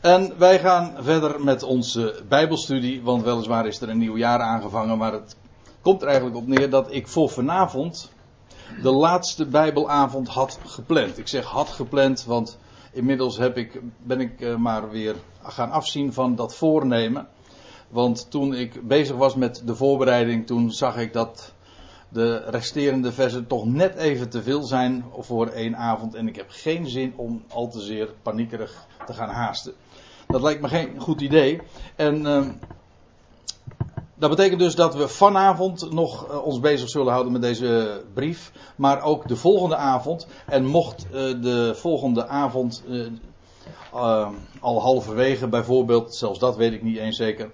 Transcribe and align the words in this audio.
En 0.00 0.38
wij 0.38 0.58
gaan 0.58 0.94
verder 0.98 1.44
met 1.44 1.62
onze 1.62 2.22
Bijbelstudie, 2.28 3.02
want 3.02 3.22
weliswaar 3.22 3.66
is 3.66 3.80
er 3.80 3.88
een 3.88 3.98
nieuw 3.98 4.16
jaar 4.16 4.40
aangevangen, 4.40 4.98
maar 4.98 5.12
het 5.12 5.36
komt 5.80 6.02
er 6.02 6.08
eigenlijk 6.08 6.36
op 6.36 6.46
neer 6.46 6.70
dat 6.70 6.92
ik 6.92 7.08
voor 7.08 7.28
vanavond 7.30 8.10
de 8.82 8.90
laatste 8.90 9.46
Bijbelavond 9.46 10.28
had 10.28 10.58
gepland. 10.64 11.18
Ik 11.18 11.28
zeg 11.28 11.44
had 11.44 11.68
gepland, 11.68 12.24
want 12.24 12.58
inmiddels 12.92 13.38
heb 13.38 13.56
ik, 13.56 13.80
ben 14.02 14.20
ik 14.20 14.40
eh, 14.40 14.56
maar 14.56 14.90
weer 14.90 15.14
gaan 15.42 15.70
afzien 15.70 16.12
van 16.12 16.34
dat 16.34 16.54
voornemen. 16.54 17.28
Want 17.88 18.30
toen 18.30 18.54
ik 18.54 18.86
bezig 18.88 19.16
was 19.16 19.34
met 19.34 19.62
de 19.64 19.74
voorbereiding, 19.74 20.46
toen 20.46 20.70
zag 20.70 20.96
ik 20.96 21.12
dat 21.12 21.54
de 22.08 22.36
resterende 22.36 23.12
versen 23.12 23.46
toch 23.46 23.64
net 23.64 23.94
even 23.94 24.28
te 24.30 24.42
veel 24.42 24.62
zijn 24.62 25.04
voor 25.18 25.46
één 25.46 25.76
avond. 25.76 26.14
En 26.14 26.28
ik 26.28 26.36
heb 26.36 26.46
geen 26.48 26.88
zin 26.88 27.12
om 27.16 27.44
al 27.48 27.68
te 27.68 27.80
zeer 27.80 28.08
paniekerig 28.22 28.86
te 29.06 29.12
gaan 29.12 29.28
haasten. 29.28 29.74
Dat 30.30 30.42
lijkt 30.42 30.60
me 30.60 30.68
geen 30.68 31.00
goed 31.00 31.20
idee. 31.20 31.60
En 31.96 32.20
uh, 32.20 32.46
dat 34.14 34.30
betekent 34.30 34.60
dus 34.60 34.74
dat 34.74 34.94
we 34.94 35.08
vanavond 35.08 35.92
nog 35.92 36.30
uh, 36.30 36.44
ons 36.44 36.60
bezig 36.60 36.88
zullen 36.88 37.12
houden 37.12 37.32
met 37.32 37.42
deze 37.42 38.02
brief. 38.14 38.52
Maar 38.76 39.02
ook 39.02 39.28
de 39.28 39.36
volgende 39.36 39.76
avond. 39.76 40.26
En 40.46 40.64
mocht 40.64 41.06
uh, 41.06 41.12
de 41.42 41.72
volgende 41.74 42.26
avond 42.26 42.82
uh, 42.88 44.28
al 44.60 44.80
halverwege 44.80 45.48
bijvoorbeeld, 45.48 46.14
zelfs 46.14 46.38
dat 46.38 46.56
weet 46.56 46.72
ik 46.72 46.82
niet 46.82 46.96
eens 46.96 47.16
zeker. 47.16 47.50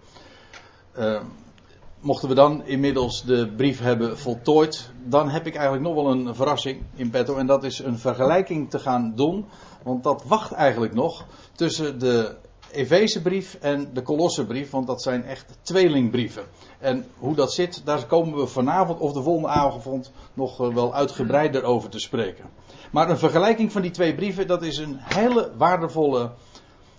mochten 2.01 2.29
we 2.29 2.35
dan 2.35 2.65
inmiddels 2.65 3.25
de 3.25 3.53
brief 3.57 3.81
hebben 3.81 4.19
voltooid, 4.19 4.91
dan 5.05 5.29
heb 5.29 5.47
ik 5.47 5.55
eigenlijk 5.55 5.85
nog 5.85 5.95
wel 5.95 6.11
een 6.11 6.35
verrassing 6.35 6.83
in 6.95 7.11
petto. 7.11 7.37
En 7.37 7.47
dat 7.47 7.65
is 7.65 7.79
een 7.79 7.99
vergelijking 7.99 8.71
te 8.71 8.79
gaan 8.79 9.13
doen. 9.15 9.47
Want 9.83 10.03
dat 10.03 10.25
wacht 10.27 10.53
eigenlijk 10.53 10.95
nog 10.95 11.25
tussen 11.55 11.99
de 11.99 12.37
Efezebrief 12.73 13.59
en 13.61 13.91
de 13.93 14.03
Kolossenbrief, 14.03 14.71
want 14.71 14.87
dat 14.87 15.03
zijn 15.03 15.25
echt 15.25 15.59
tweelingbrieven. 15.63 16.45
En 16.79 17.07
hoe 17.19 17.35
dat 17.35 17.53
zit, 17.53 17.83
daar 17.85 18.07
komen 18.07 18.39
we 18.39 18.47
vanavond 18.47 19.01
of 19.01 19.13
de 19.13 19.23
volgende 19.23 19.49
avond 19.49 20.13
nog 20.35 20.61
eh, 20.61 20.75
wel 20.75 20.95
uitgebreider 20.95 21.63
over 21.63 21.91
te 21.91 21.99
spreken. 21.99 22.45
Maar 22.93 23.11
een 23.11 23.19
vergelijking 23.19 23.73
van 23.73 23.83
die 23.83 23.91
twee 23.91 24.15
brieven, 24.15 24.47
dat 24.47 24.63
is 24.63 24.79
een 24.79 24.97
hele 24.99 25.53
waardevolle 25.57 26.31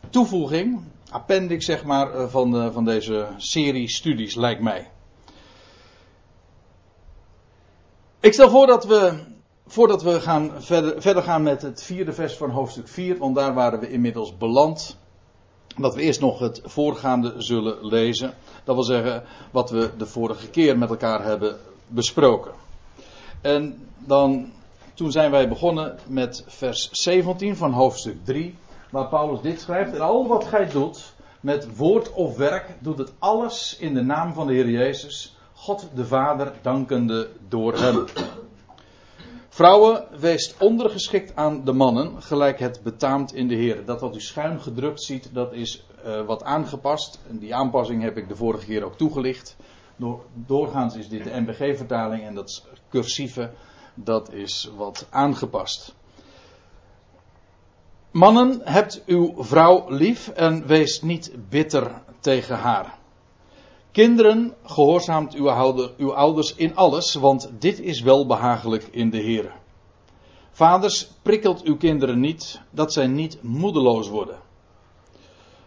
toevoeging, 0.09 0.81
appendix 1.09 1.65
zeg 1.65 1.83
maar, 1.83 2.13
eh, 2.13 2.27
van, 2.27 2.61
eh, 2.61 2.71
van 2.71 2.85
deze 2.85 3.27
serie 3.37 3.89
studies, 3.89 4.35
lijkt 4.35 4.61
mij. 4.61 4.91
Ik 8.19 8.33
stel 8.33 8.49
voor 8.49 8.67
dat 8.67 8.85
we, 8.85 9.13
voordat 9.67 10.03
we 10.03 10.21
gaan 10.21 10.51
verder, 10.57 11.01
verder 11.01 11.23
gaan 11.23 11.43
met 11.43 11.61
het 11.61 11.83
vierde 11.83 12.13
vers 12.13 12.37
van 12.37 12.49
hoofdstuk 12.49 12.87
4, 12.87 13.17
want 13.17 13.35
daar 13.35 13.53
waren 13.53 13.79
we 13.79 13.91
inmiddels 13.91 14.37
beland 14.37 14.97
dat 15.77 15.95
we 15.95 16.01
eerst 16.01 16.19
nog 16.19 16.39
het 16.39 16.61
voorgaande 16.63 17.33
zullen 17.37 17.85
lezen. 17.85 18.33
Dat 18.63 18.75
wil 18.75 18.83
zeggen 18.83 19.23
wat 19.51 19.69
we 19.69 19.91
de 19.97 20.05
vorige 20.05 20.49
keer 20.49 20.77
met 20.77 20.89
elkaar 20.89 21.23
hebben 21.23 21.57
besproken. 21.87 22.51
En 23.41 23.87
dan, 23.97 24.51
toen 24.93 25.11
zijn 25.11 25.31
wij 25.31 25.47
begonnen 25.47 25.97
met 26.07 26.43
vers 26.47 26.89
17 26.91 27.55
van 27.55 27.71
hoofdstuk 27.71 28.25
3, 28.25 28.55
waar 28.89 29.07
Paulus 29.07 29.41
dit 29.41 29.61
schrijft. 29.61 29.93
En 29.93 30.01
al 30.01 30.27
wat 30.27 30.45
gij 30.45 30.69
doet, 30.69 31.13
met 31.39 31.75
woord 31.75 32.13
of 32.13 32.37
werk, 32.37 32.75
doet 32.79 32.97
het 32.97 33.13
alles 33.19 33.77
in 33.79 33.93
de 33.93 34.01
naam 34.01 34.33
van 34.33 34.47
de 34.47 34.53
Heer 34.53 34.69
Jezus, 34.69 35.35
God 35.53 35.89
de 35.93 36.05
Vader, 36.05 36.53
dankende 36.61 37.29
door 37.47 37.77
hem. 37.77 38.05
Vrouwen, 39.57 40.05
wees 40.19 40.55
ondergeschikt 40.59 41.35
aan 41.35 41.63
de 41.63 41.73
mannen, 41.73 42.21
gelijk 42.21 42.59
het 42.59 42.79
betaamt 42.83 43.33
in 43.33 43.47
de 43.47 43.55
Heer. 43.55 43.85
Dat 43.85 44.01
wat 44.01 44.15
u 44.15 44.21
schuin 44.21 44.61
gedrukt 44.61 45.03
ziet, 45.03 45.29
dat 45.33 45.53
is 45.53 45.85
uh, 46.05 46.25
wat 46.25 46.43
aangepast. 46.43 47.19
En 47.29 47.37
die 47.37 47.55
aanpassing 47.55 48.01
heb 48.01 48.17
ik 48.17 48.27
de 48.27 48.35
vorige 48.35 48.65
keer 48.65 48.83
ook 48.83 48.97
toegelicht. 48.97 49.55
Door, 49.95 50.25
doorgaans 50.33 50.95
is 50.95 51.09
dit 51.09 51.23
de 51.23 51.39
MBG-vertaling 51.39 52.23
en 52.23 52.35
dat 52.35 52.65
cursieve, 52.89 53.51
dat 53.93 54.33
is 54.33 54.71
wat 54.75 55.07
aangepast. 55.09 55.95
Mannen, 58.11 58.61
hebt 58.63 59.03
uw 59.05 59.43
vrouw 59.43 59.85
lief 59.89 60.27
en 60.27 60.67
wees 60.67 61.01
niet 61.01 61.35
bitter 61.49 62.01
tegen 62.19 62.57
haar. 62.57 62.97
Kinderen, 63.97 64.53
gehoorzaamt 64.63 65.33
uw, 65.33 65.93
uw 65.97 66.13
ouders 66.13 66.55
in 66.55 66.75
alles, 66.75 67.13
want 67.13 67.49
dit 67.59 67.79
is 67.79 68.01
wel 68.01 68.25
behagelijk 68.25 68.87
in 68.91 69.09
de 69.09 69.17
Heer. 69.17 69.51
Vaders, 70.51 71.11
prikkelt 71.21 71.63
uw 71.63 71.77
kinderen 71.77 72.19
niet, 72.19 72.61
dat 72.69 72.93
zij 72.93 73.07
niet 73.07 73.43
moedeloos 73.43 74.09
worden. 74.09 74.39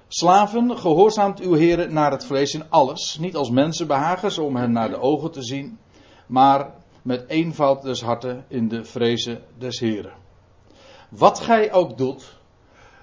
Slaven, 0.09 0.79
gehoorzaamt 0.79 1.41
uw 1.41 1.55
heren 1.55 1.93
naar 1.93 2.11
het 2.11 2.25
vlees 2.25 2.55
in 2.55 2.71
alles, 2.71 3.19
niet 3.19 3.37
als 3.37 3.51
mensenbehagers 3.51 4.39
om 4.39 4.57
hen 4.57 4.73
naar 4.73 4.89
de 4.89 5.01
ogen 5.01 5.31
te 5.31 5.43
zien, 5.43 5.79
maar 6.27 6.75
met 7.03 7.29
eenvoud 7.29 7.83
des 7.83 8.03
harten 8.03 8.45
in 8.49 8.69
de 8.69 8.85
vrezen 8.85 9.43
des 9.59 9.81
heren. 9.81 10.13
Wat 11.09 11.41
gij 11.41 11.73
ook 11.73 11.99
doet, 11.99 12.39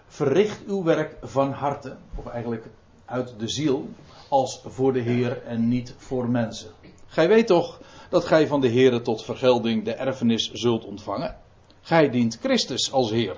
verricht 0.05 0.65
uw 0.65 0.83
werk 0.83 1.17
van 1.21 1.51
harte, 1.51 1.97
of 2.15 2.25
eigenlijk 2.25 2.69
uit 3.07 3.33
de 3.37 3.47
ziel, 3.47 3.89
als 4.29 4.61
voor 4.65 4.93
de 4.93 4.99
Heer 4.99 5.43
en 5.43 5.67
niet 5.67 5.93
voor 5.97 6.29
mensen. 6.29 6.69
Gij 7.05 7.27
weet 7.27 7.47
toch 7.47 7.81
dat 8.09 8.25
gij 8.25 8.47
van 8.47 8.61
de 8.61 8.67
Heer 8.67 9.01
tot 9.01 9.23
vergelding 9.23 9.83
de 9.83 9.93
erfenis 9.93 10.51
zult 10.51 10.85
ontvangen? 10.85 11.35
Gij 11.81 12.09
dient 12.09 12.37
Christus 12.41 12.91
als 12.91 13.09
Heer. 13.09 13.35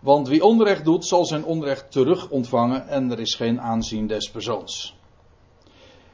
Want 0.00 0.28
wie 0.28 0.44
onrecht 0.44 0.84
doet, 0.84 1.04
zal 1.04 1.24
zijn 1.24 1.44
onrecht 1.44 1.90
terug 1.90 2.30
ontvangen 2.30 2.88
en 2.88 3.10
er 3.10 3.20
is 3.20 3.34
geen 3.34 3.60
aanzien 3.60 4.06
des 4.06 4.30
persoons. 4.30 4.96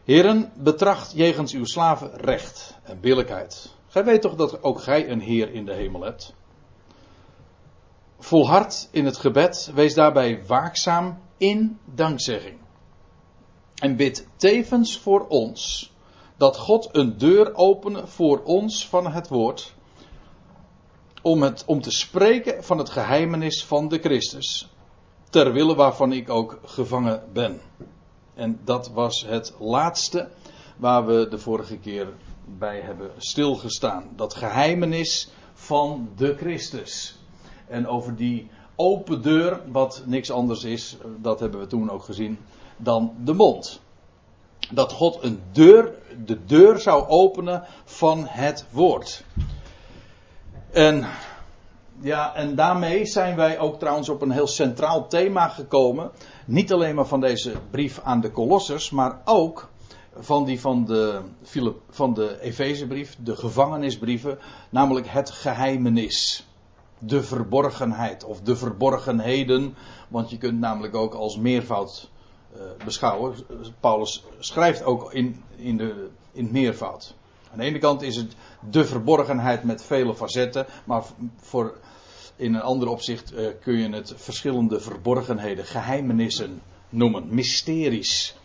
Heren, 0.04 0.53
betracht 0.56 1.12
jegens 1.15 1.53
uw 1.53 1.65
slaven 1.65 2.10
recht 2.16 2.78
en 2.82 3.00
billijkheid. 3.00 3.75
Gij 3.88 4.04
weet 4.04 4.22
toch 4.22 4.34
dat 4.34 4.62
ook 4.62 4.81
gij 4.81 5.10
een 5.10 5.21
Heer 5.21 5.53
in 5.53 5.65
de 5.65 5.75
hemel 5.75 6.03
hebt? 6.03 6.34
Volhard 8.22 8.88
in 8.91 9.05
het 9.05 9.16
gebed, 9.16 9.71
wees 9.75 9.94
daarbij 9.94 10.47
waakzaam 10.47 11.19
in 11.37 11.78
dankzegging. 11.84 12.59
En 13.75 13.97
bid 13.97 14.27
tevens 14.37 14.99
voor 14.99 15.27
ons 15.28 15.93
dat 16.37 16.56
God 16.56 16.88
een 16.93 17.19
deur 17.19 17.55
opene 17.55 18.06
voor 18.06 18.43
ons 18.44 18.88
van 18.88 19.12
het 19.12 19.28
woord. 19.28 19.75
Om, 21.22 21.43
het, 21.43 21.65
om 21.66 21.81
te 21.81 21.91
spreken 21.91 22.65
van 22.65 22.78
het 22.78 22.91
geheimenis 22.91 23.65
van 23.65 23.88
de 23.88 23.99
Christus. 23.99 24.69
Ter 25.31 25.53
wille 25.53 25.75
waarvan 25.75 26.12
ik 26.12 26.31
ook 26.31 26.60
gevangen 26.65 27.22
ben. 27.33 27.60
En 28.34 28.60
dat 28.65 28.91
was 28.91 29.25
het 29.27 29.54
laatste 29.59 30.28
waar 30.77 31.06
we 31.06 31.28
de 31.28 31.39
vorige 31.39 31.78
keer 31.78 32.09
bij 32.44 32.81
hebben 32.81 33.10
stilgestaan. 33.16 34.10
Dat 34.16 34.34
geheimenis 34.34 35.28
van 35.54 36.10
de 36.16 36.37
Christus. 36.37 37.21
En 37.72 37.87
over 37.87 38.16
die 38.16 38.50
open 38.77 39.22
deur, 39.22 39.60
wat 39.71 40.03
niks 40.06 40.31
anders 40.31 40.65
is, 40.65 40.97
dat 41.21 41.41
hebben 41.41 41.60
we 41.60 41.66
toen 41.66 41.91
ook 41.91 42.03
gezien 42.03 42.38
dan 42.77 43.15
de 43.25 43.33
mond. 43.33 43.81
Dat 44.71 44.93
God 44.93 45.19
een 45.22 45.41
deur, 45.53 45.94
de 46.25 46.44
deur 46.44 46.78
zou 46.78 47.09
openen 47.09 47.65
van 47.84 48.25
het 48.27 48.66
woord. 48.71 49.25
En, 50.71 51.06
ja, 52.00 52.34
en 52.34 52.55
daarmee 52.55 53.06
zijn 53.06 53.37
wij 53.37 53.59
ook 53.59 53.78
trouwens 53.78 54.09
op 54.09 54.22
een 54.22 54.31
heel 54.31 54.47
centraal 54.47 55.09
thema 55.09 55.49
gekomen. 55.49 56.10
Niet 56.47 56.72
alleen 56.72 56.94
maar 56.94 57.06
van 57.06 57.21
deze 57.21 57.53
brief 57.71 58.00
aan 58.03 58.21
de 58.21 58.31
Kolossers, 58.31 58.91
maar 58.91 59.21
ook 59.25 59.71
van 60.16 60.44
die 60.44 60.60
van 60.60 60.84
de, 60.84 61.21
van 61.91 62.15
de 62.15 62.41
Efezebrief, 62.41 63.16
de 63.19 63.37
gevangenisbrieven, 63.37 64.39
namelijk 64.71 65.06
het 65.09 65.31
geheimenis. 65.31 66.47
De 67.05 67.23
verborgenheid 67.23 68.25
of 68.25 68.41
de 68.41 68.57
verborgenheden, 68.57 69.75
want 70.09 70.31
je 70.31 70.39
kunt 70.39 70.59
namelijk 70.59 70.95
ook 70.95 71.15
als 71.15 71.37
meervoud 71.37 72.10
uh, 72.54 72.60
beschouwen. 72.84 73.34
Paulus 73.81 74.25
schrijft 74.39 74.84
ook 74.84 75.13
in, 75.13 75.43
in, 75.57 75.77
de, 75.77 76.09
in 76.33 76.43
het 76.43 76.53
meervoud. 76.53 77.15
Aan 77.53 77.59
de 77.59 77.65
ene 77.65 77.78
kant 77.78 78.03
is 78.03 78.16
het 78.16 78.34
de 78.71 78.84
verborgenheid 78.84 79.65
met 79.65 79.83
vele 79.84 80.15
facetten, 80.15 80.66
maar 80.84 81.03
voor, 81.37 81.78
in 82.37 82.54
een 82.54 82.63
ander 82.63 82.89
opzicht 82.89 83.33
uh, 83.33 83.48
kun 83.60 83.78
je 83.78 83.89
het 83.89 84.15
verschillende 84.16 84.81
verborgenheden, 84.81 85.65
geheimenissen 85.65 86.63
noemen, 86.89 87.34
mysteries. 87.34 88.37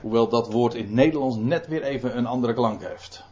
Hoewel 0.00 0.28
dat 0.28 0.52
woord 0.52 0.74
in 0.74 0.84
het 0.84 0.92
Nederlands 0.92 1.36
net 1.36 1.66
weer 1.66 1.82
even 1.82 2.16
een 2.16 2.26
andere 2.26 2.54
klank 2.54 2.82
heeft. 2.82 3.24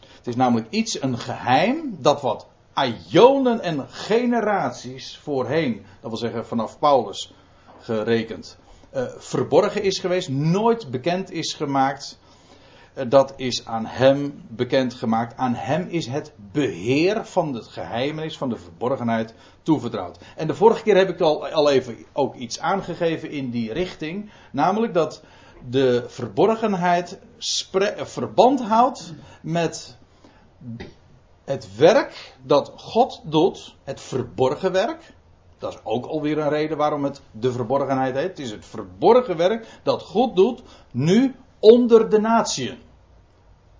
Het 0.00 0.26
is 0.26 0.36
namelijk 0.36 0.66
iets, 0.70 1.02
een 1.02 1.18
geheim, 1.18 1.96
dat 2.00 2.20
wat 2.20 2.46
aionen 2.74 3.60
en 3.60 3.86
generaties 3.88 5.18
voorheen, 5.22 5.84
dat 6.00 6.10
wil 6.10 6.18
zeggen 6.18 6.46
vanaf 6.46 6.78
Paulus 6.78 7.34
gerekend, 7.80 8.58
uh, 8.94 9.02
verborgen 9.16 9.82
is 9.82 9.98
geweest, 9.98 10.28
nooit 10.28 10.90
bekend 10.90 11.30
is 11.30 11.52
gemaakt. 11.52 12.18
eh, 12.94 13.04
dat 13.08 13.32
is 13.36 13.66
aan 13.66 13.86
hem 13.86 14.42
bekendgemaakt. 14.48 15.36
Aan 15.36 15.54
hem 15.54 15.86
is 15.88 16.06
het 16.06 16.32
beheer 16.52 17.24
van 17.24 17.54
het 17.54 17.66
geheimenis, 17.66 18.36
van 18.36 18.48
de 18.48 18.56
verborgenheid 18.56 19.34
toevertrouwd. 19.62 20.18
En 20.36 20.46
de 20.46 20.54
vorige 20.54 20.82
keer 20.82 20.96
heb 20.96 21.08
ik 21.08 21.20
al, 21.20 21.48
al 21.48 21.70
even 21.70 21.96
ook 22.12 22.34
iets 22.34 22.60
aangegeven 22.60 23.30
in 23.30 23.50
die 23.50 23.72
richting. 23.72 24.30
Namelijk 24.52 24.94
dat 24.94 25.22
de 25.68 26.04
verborgenheid 26.06 27.18
verband 27.96 28.62
houdt 28.62 29.14
met 29.40 29.96
het 31.44 31.76
werk 31.76 32.34
dat 32.42 32.72
God 32.76 33.20
doet, 33.24 33.76
het 33.84 34.00
verborgen 34.00 34.72
werk. 34.72 35.12
Dat 35.58 35.72
is 35.72 35.78
ook 35.82 36.06
alweer 36.06 36.38
een 36.38 36.48
reden 36.48 36.76
waarom 36.76 37.04
het 37.04 37.20
de 37.30 37.52
verborgenheid 37.52 38.14
heet. 38.14 38.28
Het 38.28 38.38
is 38.38 38.50
het 38.50 38.66
verborgen 38.66 39.36
werk 39.36 39.66
dat 39.82 40.02
God 40.02 40.36
doet, 40.36 40.62
nu 40.90 41.34
onder 41.58 42.10
de 42.10 42.20
natieën. 42.20 42.78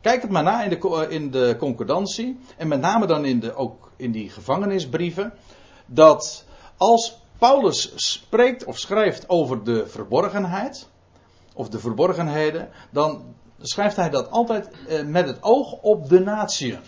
Kijk 0.01 0.23
het 0.23 0.31
maar 0.31 0.43
na 0.43 0.63
in 0.63 0.71
de, 0.71 1.07
in 1.09 1.31
de 1.31 1.57
concordantie. 1.59 2.39
En 2.57 2.69
met 2.69 2.81
name 2.81 3.07
dan 3.07 3.25
in 3.25 3.41
de, 3.41 3.55
ook 3.55 3.91
in 3.97 4.13
die 4.13 4.31
gevangenisbrieven. 4.31 5.33
Dat 5.87 6.45
als 6.77 7.19
Paulus 7.39 7.93
spreekt 7.95 8.65
of 8.65 8.79
schrijft 8.79 9.29
over 9.29 9.65
de 9.65 9.87
verborgenheid. 9.87 10.89
Of 11.55 11.69
de 11.69 11.79
verborgenheden. 11.79 12.69
Dan 12.91 13.35
schrijft 13.61 13.97
hij 13.97 14.11
dat 14.11 14.31
altijd 14.31 14.71
eh, 14.89 15.05
met 15.05 15.27
het 15.27 15.39
oog 15.43 15.73
op 15.73 16.09
de 16.09 16.21
natieën. 16.21 16.81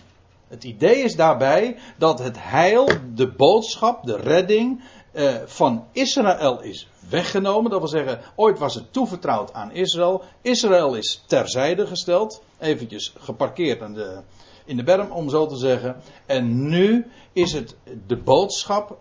Het 0.47 0.63
idee 0.63 1.03
is 1.03 1.15
daarbij 1.15 1.77
dat 1.97 2.19
het 2.19 2.35
heil, 2.39 2.89
de 3.13 3.31
boodschap, 3.31 4.05
de 4.05 4.17
redding 4.17 4.83
eh, 5.11 5.35
van 5.45 5.85
Israël 5.91 6.61
is 6.61 6.89
weggenomen. 7.09 7.71
Dat 7.71 7.79
wil 7.79 7.89
zeggen, 7.89 8.19
ooit 8.35 8.59
was 8.59 8.75
het 8.75 8.93
toevertrouwd 8.93 9.53
aan 9.53 9.71
Israël. 9.71 10.23
Israël 10.41 10.95
is 10.95 11.23
terzijde 11.25 11.87
gesteld. 11.87 12.41
Eventjes 12.59 13.13
geparkeerd 13.19 13.81
aan 13.81 13.93
de, 13.93 14.19
in 14.65 14.77
de 14.77 14.83
berm, 14.83 15.11
om 15.11 15.29
zo 15.29 15.45
te 15.45 15.57
zeggen. 15.57 16.01
En 16.25 16.69
nu 16.69 17.05
is 17.33 17.53
het 17.53 17.75
de 18.07 18.17
boodschap 18.17 18.97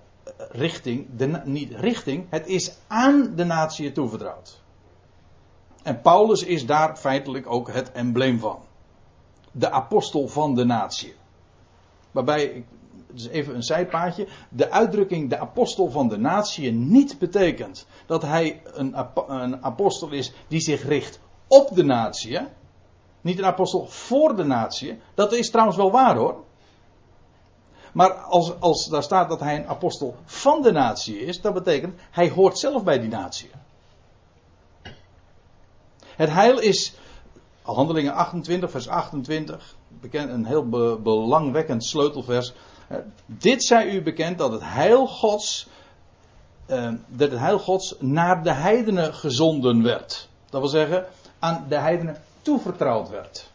richting, 0.51 1.07
de, 1.17 1.41
niet 1.45 1.73
richting, 1.75 2.27
het 2.31 2.47
is 2.47 2.77
aan 2.87 3.33
de 3.37 3.45
natie 3.45 3.93
toevertrouwd. 3.93 4.61
En 5.83 6.01
Paulus 6.01 6.43
is 6.43 6.67
daar 6.67 6.97
feitelijk 6.97 7.51
ook 7.51 7.73
het 7.73 7.93
embleem 7.93 8.39
van. 8.39 8.59
De 9.53 9.71
apostel 9.71 10.29
van 10.29 10.55
de 10.55 10.65
natie. 10.65 11.15
Waarbij, 12.17 12.65
dus 13.13 13.29
even 13.29 13.55
een 13.55 13.63
zijpaadje, 13.63 14.27
de 14.49 14.71
uitdrukking 14.71 15.31
de 15.31 15.39
apostel 15.39 15.91
van 15.91 16.09
de 16.09 16.17
natie 16.17 16.73
niet 16.73 17.19
betekent 17.19 17.87
dat 18.07 18.23
hij 18.23 18.63
een, 18.65 18.97
een 19.27 19.65
apostel 19.65 20.11
is 20.11 20.33
die 20.49 20.61
zich 20.61 20.87
richt 20.87 21.21
op 21.47 21.75
de 21.75 21.85
natie. 21.85 22.39
Niet 23.21 23.39
een 23.39 23.45
apostel 23.45 23.87
voor 23.87 24.37
de 24.37 24.45
natie. 24.45 24.99
Dat 25.15 25.33
is 25.33 25.51
trouwens 25.51 25.77
wel 25.77 25.91
waar 25.91 26.17
hoor. 26.17 26.45
Maar 27.93 28.11
als, 28.13 28.61
als 28.61 28.89
daar 28.89 29.03
staat 29.03 29.29
dat 29.29 29.41
hij 29.41 29.57
een 29.57 29.69
apostel 29.69 30.15
van 30.25 30.63
de 30.63 30.73
natie 30.73 31.19
is, 31.19 31.41
dat 31.41 31.55
betekent 31.55 32.01
hij 32.11 32.31
hoort 32.31 32.59
zelf 32.59 32.85
bij 32.85 32.99
die 32.99 33.09
natie. 33.11 33.51
Het 36.17 36.31
heil 36.31 36.59
is, 36.59 36.95
handelingen 37.73 38.13
28, 38.13 38.71
vers 38.71 38.89
28, 38.89 39.75
bekend, 40.01 40.31
een 40.31 40.45
heel 40.45 40.69
belangwekkend 41.03 41.85
sleutelvers. 41.85 42.53
Dit 43.27 43.65
zij 43.65 43.91
u 43.91 44.03
bekend 44.03 44.39
dat 44.39 44.53
het 44.53 44.63
heil 44.65 45.07
Gods, 45.07 45.67
uh, 46.67 46.93
dat 47.07 47.31
het 47.31 47.39
heil 47.39 47.59
Gods 47.59 47.95
naar 47.99 48.43
de 48.43 48.53
heidenen 48.53 49.15
gezonden 49.15 49.83
werd. 49.83 50.29
Dat 50.51 50.61
wil 50.61 50.71
zeggen, 50.71 51.07
aan 51.39 51.67
de 51.69 51.79
heidenen 51.79 52.23
toevertrouwd 52.43 53.09
werd. 53.09 53.51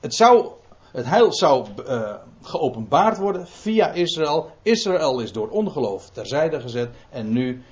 Het, 0.00 0.14
zou, 0.14 0.48
het 0.92 1.06
heil 1.06 1.32
zou 1.32 1.66
uh, 1.86 2.14
geopenbaard 2.42 3.18
worden 3.18 3.46
via 3.46 3.92
Israël. 3.92 4.50
Israël 4.62 5.20
is 5.20 5.32
door 5.32 5.48
ongeloof 5.48 6.10
terzijde 6.10 6.60
gezet 6.60 6.90
en 7.10 7.32
nu 7.32 7.62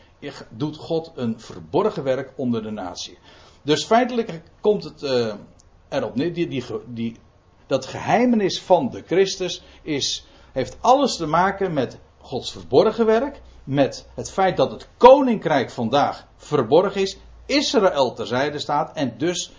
doet 0.48 0.76
God 0.76 1.12
een 1.14 1.40
verborgen 1.40 2.02
werk 2.02 2.32
onder 2.36 2.62
de 2.62 2.70
natie. 2.70 3.18
Dus 3.62 3.84
feitelijk 3.84 4.42
komt 4.60 4.84
het 4.84 5.02
uh, 5.02 5.34
erop 5.88 6.14
neer, 6.14 6.34
die, 6.34 6.64
die, 6.86 7.16
dat 7.66 7.86
geheimenis 7.86 8.60
van 8.60 8.90
de 8.90 9.02
Christus 9.06 9.62
is, 9.82 10.26
heeft 10.52 10.76
alles 10.80 11.16
te 11.16 11.26
maken 11.26 11.72
met 11.72 11.98
Gods 12.18 12.52
verborgen 12.52 13.06
werk, 13.06 13.40
met 13.64 14.06
het 14.14 14.30
feit 14.30 14.56
dat 14.56 14.70
het 14.70 14.88
koninkrijk 14.96 15.70
vandaag 15.70 16.26
verborgen 16.36 17.00
is, 17.00 17.18
Israël 17.46 18.12
terzijde 18.12 18.58
staat 18.58 18.96
en 18.96 19.14
dus 19.18 19.52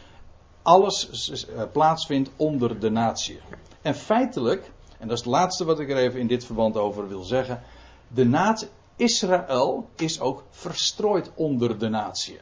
alles 0.61 1.29
eh, 1.29 1.63
plaatsvindt 1.71 2.29
onder 2.35 2.79
de 2.79 2.89
natie. 2.89 3.39
En 3.81 3.95
feitelijk, 3.95 4.71
en 4.99 5.07
dat 5.07 5.17
is 5.17 5.23
het 5.23 5.33
laatste 5.33 5.65
wat 5.65 5.79
ik 5.79 5.89
er 5.89 5.97
even 5.97 6.19
in 6.19 6.27
dit 6.27 6.45
verband 6.45 6.77
over 6.77 7.07
wil 7.07 7.23
zeggen, 7.23 7.61
de 8.07 8.25
natie 8.25 8.67
Israël 8.95 9.89
is 9.95 10.19
ook 10.19 10.43
verstrooid 10.49 11.31
onder 11.35 11.79
de 11.79 11.89
natie. 11.89 12.39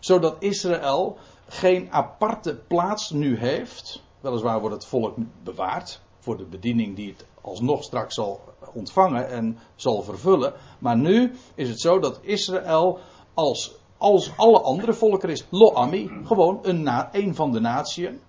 Zodat 0.00 0.36
Israël 0.38 1.16
geen 1.48 1.92
aparte 1.92 2.56
plaats 2.56 3.10
nu 3.10 3.38
heeft. 3.38 4.02
Weliswaar 4.20 4.60
wordt 4.60 4.74
het 4.74 4.86
volk 4.86 5.16
bewaard 5.42 6.00
voor 6.18 6.36
de 6.36 6.44
bediening 6.44 6.96
die 6.96 7.08
het 7.08 7.26
alsnog 7.40 7.82
straks 7.82 8.14
zal 8.14 8.40
ontvangen 8.74 9.28
en 9.28 9.58
zal 9.74 10.02
vervullen. 10.02 10.52
Maar 10.78 10.96
nu 10.96 11.32
is 11.54 11.68
het 11.68 11.80
zo 11.80 11.98
dat 11.98 12.18
Israël 12.22 12.98
als, 13.34 13.76
als 13.96 14.36
alle 14.36 14.60
andere 14.60 14.92
volkeren 14.92 15.34
is, 15.34 15.46
Lo-Ami, 15.50 16.10
gewoon 16.24 16.58
een, 16.62 16.82
na, 16.82 17.08
een 17.12 17.34
van 17.34 17.52
de 17.52 17.60
natieën. 17.60 18.20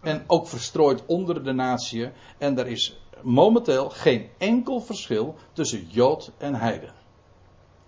En 0.00 0.24
ook 0.26 0.46
verstrooid 0.46 1.06
onder 1.06 1.44
de 1.44 1.52
natieën. 1.52 2.12
En 2.38 2.58
er 2.58 2.66
is 2.66 3.00
momenteel 3.22 3.90
geen 3.90 4.28
enkel 4.38 4.80
verschil 4.80 5.34
tussen 5.52 5.86
Jood 5.88 6.32
en 6.38 6.54
Heiden. 6.54 6.92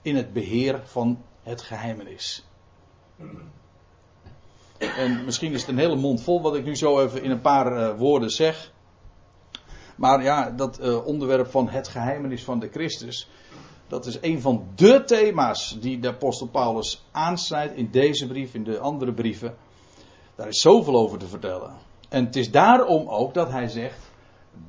In 0.02 0.16
het 0.16 0.32
beheer 0.32 0.80
van 0.84 1.22
het 1.42 1.62
geheimenis. 1.62 2.45
En 4.78 5.24
misschien 5.24 5.52
is 5.52 5.60
het 5.60 5.70
een 5.70 5.78
hele 5.78 5.96
mond 5.96 6.22
vol 6.22 6.42
wat 6.42 6.56
ik 6.56 6.64
nu 6.64 6.76
zo 6.76 7.00
even 7.00 7.22
in 7.22 7.30
een 7.30 7.40
paar 7.40 7.72
uh, 7.72 7.98
woorden 7.98 8.30
zeg. 8.30 8.72
Maar 9.96 10.22
ja, 10.22 10.50
dat 10.50 10.80
uh, 10.80 11.06
onderwerp 11.06 11.50
van 11.50 11.68
het 11.68 11.88
geheimenis 11.88 12.44
van 12.44 12.58
de 12.58 12.68
Christus. 12.68 13.28
Dat 13.88 14.06
is 14.06 14.18
een 14.20 14.40
van 14.40 14.68
de 14.74 15.04
thema's 15.04 15.78
die 15.80 15.98
de 15.98 16.08
apostel 16.08 16.46
Paulus 16.46 17.04
aansnijdt 17.12 17.74
in 17.74 17.90
deze 17.90 18.26
brief, 18.26 18.54
in 18.54 18.64
de 18.64 18.78
andere 18.78 19.12
brieven. 19.12 19.56
Daar 20.34 20.48
is 20.48 20.60
zoveel 20.60 20.96
over 20.96 21.18
te 21.18 21.26
vertellen. 21.26 21.74
En 22.08 22.24
het 22.24 22.36
is 22.36 22.50
daarom 22.50 23.08
ook 23.08 23.34
dat 23.34 23.50
hij 23.50 23.68
zegt: 23.68 24.10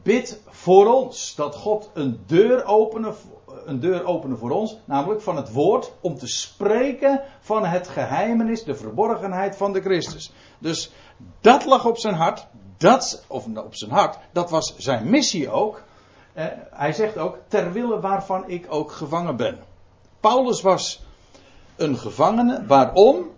bid 0.03 0.41
voor 0.45 0.93
ons 0.93 1.35
dat 1.35 1.55
God 1.55 1.89
een 1.93 2.19
deur 2.25 2.65
openen 2.65 3.15
een 3.67 3.79
deur 3.79 4.05
openen 4.05 4.37
voor 4.37 4.51
ons, 4.51 4.77
namelijk 4.85 5.21
van 5.21 5.35
het 5.35 5.51
woord, 5.51 5.91
om 6.01 6.17
te 6.17 6.27
spreken 6.27 7.21
van 7.39 7.65
het 7.65 7.87
geheimenis, 7.87 8.63
de 8.63 8.75
verborgenheid 8.75 9.55
van 9.55 9.73
de 9.73 9.81
Christus. 9.81 10.31
Dus 10.59 10.91
dat 11.41 11.65
lag 11.65 11.85
op 11.85 11.97
zijn 11.97 12.13
hart, 12.13 12.47
dat, 12.77 13.23
of 13.27 13.45
op 13.55 13.75
zijn 13.75 13.91
hart, 13.91 14.17
dat 14.31 14.49
was 14.49 14.75
zijn 14.77 15.09
missie 15.09 15.49
ook. 15.49 15.83
Eh, 16.33 16.45
hij 16.71 16.93
zegt 16.93 17.17
ook, 17.17 17.37
ter 17.47 17.71
wille 17.71 17.99
waarvan 17.99 18.49
ik 18.49 18.65
ook 18.69 18.91
gevangen 18.91 19.35
ben. 19.35 19.59
Paulus 20.19 20.61
was 20.61 21.05
een 21.75 21.97
gevangene, 21.97 22.65
waarom? 22.65 23.31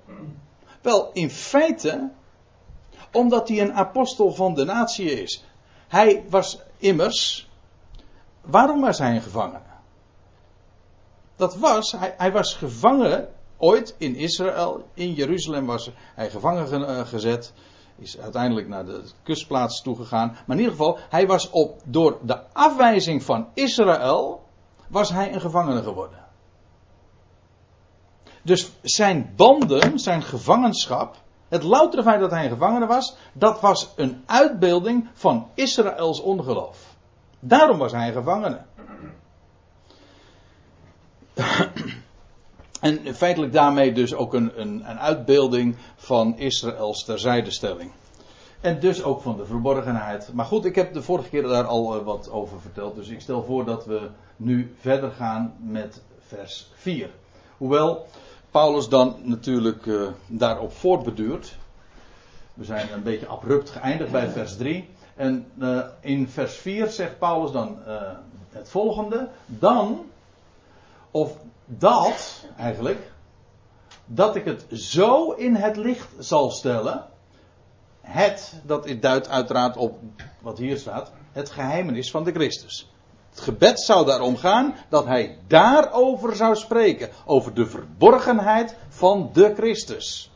Wel, 0.82 1.10
in 1.14 1.30
feite, 1.30 2.10
omdat 3.12 3.48
hij 3.48 3.62
een 3.62 3.74
apostel 3.74 4.34
van 4.34 4.54
de 4.54 4.66
natie 4.66 5.22
is. 5.22 5.44
Hij 5.88 6.24
was 6.30 6.60
immers, 6.78 7.50
waarom 8.42 8.82
was 8.82 8.98
hij 8.98 9.16
een 9.16 9.22
gevangene? 9.22 9.69
Dat 11.40 11.56
was, 11.56 11.92
hij, 11.92 12.14
hij, 12.18 12.32
was 12.32 12.54
gevangen 12.54 13.30
ooit 13.58 13.96
in 13.98 14.16
Israël, 14.16 14.84
in 14.94 15.14
Jeruzalem 15.14 15.66
was 15.66 15.92
hij 16.16 16.30
gevangen 16.30 16.88
eh, 16.88 17.08
gezet, 17.08 17.54
is 17.96 18.20
uiteindelijk 18.20 18.68
naar 18.68 18.86
de 18.86 19.04
kustplaats 19.24 19.82
toegegaan. 19.82 20.28
Maar 20.28 20.58
in 20.58 20.64
ieder 20.64 20.72
geval, 20.72 20.98
hij 21.10 21.28
was 21.28 21.50
op, 21.50 21.82
door 21.86 22.18
de 22.22 22.54
afwijzing 22.54 23.24
van 23.24 23.48
Israël, 23.54 24.44
was 24.88 25.10
hij 25.10 25.34
een 25.34 25.42
gevangene 25.42 25.84
geworden. 25.84 26.28
Dus 28.42 28.72
zijn 28.82 29.34
banden, 29.36 30.00
zijn 30.00 30.22
gevangenschap, 30.22 31.16
het 31.48 31.64
loutere 31.64 32.04
feit 32.04 32.20
dat 32.20 32.32
hij 32.32 32.44
een 32.44 32.52
gevangene 32.52 32.86
was, 32.86 33.16
dat 33.34 33.62
was 33.62 33.94
een 33.96 34.24
uitbeelding 34.26 35.10
van 35.14 35.48
Israëls 35.54 36.22
ongeloof. 36.22 36.96
Daarom 37.40 37.78
was 37.78 37.92
hij 37.92 38.08
een 38.08 38.14
gevangene. 38.14 38.66
en 42.82 43.16
feitelijk 43.16 43.54
daarmee 43.54 43.94
dus 43.94 44.14
ook 44.14 44.34
een, 44.34 44.62
een, 44.62 44.90
een 44.90 45.00
uitbeelding 45.00 45.76
van 45.96 46.38
Israëls 46.38 47.04
terzijdestelling. 47.04 47.92
En 48.62 48.80
dus 48.80 49.04
ook 49.04 49.22
van 49.22 49.38
de 49.38 49.46
verborgenheid. 49.46 50.34
Maar 50.34 50.46
goed, 50.46 50.66
ik 50.66 50.76
heb 50.76 50.94
de 50.94 51.02
vorige 51.02 51.30
keer 51.30 51.44
daar 51.44 51.66
al 51.66 51.96
eh, 51.96 52.06
wat 52.06 52.32
over 52.32 52.62
verteld. 52.62 52.96
Dus 52.96 53.08
ik 53.08 53.22
stel 53.22 53.44
voor 53.44 53.66
dat 53.66 53.86
we 53.86 54.10
nu 54.36 54.76
verder 54.80 55.12
gaan 55.12 55.54
met 55.60 56.02
vers 56.28 56.68
4. 56.74 57.10
Hoewel 57.58 58.06
Paulus 58.52 58.90
dan 58.90 59.16
natuurlijk 59.22 59.86
uh, 59.86 60.08
daarop 60.28 60.72
voortbeduurt. 60.72 61.56
We 62.54 62.64
zijn 62.64 62.94
een 62.94 63.04
beetje 63.04 63.28
abrupt 63.28 63.70
geëindigd 63.70 64.12
bij 64.12 64.30
vers 64.30 64.58
3. 64.58 64.90
En 65.16 65.46
uh, 65.58 65.80
in 66.00 66.28
vers 66.28 66.56
4 66.56 66.88
zegt 66.88 67.20
Paulus 67.20 67.52
dan 67.52 67.78
het 68.50 68.70
volgende. 68.70 69.30
Dan, 69.46 70.06
of 71.12 71.38
dat 71.66 72.46
eigenlijk, 72.58 73.12
dat 74.06 74.36
ik 74.36 74.46
het 74.46 74.66
zo 74.72 75.32
in 75.32 75.56
het 75.56 75.78
licht 75.78 76.10
zal 76.18 76.52
stellen. 76.52 77.06
Het, 78.02 78.62
dat 78.64 78.96
duidt 79.00 79.30
uiteraard 79.30 79.78
op 79.78 80.00
wat 80.42 80.58
hier 80.58 80.78
staat, 80.78 81.12
het 81.32 81.50
geheimenis 81.50 82.12
van 82.12 82.24
de 82.24 82.32
Christus. 82.32 82.92
Het 83.30 83.40
gebed 83.40 83.80
zou 83.80 84.06
daarom 84.06 84.38
gaan 84.38 84.76
dat 84.90 85.06
hij 85.06 85.38
daarover 85.48 86.36
zou 86.36 86.56
spreken. 86.56 87.10
Over 87.26 87.54
de 87.54 87.66
verborgenheid 87.66 88.76
van 88.90 89.30
de 89.34 89.54
Christus. 89.56 90.32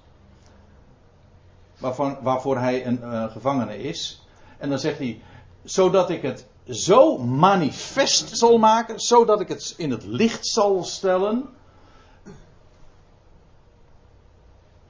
Waarvoor 2.22 2.58
hij 2.58 2.86
een 2.86 3.00
uh, 3.04 3.32
gevangene 3.32 3.78
is. 3.78 4.26
En 4.58 4.70
dan 4.70 4.80
zegt 4.80 4.98
hij, 4.98 5.22
zodat 5.64 6.10
ik 6.10 6.22
het 6.22 6.46
zo 6.70 7.18
manifest 7.18 8.38
zal 8.38 8.58
maken, 8.58 9.00
zodat 9.00 9.42
ik 9.42 9.48
het 9.48 9.74
in 9.78 9.92
het 9.92 10.04
licht 10.04 10.48
zal 10.48 10.84
stellen. 10.84 11.50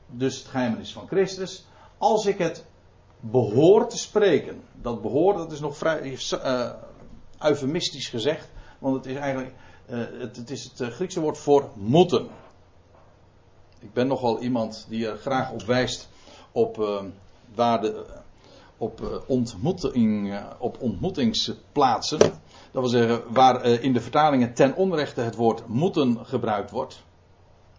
Dus 0.08 0.38
het 0.38 0.48
geheimenis 0.48 0.94
van 0.94 1.08
Christus. 1.08 1.66
Als 1.98 2.26
ik 2.26 2.38
het 2.38 2.66
behoor 3.20 3.88
te 3.88 3.98
spreken. 3.98 4.64
Dat 4.82 5.02
behoor, 5.02 5.34
dat 5.34 5.52
is 5.52 5.60
nog 5.60 5.78
vrij 5.78 6.18
uh, 6.32 6.70
eufemistisch 7.40 8.08
gezegd. 8.08 8.50
Want 8.80 8.96
het 8.96 9.06
is 9.06 9.16
eigenlijk, 9.16 9.54
uh, 9.90 9.98
het, 10.20 10.50
is 10.50 10.64
het 10.64 10.80
uh, 10.80 10.88
Griekse 10.88 11.20
woord 11.20 11.38
voor 11.38 11.70
moeten. 11.74 12.28
Ik 13.80 13.94
ben 13.94 14.08
nogal 14.08 14.40
iemand 14.40 14.86
die 14.90 15.08
er 15.08 15.18
graag 15.18 15.52
op 15.52 15.62
wijst 15.62 16.10
op 16.52 17.02
waar 17.56 17.82
de 17.82 18.22
op, 18.78 19.02
uh, 19.02 19.08
ontmoeting, 19.28 20.28
uh, 20.28 20.46
op 20.60 20.82
ontmoetingsplaatsen. 20.82 22.20
Dat 22.20 22.82
wil 22.82 22.88
zeggen, 22.88 23.34
waar 23.34 23.66
uh, 23.66 23.84
in 23.84 23.94
de 23.94 24.02
vertalingen 24.02 24.54
ten 24.54 24.76
onrechte 24.76 25.22
het 25.22 25.36
woord 25.36 25.68
moeten 25.68 26.26
gebruikt 26.26 26.72
wordt. 26.72 27.04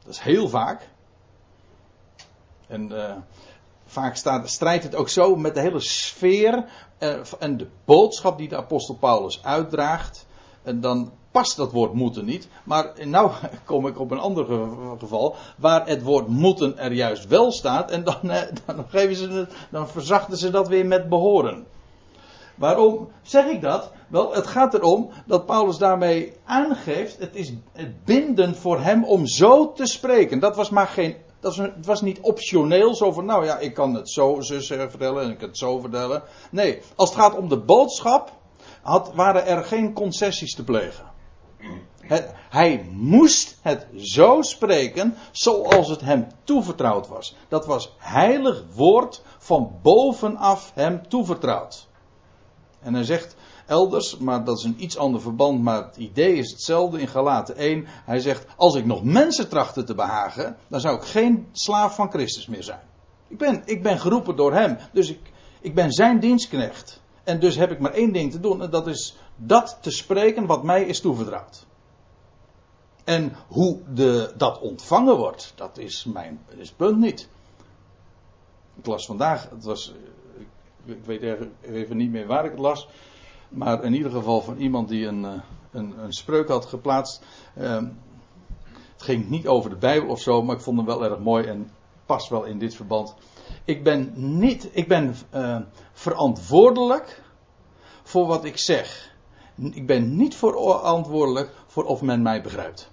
Dat 0.05 0.13
is 0.13 0.21
heel 0.21 0.49
vaak. 0.49 0.89
En 2.67 2.93
vaak 3.87 4.17
staat, 4.17 4.51
strijdt 4.51 4.85
het 4.85 4.95
ook 4.95 5.09
zo 5.09 5.37
met 5.37 5.55
de 5.55 5.61
hele 5.61 5.81
sfeer 5.81 6.65
en 7.39 7.57
de 7.57 7.69
boodschap 7.85 8.39
die 8.39 8.49
de 8.49 8.57
apostel 8.57 8.95
Paulus 8.95 9.45
uitdraagt. 9.45 10.27
En 10.63 10.81
dan 10.81 11.13
past 11.35 11.57
dat 11.57 11.73
woord 11.73 11.93
moeten 11.93 12.25
niet. 12.25 12.49
Maar 12.65 12.93
nou 13.05 13.31
kom 13.65 13.87
ik 13.87 14.01
op 14.01 14.11
een 14.11 14.19
ander 14.19 14.47
geval. 14.99 15.37
Waar 15.57 15.87
het 15.87 16.03
woord 16.03 16.29
moeten 16.29 16.79
er 16.79 16.93
juist 16.93 17.27
wel 17.27 17.53
staat. 17.53 17.91
En 17.91 18.05
dan, 18.05 18.31
eh, 18.31 18.43
dan, 18.67 18.85
geven 18.89 19.17
ze 19.17 19.29
het, 19.29 19.53
dan 19.71 19.89
verzachten 19.89 20.37
ze 20.37 20.51
dat 20.51 20.69
weer 20.69 20.87
met 20.87 21.09
behoren. 21.09 21.67
Waarom 22.55 23.09
zeg 23.23 23.47
ik 23.47 23.61
dat? 23.61 23.93
Wel, 24.09 24.35
het 24.35 24.47
gaat 24.47 24.75
erom 24.75 25.11
dat 25.27 25.47
Paulus 25.47 25.79
daarmee 25.79 26.33
aangeeft. 26.45 27.19
Het 27.19 27.35
is 27.35 27.53
bindend 28.05 28.57
voor 28.57 28.81
hem 28.81 29.05
om 29.05 29.27
zo 29.27 29.73
te 29.73 29.87
spreken. 29.87 30.39
Dat 30.39 30.57
was 30.57 30.71
maar 30.71 30.87
geen. 30.87 31.17
Dat 31.41 31.57
was, 31.57 31.67
het 31.67 31.87
was 31.87 32.03
niet 32.03 32.21
optioneel, 32.21 32.95
zo 32.95 33.13
van, 33.13 33.25
nou 33.25 33.45
ja, 33.45 33.59
ik 33.59 33.75
kan 33.75 33.95
het 33.95 34.11
zo, 34.11 34.41
zo 34.41 34.59
vertellen 34.89 35.23
en 35.23 35.31
ik 35.31 35.39
kan 35.39 35.49
het 35.49 35.59
zo 35.59 35.79
vertellen. 35.79 36.23
Nee, 36.51 36.81
als 36.97 37.09
het 37.09 37.19
gaat 37.19 37.37
om 37.37 37.49
de 37.49 37.59
boodschap, 37.59 38.33
had, 38.83 39.15
waren 39.15 39.47
er 39.47 39.65
geen 39.65 39.93
concessies 39.93 40.55
te 40.55 40.65
plegen. 40.65 41.14
Hij 42.51 42.89
moest 42.93 43.59
het 43.63 43.87
zo 43.97 44.43
spreken 44.43 45.15
zoals 45.33 45.89
het 45.89 46.01
hem 46.01 46.27
toevertrouwd 46.45 47.09
was. 47.09 47.37
Dat 47.49 47.67
was 47.67 47.95
heilig 47.99 48.65
woord 48.75 49.23
van 49.39 49.79
bovenaf 49.83 50.73
hem 50.75 51.09
toevertrouwd. 51.09 51.89
En 52.81 52.95
hij 52.95 53.05
zegt 53.05 53.37
elders, 53.67 54.17
maar 54.17 54.45
dat 54.45 54.59
is 54.59 54.65
een 54.65 54.83
iets 54.83 54.97
ander 54.97 55.21
verband, 55.21 55.63
maar 55.63 55.85
het 55.85 55.97
idee 55.97 56.35
is 56.35 56.51
hetzelfde 56.51 57.01
in 57.01 57.09
Galaten 57.09 57.57
1. 57.57 57.87
Hij 58.05 58.19
zegt, 58.19 58.47
als 58.57 58.75
ik 58.75 58.85
nog 58.85 59.05
mensen 59.05 59.49
trachtte 59.49 59.85
te 59.85 59.95
behagen, 59.95 60.57
dan 60.69 60.81
zou 60.81 60.97
ik 60.97 61.03
geen 61.03 61.49
slaaf 61.53 61.95
van 61.95 62.11
Christus 62.11 62.47
meer 62.47 62.63
zijn. 62.63 62.83
Ik 63.29 63.39
ben, 63.39 63.63
ik 63.65 63.83
ben 63.83 63.99
geroepen 63.99 64.37
door 64.37 64.53
hem, 64.53 64.79
dus 64.93 65.11
ik, 65.11 65.33
ik 65.61 65.75
ben 65.75 65.93
zijn 65.93 66.21
dienstknecht. 66.21 67.03
En 67.25 67.41
dus 67.41 67.57
heb 67.57 67.71
ik 67.71 67.79
maar 67.79 67.93
één 67.93 68.13
ding 68.13 68.33
te 68.33 68.41
doen, 68.41 68.63
en 68.63 68.71
dat 68.71 68.87
is 68.87 69.17
dat 69.37 69.79
te 69.81 69.91
spreken 69.91 70.47
wat 70.47 70.63
mij 70.63 70.85
is 70.85 71.01
toevertrouwd. 71.01 71.67
En 73.05 73.33
hoe 73.49 73.79
de, 73.95 74.33
dat 74.37 74.61
ontvangen 74.61 75.17
wordt, 75.17 75.53
dat 75.55 75.79
is 75.79 76.05
mijn 76.05 76.41
is 76.57 76.71
punt 76.71 76.99
niet. 76.99 77.29
Ik 78.77 78.87
las 78.87 79.07
vandaag, 79.07 79.51
het 79.51 79.65
was, 79.65 79.95
ik, 80.85 81.05
weet 81.05 81.39
even 81.61 81.97
niet 81.97 82.11
meer 82.11 82.27
waar 82.27 82.45
ik 82.45 82.51
het 82.51 82.61
las, 82.61 82.89
maar 83.49 83.85
in 83.85 83.95
ieder 83.95 84.11
geval 84.11 84.41
van 84.41 84.57
iemand 84.57 84.89
die 84.89 85.07
een, 85.07 85.25
eh, 85.25 85.33
een, 85.71 85.99
een 85.99 86.13
spreuk 86.13 86.49
had 86.49 86.67
geplaatst. 86.67 87.23
Ehm, 87.57 87.89
het 88.93 89.03
ging 89.03 89.29
niet 89.29 89.47
over 89.47 89.71
de 89.71 89.77
Bijbel 89.77 90.09
of 90.09 90.21
zo, 90.21 90.43
maar 90.43 90.57
ik 90.57 90.63
vond 90.63 90.77
hem 90.77 90.87
wel 90.87 91.05
erg 91.05 91.19
mooi 91.19 91.47
en 91.47 91.71
past 92.07 92.29
wel 92.29 92.45
in 92.45 92.59
dit 92.59 92.75
verband. 92.75 93.15
Ik 93.65 93.85
ben 93.85 94.13
niet, 94.15 94.69
ik 94.73 94.89
ben 94.89 95.17
uh, 95.35 95.59
verantwoordelijk 95.93 97.23
voor 98.03 98.27
wat 98.27 98.45
ik 98.45 98.59
zeg. 98.59 99.13
Ik 99.55 99.87
ben 99.87 100.17
niet 100.17 100.37
verantwoordelijk 100.37 101.51
voor 101.67 101.85
of 101.85 102.03
men 102.03 102.23
mij 102.23 102.43
begrijpt. 102.43 102.91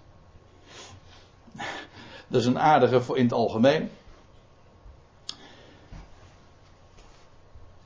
Dat 2.28 2.42
is 2.42 2.46
een 2.46 2.60
aardige 2.60 3.02
voor 3.02 3.18
in 3.18 3.24
het 3.24 3.34
algemeen. 3.34 3.90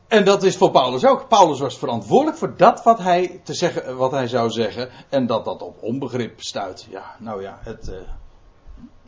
En 0.08 0.26
dat 0.26 0.44
is 0.44 0.58
voor 0.58 0.72
Paulus 0.72 1.06
ook. 1.06 1.28
Paulus 1.28 1.60
was 1.60 1.78
verantwoordelijk 1.78 2.38
voor 2.38 2.58
dat 2.58 2.84
wat 2.84 3.00
hij, 3.00 3.42
te 3.44 3.54
zeggen, 3.54 3.98
wat 3.98 4.12
hij 4.12 4.28
zou 4.28 4.50
zeggen. 4.50 4.90
En 5.10 5.26
dat 5.28 5.46
dat 5.46 5.62
op 5.62 5.84
onbegrip 5.84 6.42
stuit. 6.42 6.88
Ja, 6.90 7.16
nou 7.20 7.42
ja, 7.42 7.60
het, 7.62 7.88
uh, 7.88 7.96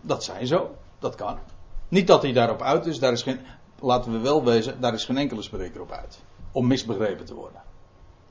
dat 0.01 0.23
zijn 0.23 0.47
zo. 0.47 0.75
Dat 0.99 1.15
kan. 1.15 1.39
Niet 1.87 2.07
dat 2.07 2.21
hij 2.21 2.33
daarop 2.33 2.61
uit 2.61 2.85
is. 2.85 2.99
Daar 2.99 3.11
is 3.11 3.21
geen, 3.21 3.39
laten 3.79 4.11
we 4.11 4.19
wel 4.19 4.43
wezen, 4.43 4.81
daar 4.81 4.93
is 4.93 5.05
geen 5.05 5.17
enkele 5.17 5.41
spreker 5.41 5.81
op 5.81 5.91
uit. 5.91 6.19
Om 6.51 6.67
misbegrepen 6.67 7.25
te 7.25 7.33
worden. 7.33 7.61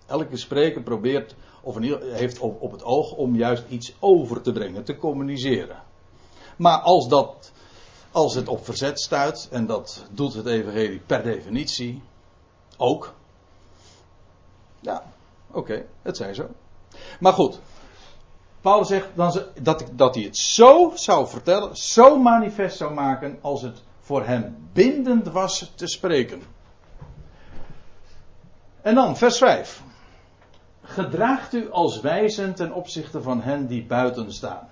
Elke 0.06 0.36
spreker 0.36 0.82
probeert, 0.82 1.34
of 1.62 1.78
heeft 2.00 2.38
op, 2.38 2.72
het 2.72 2.84
oog 2.84 3.12
om 3.12 3.36
juist 3.36 3.64
iets 3.68 3.94
over 3.98 4.40
te 4.40 4.52
brengen, 4.52 4.84
te 4.84 4.96
communiceren. 4.96 5.82
Maar 6.56 6.78
als, 6.78 7.08
dat, 7.08 7.52
als 8.10 8.34
het 8.34 8.48
op 8.48 8.64
verzet 8.64 9.00
stuit, 9.00 9.48
en 9.50 9.66
dat 9.66 10.04
doet 10.10 10.34
het 10.34 10.46
evangelie 10.46 11.00
per 11.06 11.22
definitie 11.22 12.02
ook. 12.76 13.14
Ja, 14.80 15.02
oké, 15.50 15.86
het 16.02 16.16
zijn 16.16 16.34
zo. 16.34 16.48
Maar 17.20 17.32
goed, 17.32 17.60
Paulus 18.66 18.88
zegt 18.88 19.08
dan 19.14 19.42
dat, 19.62 19.84
dat 19.92 20.14
hij 20.14 20.24
het 20.24 20.36
zo 20.36 20.92
zou 20.94 21.28
vertellen, 21.28 21.76
zo 21.76 22.18
manifest 22.18 22.76
zou 22.76 22.94
maken, 22.94 23.38
als 23.40 23.62
het 23.62 23.82
voor 24.00 24.24
hem 24.24 24.68
bindend 24.72 25.28
was 25.28 25.72
te 25.74 25.86
spreken. 25.86 26.42
En 28.82 28.94
dan, 28.94 29.16
vers 29.16 29.38
5. 29.38 29.82
Gedraagt 30.82 31.54
u 31.54 31.70
als 31.70 32.00
wijzen 32.00 32.54
ten 32.54 32.72
opzichte 32.72 33.22
van 33.22 33.42
hen 33.42 33.66
die 33.66 33.84
buiten 33.84 34.32
staan. 34.32 34.68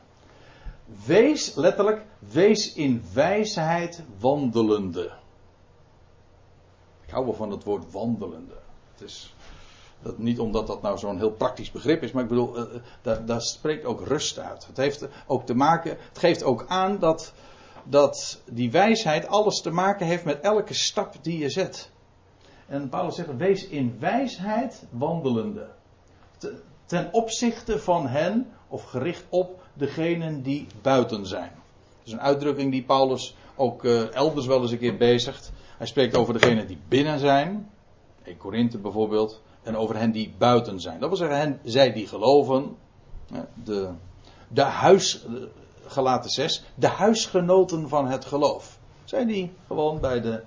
Wees, 1.07 1.55
letterlijk, 1.55 2.05
wees 2.19 2.73
in 2.73 3.03
wijsheid 3.13 4.03
wandelende. 4.19 5.13
Ik 7.07 7.11
hou 7.11 7.25
wel 7.25 7.35
van 7.35 7.51
het 7.51 7.65
woord 7.65 7.93
wandelende. 7.93 8.57
Het 8.93 9.01
is 9.01 9.35
dat 10.05 10.19
niet 10.19 10.39
omdat 10.39 10.67
dat 10.67 10.83
nou 10.83 10.99
zo'n 10.99 11.19
heel 11.19 11.31
praktisch 11.31 11.71
begrip 11.71 12.03
is, 12.03 12.13
maar 12.13 12.23
ik 12.23 12.29
bedoel, 12.29 12.59
uh, 12.59 12.65
daar, 13.03 13.25
daar, 13.25 13.43
spreekt 13.43 13.85
ook 13.85 14.07
rust 14.07 14.39
uit. 14.39 14.67
Het 14.67 14.77
heeft 14.77 15.09
ook 15.27 15.47
te 15.47 15.55
maken, 15.55 15.97
het 16.09 16.19
geeft 16.19 16.43
ook 16.43 16.65
aan 16.69 16.99
dat, 16.99 17.33
dat 17.85 18.43
die 18.51 18.71
wijsheid 18.71 19.27
alles 19.27 19.61
te 19.61 19.71
maken 19.71 20.07
heeft 20.07 20.25
met 20.25 20.41
elke 20.41 20.75
stap 20.75 21.15
die 21.23 21.39
je 21.39 21.51
zet. 21.51 21.91
En 22.67 22.89
Paulus 22.89 23.15
zegt, 23.15 23.37
wees 23.37 23.69
in 23.69 23.97
wijsheid 23.99 24.87
wandelende. 24.91 25.67
Ten 26.87 27.13
opzichte 27.13 27.79
van 27.79 28.07
hen, 28.07 28.47
of 28.69 28.85
gericht 28.85 29.25
op 29.29 29.63
degenen 29.73 30.43
die 30.43 30.67
buiten 30.83 31.27
zijn. 31.27 31.53
Dat 31.99 32.07
is 32.07 32.13
een 32.13 32.21
uitdrukking 32.21 32.71
die 32.71 32.85
Paulus 32.85 33.37
ook 33.57 33.85
uh, 33.85 34.15
elders 34.15 34.47
wel 34.47 34.63
eens 34.63 34.71
een 34.71 34.79
keer 34.79 34.97
bezigt. 34.97 35.53
Hij 35.79 35.87
spreekt 35.87 36.17
over 36.17 36.33
degenen 36.33 36.67
die 36.67 36.79
binnen 36.89 37.19
zijn. 37.19 37.71
In 38.23 38.37
Korinthe 38.37 38.79
bijvoorbeeld. 38.79 39.43
En 39.65 39.77
over 39.77 39.97
hen 39.97 40.13
die 40.13 40.35
buiten 40.39 40.81
zijn. 40.81 41.01
Dat 41.01 41.09
wil 41.09 41.19
zeggen, 41.19 41.39
hen, 41.39 41.61
zij 41.65 41.93
die 41.93 42.07
geloven. 42.07 42.77
De, 43.65 43.91
de 44.49 44.63
huis, 44.63 45.27
gelaten 45.87 46.31
6. 46.31 46.65
De 46.75 46.89
huisgenoten 46.89 47.89
van 47.89 48.07
het 48.07 48.25
geloof. 48.25 48.79
Zij 49.05 49.25
die 49.25 49.53
gewoon 49.67 50.01
bij 50.01 50.21
de, 50.21 50.43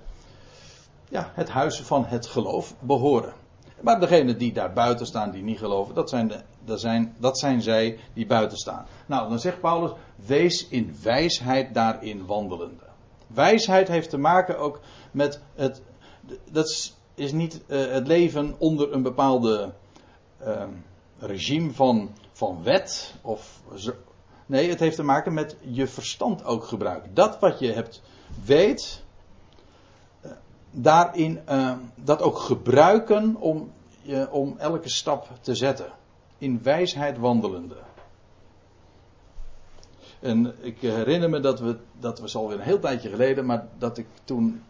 ja, 1.08 1.30
het 1.34 1.48
huis 1.48 1.80
van 1.80 2.04
het 2.04 2.26
geloof 2.26 2.74
behoren. 2.80 3.32
Maar 3.80 4.00
degenen 4.00 4.38
die 4.38 4.52
daar 4.52 4.72
buiten 4.72 5.06
staan, 5.06 5.30
die 5.30 5.42
niet 5.42 5.58
geloven, 5.58 5.94
dat 5.94 6.08
zijn, 6.08 6.28
de, 6.28 6.40
dat, 6.64 6.80
zijn, 6.80 7.14
dat 7.18 7.38
zijn 7.38 7.62
zij 7.62 7.98
die 8.12 8.26
buiten 8.26 8.58
staan. 8.58 8.86
Nou, 9.06 9.28
dan 9.28 9.38
zegt 9.38 9.60
Paulus, 9.60 9.90
wees 10.16 10.68
in 10.68 10.96
wijsheid 11.02 11.74
daarin 11.74 12.26
wandelende. 12.26 12.84
Wijsheid 13.26 13.88
heeft 13.88 14.10
te 14.10 14.18
maken 14.18 14.58
ook 14.58 14.80
met 15.10 15.40
het, 15.54 15.82
dat 16.50 16.68
is, 16.68 16.97
is 17.18 17.32
niet 17.32 17.60
uh, 17.66 17.86
het 17.92 18.06
leven 18.06 18.54
onder 18.58 18.92
een 18.92 19.02
bepaalde 19.02 19.72
uh, 20.46 20.62
regime 21.18 21.72
van, 21.72 22.10
van 22.32 22.62
wet. 22.62 23.14
Of. 23.22 23.62
Nee, 24.46 24.68
het 24.68 24.80
heeft 24.80 24.96
te 24.96 25.02
maken 25.02 25.34
met 25.34 25.56
je 25.60 25.86
verstand 25.86 26.44
ook 26.44 26.64
gebruiken. 26.64 27.14
Dat 27.14 27.38
wat 27.38 27.58
je 27.58 27.72
hebt 27.72 28.02
weet, 28.44 29.02
uh, 30.24 30.30
daarin 30.70 31.40
dat 31.94 32.22
ook 32.22 32.38
gebruiken 32.38 33.36
om, 33.36 33.72
om 34.30 34.54
elke 34.58 34.88
stap 34.88 35.28
te 35.40 35.54
zetten. 35.54 35.92
In 36.38 36.62
wijsheid 36.62 37.18
wandelende. 37.18 37.76
En 40.20 40.54
ik 40.60 40.80
herinner 40.80 41.30
me 41.30 41.40
dat 41.40 41.60
we, 41.60 41.76
dat 42.00 42.18
was 42.20 42.36
alweer 42.36 42.56
een 42.56 42.64
heel 42.64 42.78
tijdje 42.78 43.08
geleden, 43.08 43.46
maar 43.46 43.68
dat 43.78 43.98
ik 43.98 44.06
toen, 44.24 44.62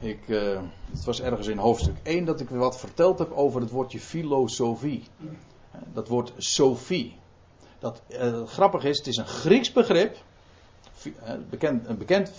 ik, 0.00 0.28
uh, 0.28 0.60
het 0.90 1.04
was 1.04 1.20
ergens 1.20 1.46
in 1.46 1.58
hoofdstuk 1.58 1.96
1, 2.02 2.24
dat 2.24 2.40
ik 2.40 2.48
wat 2.48 2.78
verteld 2.78 3.18
heb 3.18 3.32
over 3.32 3.60
het 3.60 3.70
woordje 3.70 4.00
filosofie. 4.00 5.04
Dat 5.92 6.08
woord 6.08 6.32
Sophie. 6.36 7.16
Dat 7.78 8.02
uh, 8.08 8.46
grappig 8.46 8.84
is, 8.84 8.98
het 8.98 9.06
is 9.06 9.16
een 9.16 9.26
Grieks 9.26 9.72
begrip, 9.72 10.16
bekend, 11.50 11.88
een 11.88 11.98
bekend 11.98 12.32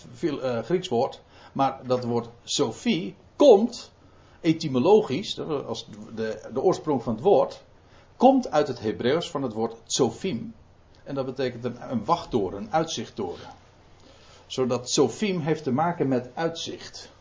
Grieks 0.64 0.88
woord, 0.88 1.22
maar 1.52 1.80
dat 1.88 2.04
woord 2.04 2.30
Sophie 2.44 3.16
komt 3.36 3.92
etymologisch, 4.42 5.40
als 5.40 5.88
de, 6.16 6.50
de 6.54 6.62
oorsprong 6.62 7.04
van 7.04 7.14
het 7.14 7.24
woord, 7.24 7.64
komt 8.16 8.52
uit 8.52 8.68
het 8.68 8.80
Hebreeuws 8.80 9.30
van 9.30 9.44
het 9.44 9.54
woord 9.54 9.76
Tsofim. 9.86 10.54
En 11.04 11.16
dat 11.16 11.26
betekent 11.26 11.66
een, 11.66 11.92
een 11.92 12.06
wachttoren, 12.06 12.62
een 12.62 12.74
uitzichttoren. 12.74 13.48
Zodat 14.48 14.90
Sofiem 14.90 15.40
heeft 15.40 15.64
te 15.64 15.72
maken 15.72 16.08
met 16.08 16.30
uitzicht. 16.34 17.12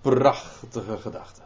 Prachtige 0.00 0.98
gedachte. 0.98 1.42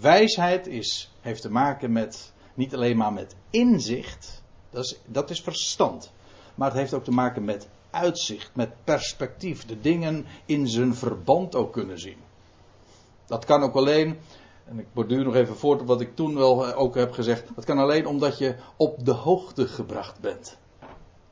Wijsheid 0.00 0.66
is, 0.66 1.12
heeft 1.20 1.42
te 1.42 1.50
maken 1.50 1.92
met 1.92 2.32
niet 2.54 2.74
alleen 2.74 2.96
maar 2.96 3.12
met 3.12 3.36
inzicht, 3.50 4.42
dat 4.70 4.84
is, 4.84 4.98
dat 5.06 5.30
is 5.30 5.40
verstand. 5.40 6.12
Maar 6.54 6.68
het 6.68 6.78
heeft 6.78 6.94
ook 6.94 7.04
te 7.04 7.10
maken 7.10 7.44
met 7.44 7.68
uitzicht, 7.90 8.50
met 8.54 8.84
perspectief. 8.84 9.66
De 9.66 9.80
dingen 9.80 10.26
in 10.46 10.68
zijn 10.68 10.94
verband 10.94 11.54
ook 11.54 11.72
kunnen 11.72 11.98
zien. 11.98 12.18
Dat 13.26 13.44
kan 13.44 13.62
ook 13.62 13.74
alleen 13.74 14.18
en 14.66 14.78
ik 14.78 14.92
borduur 14.92 15.24
nog 15.24 15.34
even 15.34 15.56
voort 15.56 15.80
op 15.80 15.86
wat 15.86 16.00
ik 16.00 16.16
toen 16.16 16.34
wel 16.34 16.66
eh, 16.66 16.78
ook 16.78 16.94
heb 16.94 17.12
gezegd. 17.12 17.54
Dat 17.54 17.64
kan 17.64 17.78
alleen 17.78 18.06
omdat 18.06 18.38
je 18.38 18.56
op 18.76 19.04
de 19.04 19.12
hoogte 19.12 19.68
gebracht 19.68 20.20
bent. 20.20 20.58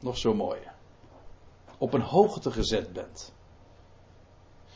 Nog 0.01 0.19
zo 0.19 0.35
mooi. 0.35 0.59
Op 1.79 1.93
een 1.93 2.01
hoogte 2.01 2.51
gezet 2.51 2.93
bent. 2.93 3.33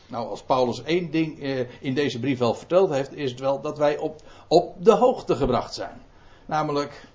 Nou, 0.09 0.29
als 0.29 0.43
Paulus 0.43 0.83
één 0.83 1.11
ding 1.11 1.41
eh, 1.41 1.59
in 1.81 1.93
deze 1.93 2.19
brief 2.19 2.39
wel 2.39 2.53
verteld 2.53 2.89
heeft, 2.89 3.15
is 3.15 3.31
het 3.31 3.39
wel 3.39 3.61
dat 3.61 3.77
wij 3.77 3.97
op, 3.97 4.21
op 4.47 4.75
de 4.85 4.93
hoogte 4.93 5.35
gebracht 5.35 5.73
zijn. 5.73 6.01
Namelijk 6.45 7.07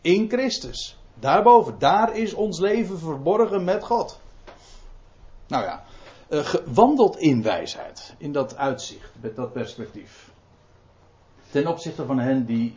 in 0.00 0.28
Christus. 0.28 0.98
Daarboven, 1.14 1.78
daar 1.78 2.16
is 2.16 2.34
ons 2.34 2.58
leven 2.58 2.98
verborgen 2.98 3.64
met 3.64 3.84
God. 3.84 4.20
Nou 5.46 5.64
ja, 5.64 5.84
uh, 6.28 6.44
gewandeld 6.44 7.18
in 7.18 7.42
wijsheid, 7.42 8.14
in 8.18 8.32
dat 8.32 8.56
uitzicht, 8.56 9.12
met 9.20 9.36
dat 9.36 9.52
perspectief 9.52 10.32
ten 11.54 11.66
opzichte 11.66 12.04
van 12.06 12.18
hen 12.18 12.44
die 12.44 12.76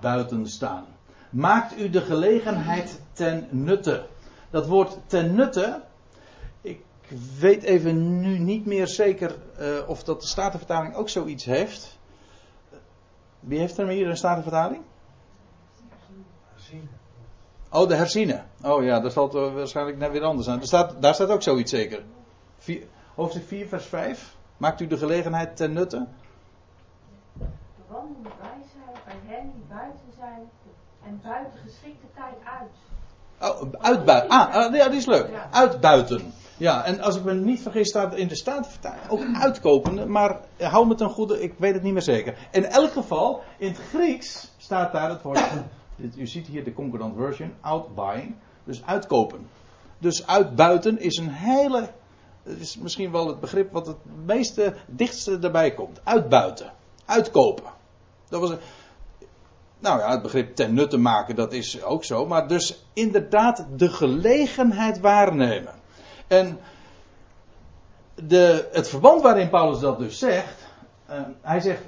buiten 0.00 0.46
staan. 0.46 0.86
Maakt 1.30 1.78
u 1.78 1.90
de 1.90 2.00
gelegenheid 2.00 3.00
ten 3.12 3.48
nutte. 3.50 4.06
Dat 4.50 4.66
woord 4.66 4.98
ten 5.06 5.34
nutte, 5.34 5.82
weet 7.38 7.62
even 7.62 8.20
nu 8.20 8.38
niet 8.38 8.66
meer 8.66 8.88
zeker 8.88 9.36
uh, 9.60 9.88
of 9.88 10.04
dat 10.04 10.20
de 10.20 10.26
Statenvertaling 10.26 10.94
ook 10.94 11.08
zoiets 11.08 11.44
heeft. 11.44 11.98
Wie 13.40 13.58
heeft 13.58 13.78
er 13.78 13.88
hier 13.88 14.08
een 14.08 14.16
Statenvertaling? 14.16 14.82
Oh, 17.72 17.88
de 17.88 17.94
herziene. 17.94 18.42
Oh 18.62 18.84
ja, 18.84 19.00
dat 19.00 19.12
zal 19.12 19.24
het 19.24 19.52
waarschijnlijk 19.54 19.98
net 19.98 20.10
weer 20.10 20.22
anders 20.22 20.46
zijn. 20.46 20.62
Staat, 20.62 21.02
daar 21.02 21.14
staat 21.14 21.30
ook 21.30 21.42
zoiets 21.42 21.70
zeker. 21.70 22.02
Vier, 22.58 22.82
hoofdstuk 23.14 23.44
4, 23.46 23.68
vers 23.68 23.84
5. 23.84 24.36
Maakt 24.56 24.80
u 24.80 24.86
de 24.86 24.98
gelegenheid 24.98 25.56
ten 25.56 25.72
nutte 25.72 26.06
wandel 27.90 28.32
wijsheid 28.40 29.04
bij 29.04 29.34
hen 29.34 29.52
die 29.52 29.64
buiten 29.68 30.12
zijn 30.18 30.50
en 31.04 31.20
buiten 31.22 31.58
geschikte 31.64 32.06
tijd 32.14 32.36
uit. 32.44 32.70
Oh, 33.40 33.72
uitbuiten. 33.80 34.30
Ah, 34.30 34.54
ah, 34.54 34.74
ja, 34.74 34.88
die 34.88 34.98
is 34.98 35.06
leuk. 35.06 35.28
Uitbuiten. 35.50 36.32
Ja, 36.60 36.84
en 36.84 37.00
als 37.00 37.16
ik 37.16 37.24
me 37.24 37.34
niet 37.34 37.60
vergis, 37.60 37.88
staat 37.88 38.14
in 38.14 38.28
de 38.28 38.36
Statenvertaling 38.36 39.08
ook 39.08 39.24
uitkopende, 39.34 40.06
maar 40.06 40.40
hou 40.58 40.86
me 40.86 40.94
ten 40.94 41.10
goede, 41.10 41.42
ik 41.42 41.54
weet 41.58 41.74
het 41.74 41.82
niet 41.82 41.92
meer 41.92 42.02
zeker. 42.02 42.48
In 42.50 42.64
elk 42.64 42.92
geval, 42.92 43.42
in 43.58 43.68
het 43.68 43.78
Grieks 43.78 44.50
staat 44.56 44.92
daar 44.92 45.10
het 45.10 45.22
woord, 45.22 45.40
u 46.16 46.26
ziet 46.26 46.46
hier 46.46 46.64
de 46.64 46.72
concordant 46.72 47.14
version, 47.16 47.52
outbuying, 47.60 48.34
dus 48.64 48.82
uitkopen. 48.84 49.48
Dus 49.98 50.26
uitbuiten 50.26 51.00
is 51.00 51.16
een 51.16 51.30
hele, 51.30 51.88
is 52.42 52.78
misschien 52.78 53.12
wel 53.12 53.26
het 53.26 53.40
begrip 53.40 53.72
wat 53.72 53.86
het 53.86 53.98
meeste, 54.24 54.74
dichtste 54.86 55.38
erbij 55.38 55.74
komt. 55.74 56.00
Uitbuiten, 56.04 56.72
uitkopen. 57.04 57.72
Dat 58.28 58.40
was 58.40 58.50
een, 58.50 58.58
nou 59.78 59.98
ja, 59.98 60.10
het 60.10 60.22
begrip 60.22 60.54
ten 60.54 60.74
nutte 60.74 60.98
maken, 60.98 61.36
dat 61.36 61.52
is 61.52 61.82
ook 61.82 62.04
zo. 62.04 62.26
Maar 62.26 62.48
dus 62.48 62.84
inderdaad 62.92 63.66
de 63.76 63.88
gelegenheid 63.88 65.00
waarnemen. 65.00 65.78
En 66.30 66.58
de, 68.14 68.68
het 68.72 68.88
verband 68.88 69.22
waarin 69.22 69.48
Paulus 69.50 69.80
dat 69.80 69.98
dus 69.98 70.18
zegt. 70.18 70.68
Uh, 71.10 71.20
hij 71.40 71.60
zegt, 71.60 71.82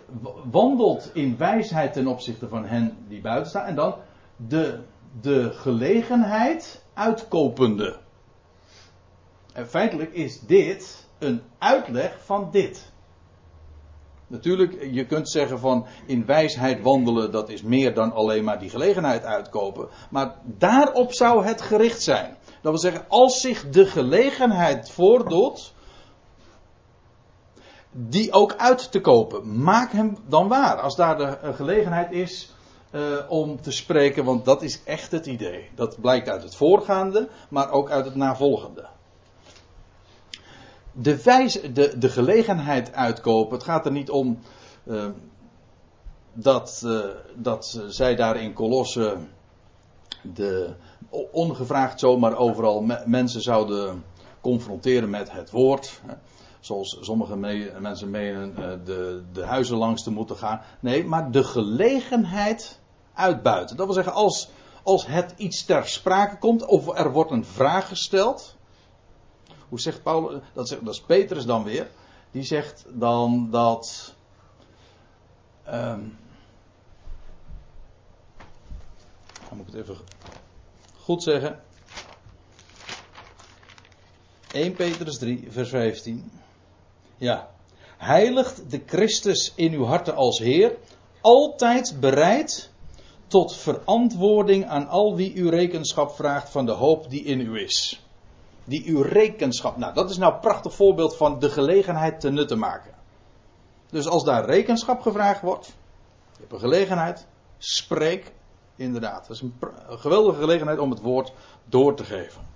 wandelt 0.51 1.11
in 1.15 1.37
wijsheid 1.37 1.93
ten 1.93 2.07
opzichte 2.07 2.49
van 2.49 2.65
hen 2.65 2.97
die 3.09 3.21
buiten 3.21 3.51
staan. 3.51 3.67
En 3.67 3.75
dan 3.75 3.95
de, 4.37 4.79
de 5.21 5.53
gelegenheid 5.53 6.85
uitkopende. 6.95 7.97
En 9.53 9.69
feitelijk 9.69 10.13
is 10.13 10.41
dit 10.41 11.07
een 11.19 11.43
uitleg 11.59 12.25
van 12.25 12.49
dit. 12.51 12.93
Natuurlijk, 14.27 14.83
je 14.91 15.07
kunt 15.07 15.31
zeggen 15.31 15.59
van 15.59 15.87
in 16.07 16.27
wijsheid 16.27 16.83
wandelen, 16.83 17.31
dat 17.31 17.49
is 17.49 17.63
meer 17.63 17.95
dan 17.95 18.13
alleen 18.13 18.45
maar 18.45 18.59
die 18.59 18.71
gelegenheid 18.71 19.25
uitkopen. 19.25 19.89
Maar 20.11 20.35
daarop 20.45 21.13
zou 21.13 21.45
het 21.45 21.61
gericht 21.63 22.03
zijn. 22.03 22.37
Dat 22.63 22.73
wil 22.73 22.79
zeggen, 22.79 23.05
als 23.09 23.41
zich 23.41 23.71
de 23.71 23.87
gelegenheid 23.87 24.91
voordoet, 24.91 25.75
die 27.91 28.33
ook 28.33 28.55
uit 28.57 28.91
te 28.91 29.01
kopen, 29.01 29.63
maak 29.63 29.93
hem 29.93 30.17
dan 30.27 30.49
waar. 30.49 30.81
Als 30.81 30.97
daar 30.97 31.17
de 31.17 31.53
gelegenheid 31.55 32.13
is 32.13 32.55
uh, 32.91 33.17
om 33.29 33.61
te 33.61 33.71
spreken, 33.71 34.25
want 34.25 34.45
dat 34.45 34.63
is 34.63 34.85
echt 34.85 35.11
het 35.11 35.27
idee. 35.27 35.71
Dat 35.75 36.01
blijkt 36.01 36.29
uit 36.29 36.43
het 36.43 36.55
voorgaande, 36.55 37.29
maar 37.49 37.71
ook 37.71 37.91
uit 37.91 38.05
het 38.05 38.15
navolgende 38.15 38.87
de, 40.93 41.23
wijze, 41.23 41.73
de, 41.73 41.99
de 41.99 42.09
gelegenheid 42.09 42.93
uitkopen. 42.93 43.55
Het 43.55 43.65
gaat 43.65 43.87
er 43.87 43.93
niet 43.93 44.11
om 44.11 44.39
uh, 44.85 45.07
dat, 46.33 46.87
dat 47.35 47.81
zij 47.89 48.17
daar 48.17 48.37
in 48.37 48.53
Colosse 48.53 49.17
de, 50.23 50.75
ongevraagd 51.11 52.01
zomaar 52.01 52.37
overal 52.37 52.81
me, 52.81 53.03
mensen 53.07 53.41
zouden 53.41 54.05
confronteren 54.41 55.11
met 55.11 55.33
het 55.33 55.51
woord. 55.51 56.01
Zoals 56.61 56.99
sommige 57.01 57.37
me, 57.37 57.73
mensen 57.81 58.11
menen 58.11 58.55
uh, 58.59 58.65
de, 58.85 59.23
de 59.33 59.45
huizen 59.45 59.77
langs 59.77 60.03
te 60.03 60.11
moeten 60.11 60.37
gaan. 60.37 60.61
Nee, 60.81 61.05
maar 61.05 61.31
de 61.31 61.45
gelegenheid 61.45 62.81
uitbuiten. 63.15 63.77
Dat 63.77 63.87
wil 63.87 63.95
zeggen, 63.95 64.13
als, 64.13 64.49
als 64.83 65.07
het 65.07 65.35
iets 65.37 65.65
ter 65.65 65.89
sprake 65.89 66.39
komt, 66.39 66.65
of 66.65 66.99
er 66.99 67.13
wordt 67.13 67.31
een 67.31 67.45
vraag 67.45 67.89
gesteld 67.89 68.57
hoe 69.73 69.81
zegt 69.81 70.03
Paulus, 70.03 70.43
dat, 70.53 70.69
zegt, 70.69 70.85
dat 70.85 70.95
is 70.95 71.01
Petrus 71.01 71.45
dan 71.45 71.65
weer, 71.65 71.91
die 72.31 72.43
zegt 72.43 72.85
dan 72.89 73.51
dat. 73.51 74.15
Um, 75.67 76.19
dan 79.49 79.57
moet 79.57 79.67
ik 79.67 79.73
het 79.73 79.83
even 79.83 79.97
goed 81.03 81.23
zeggen. 81.23 81.61
1 84.53 84.73
Petrus 84.73 85.19
3, 85.19 85.47
vers 85.51 85.69
15. 85.69 86.31
Ja. 87.17 87.51
Heiligt 87.97 88.71
de 88.71 88.83
Christus 88.87 89.53
in 89.55 89.73
uw 89.73 89.85
harten 89.85 90.15
als 90.15 90.39
Heer, 90.39 90.77
altijd 91.21 91.97
bereid 92.01 92.71
tot 93.27 93.57
verantwoording 93.57 94.67
aan 94.67 94.89
al 94.89 95.17
wie 95.17 95.35
u 95.35 95.49
rekenschap 95.49 96.15
vraagt 96.15 96.51
van 96.51 96.67
de 96.67 96.73
hoop 96.73 97.11
die 97.11 97.25
in 97.25 97.41
u 97.41 97.61
is 97.61 98.03
die 98.65 98.85
uw 98.87 99.03
rekenschap. 99.03 99.77
Nou, 99.77 99.95
dat 99.95 100.11
is 100.11 100.17
nou 100.17 100.35
een 100.35 100.41
prachtig 100.41 100.75
voorbeeld 100.75 101.17
van 101.17 101.39
de 101.39 101.51
gelegenheid 101.51 102.21
te 102.21 102.31
nutten 102.31 102.59
maken. 102.59 102.95
Dus 103.91 104.07
als 104.07 104.25
daar 104.25 104.45
rekenschap 104.45 105.01
gevraagd 105.01 105.41
wordt, 105.41 105.67
je 105.67 106.39
hebt 106.41 106.53
een 106.53 106.59
gelegenheid, 106.59 107.27
spreek 107.59 108.33
inderdaad. 108.77 109.27
Dat 109.27 109.37
is 109.37 109.43
een, 109.43 109.55
geweldige 109.89 110.41
gelegenheid 110.41 110.79
om 110.79 110.91
het 110.91 111.01
woord 111.01 111.33
door 111.65 111.95
te 111.95 112.05
geven. 112.05 112.51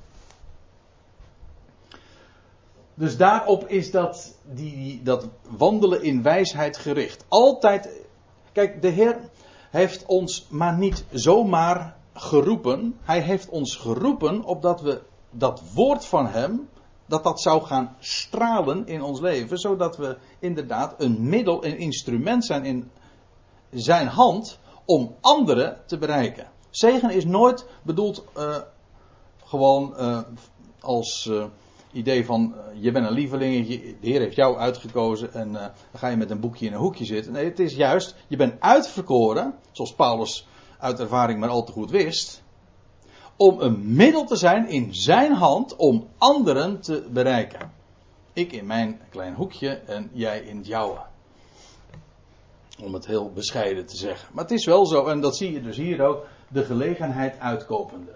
Dus 2.94 3.16
daarop 3.16 3.68
is 3.68 3.90
dat, 3.90 4.35
die, 4.42 5.02
dat 5.02 5.29
wandelen 5.48 6.02
in 6.02 6.22
wijsheid 6.22 6.76
gericht. 6.76 7.24
Altijd. 7.29 7.88
Kijk, 8.52 8.83
de 8.83 8.88
Heer 8.88 9.18
heeft 9.70 10.07
ons 10.07 10.46
maar 10.50 10.79
niet 10.79 11.05
zomaar 11.11 11.96
geroepen. 12.14 12.98
Hij 13.02 13.20
heeft 13.20 13.48
ons 13.48 13.76
geroepen 13.76 14.44
opdat 14.44 14.81
we 14.81 15.02
dat 15.31 15.62
woord 15.74 16.05
van 16.05 16.26
Hem, 16.26 16.68
dat 17.07 17.24
dat 17.24 17.40
zou 17.40 17.62
gaan 17.62 17.96
stralen 17.98 18.87
in 18.87 19.02
ons 19.02 19.20
leven, 19.20 19.59
zodat 19.59 19.96
we 19.96 20.16
inderdaad 20.38 20.94
een 20.98 21.29
middel, 21.29 21.64
een 21.64 21.79
instrument 21.79 22.44
zijn 22.44 22.64
in 22.64 22.90
Zijn 23.70 24.07
hand 24.07 24.59
om 24.87 25.14
anderen 25.20 25.77
te 25.87 25.99
bereiken. 25.99 26.46
Zegen 26.70 27.11
is 27.11 27.25
nooit 27.25 27.66
bedoeld 27.83 28.25
uh, 28.37 28.57
gewoon 29.44 29.94
uh, 29.99 30.18
als 30.81 31.27
uh, 31.31 31.44
idee 31.92 32.25
van 32.25 32.55
je 32.75 32.92
bent 32.92 33.07
een 33.07 33.12
lieveling, 33.12 33.68
de 33.68 34.09
Heer 34.09 34.20
heeft 34.20 34.37
jou 34.37 34.57
uitgekozen 34.57 35.33
en 35.33 35.53
dan 35.53 35.70
ga 35.94 36.09
je 36.09 36.16
met 36.16 36.31
een 36.31 36.40
boekje 36.40 36.66
in 36.66 36.72
een 36.72 36.79
hoekje 36.79 37.05
zitten. 37.05 37.33
Nee, 37.33 37.44
het 37.44 37.61
is 37.61 37.75
juist, 37.75 38.14
je 38.29 38.37
bent 38.37 38.61
uitverkoren, 38.61 39.55
zoals 39.70 39.94
Paulus 39.94 40.46
uit 40.79 41.01
ervaring 41.01 41.40
maar 41.40 41.49
al 41.49 41.64
te 41.64 41.72
goed 41.72 41.90
wist, 41.90 42.42
om 43.37 43.61
een 43.61 43.94
middel 43.94 44.25
te 44.25 44.37
zijn 44.37 44.68
in 44.68 44.94
zijn 44.94 45.33
hand 45.33 45.77
om 45.77 46.09
anderen 46.18 46.81
te 46.81 47.07
bereiken. 47.11 47.72
Ik 48.33 48.53
in 48.53 48.66
mijn 48.66 49.01
klein 49.11 49.35
hoekje 49.35 49.68
en 49.68 50.11
jij 50.12 50.40
in 50.40 50.57
het 50.57 50.66
jouwe. 50.66 50.99
Om 52.83 52.95
het 52.95 53.07
heel 53.07 53.33
bescheiden 53.33 53.87
te 53.87 53.97
zeggen. 53.97 54.29
Maar 54.33 54.45
het 54.45 54.53
is 54.53 54.65
wel 54.65 54.87
zo, 54.87 55.07
en 55.07 55.21
dat 55.21 55.37
zie 55.37 55.53
je 55.53 55.62
dus 55.62 55.77
hier 55.77 56.03
ook, 56.03 56.27
de 56.49 56.65
gelegenheid 56.65 57.39
uitkopende. 57.39 58.15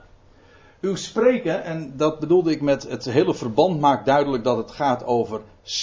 Uw 0.81 0.95
spreken, 0.95 1.65
en 1.65 1.97
dat 1.97 2.19
bedoelde 2.19 2.51
ik 2.51 2.61
met 2.61 2.83
het 2.89 3.05
hele 3.05 3.35
verband, 3.35 3.81
maakt 3.81 4.07
duidelijk 4.07 4.45
dat 4.45 4.57
het 4.57 4.71
gaat 4.71 5.05
over 5.05 5.41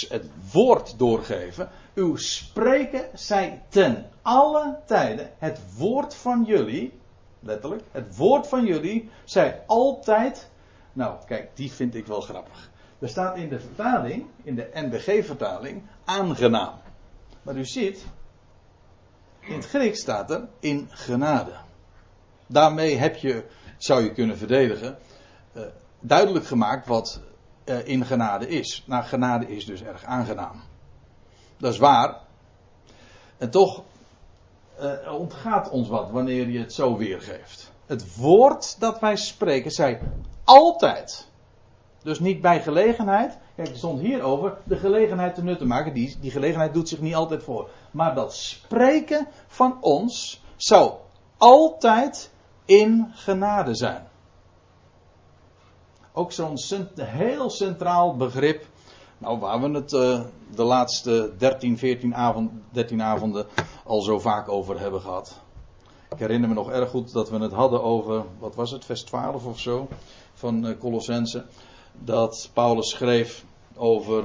het 0.09 0.25
woord 0.51 0.99
doorgeven. 0.99 1.69
Uw 1.95 2.15
spreken 2.15 3.05
zij 3.13 3.61
ten 3.69 4.05
alle 4.21 4.79
tijden 4.85 5.29
het 5.37 5.59
woord 5.77 6.15
van 6.15 6.43
jullie, 6.43 6.93
letterlijk, 7.39 7.83
het 7.91 8.17
woord 8.17 8.47
van 8.47 8.65
jullie, 8.65 9.09
zij 9.23 9.63
altijd. 9.67 10.49
Nou, 10.93 11.17
kijk, 11.25 11.49
die 11.53 11.71
vind 11.71 11.95
ik 11.95 12.07
wel 12.07 12.21
grappig. 12.21 12.69
Er 12.99 13.09
staat 13.09 13.37
in 13.37 13.49
de 13.49 13.59
vertaling, 13.59 14.25
in 14.43 14.55
de 14.55 14.69
NBG-vertaling, 14.73 15.83
aangenaam. 16.05 16.73
Maar 17.41 17.55
u 17.55 17.65
ziet, 17.65 18.05
in 19.47 19.55
het 19.55 19.67
Grieks 19.67 19.99
staat 19.99 20.31
er 20.31 20.47
in 20.59 20.87
genade. 20.91 21.53
Daarmee 22.47 22.97
heb 22.97 23.15
je, 23.15 23.43
zou 23.77 24.03
je 24.03 24.11
kunnen 24.11 24.37
verdedigen, 24.37 24.97
uh, 25.53 25.63
duidelijk 25.99 26.45
gemaakt 26.45 26.87
wat 26.87 27.21
uh, 27.65 27.87
in 27.87 28.05
genade 28.05 28.47
is. 28.47 28.83
Nou, 28.87 29.03
genade 29.03 29.47
is 29.47 29.65
dus 29.65 29.83
erg 29.83 30.03
aangenaam. 30.03 30.61
Dat 31.57 31.73
is 31.73 31.79
waar. 31.79 32.17
En 33.37 33.49
toch 33.49 33.83
uh, 34.79 35.13
ontgaat 35.13 35.69
ons 35.69 35.87
wat 35.87 36.11
wanneer 36.11 36.49
je 36.49 36.59
het 36.59 36.73
zo 36.73 36.97
weergeeft. 36.97 37.71
Het 37.85 38.15
woord 38.15 38.79
dat 38.79 38.99
wij 38.99 39.15
spreken, 39.15 39.71
zij 39.71 40.01
altijd. 40.43 41.27
Dus 42.03 42.19
niet 42.19 42.41
bij 42.41 42.61
gelegenheid. 42.61 43.37
Kijk, 43.57 43.69
er 43.69 43.77
stond 43.77 43.99
hier 43.99 44.21
over 44.21 44.57
de 44.63 44.77
gelegenheid 44.77 45.35
te 45.35 45.43
nut 45.43 45.57
te 45.57 45.65
maken. 45.65 45.93
Die, 45.93 46.17
die 46.19 46.31
gelegenheid 46.31 46.73
doet 46.73 46.89
zich 46.89 46.99
niet 46.99 47.15
altijd 47.15 47.43
voor. 47.43 47.69
Maar 47.91 48.15
dat 48.15 48.33
spreken 48.35 49.27
van 49.47 49.77
ons 49.81 50.41
zou 50.55 50.93
altijd 51.37 52.31
in 52.65 53.11
genade 53.13 53.75
zijn. 53.75 54.07
Ook 56.13 56.31
zo'n 56.31 56.57
heel 56.95 57.49
centraal 57.49 58.15
begrip. 58.15 58.65
Nou, 59.17 59.39
waar 59.39 59.61
we 59.61 59.69
het 59.69 59.91
uh, 59.91 60.21
de 60.55 60.63
laatste 60.63 61.33
13, 61.37 61.77
14 61.77 62.15
avond, 62.15 62.51
13 62.71 63.01
avonden 63.01 63.45
al 63.83 64.01
zo 64.01 64.19
vaak 64.19 64.49
over 64.49 64.79
hebben 64.79 65.01
gehad. 65.01 65.39
Ik 66.09 66.19
herinner 66.19 66.49
me 66.49 66.55
nog 66.55 66.71
erg 66.71 66.89
goed 66.89 67.13
dat 67.13 67.29
we 67.29 67.37
het 67.37 67.53
hadden 67.53 67.83
over, 67.83 68.23
wat 68.39 68.55
was 68.55 68.71
het, 68.71 68.85
vers 68.85 69.03
12 69.03 69.45
of 69.45 69.59
zo, 69.59 69.87
van 70.33 70.65
uh, 70.65 70.77
Colossense. 70.79 71.45
Dat 71.99 72.49
Paulus 72.53 72.89
schreef 72.89 73.43
over. 73.75 74.23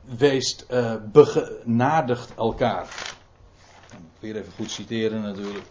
Wees 0.00 0.64
uh, 0.70 0.94
begenadigd 1.12 2.34
elkaar. 2.34 2.88
Weer 4.18 4.36
even 4.36 4.52
goed 4.52 4.70
citeren 4.70 5.22
natuurlijk. 5.22 5.66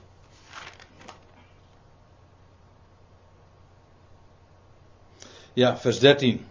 Ja, 5.53 5.77
vers 5.77 5.99
13. 5.99 6.45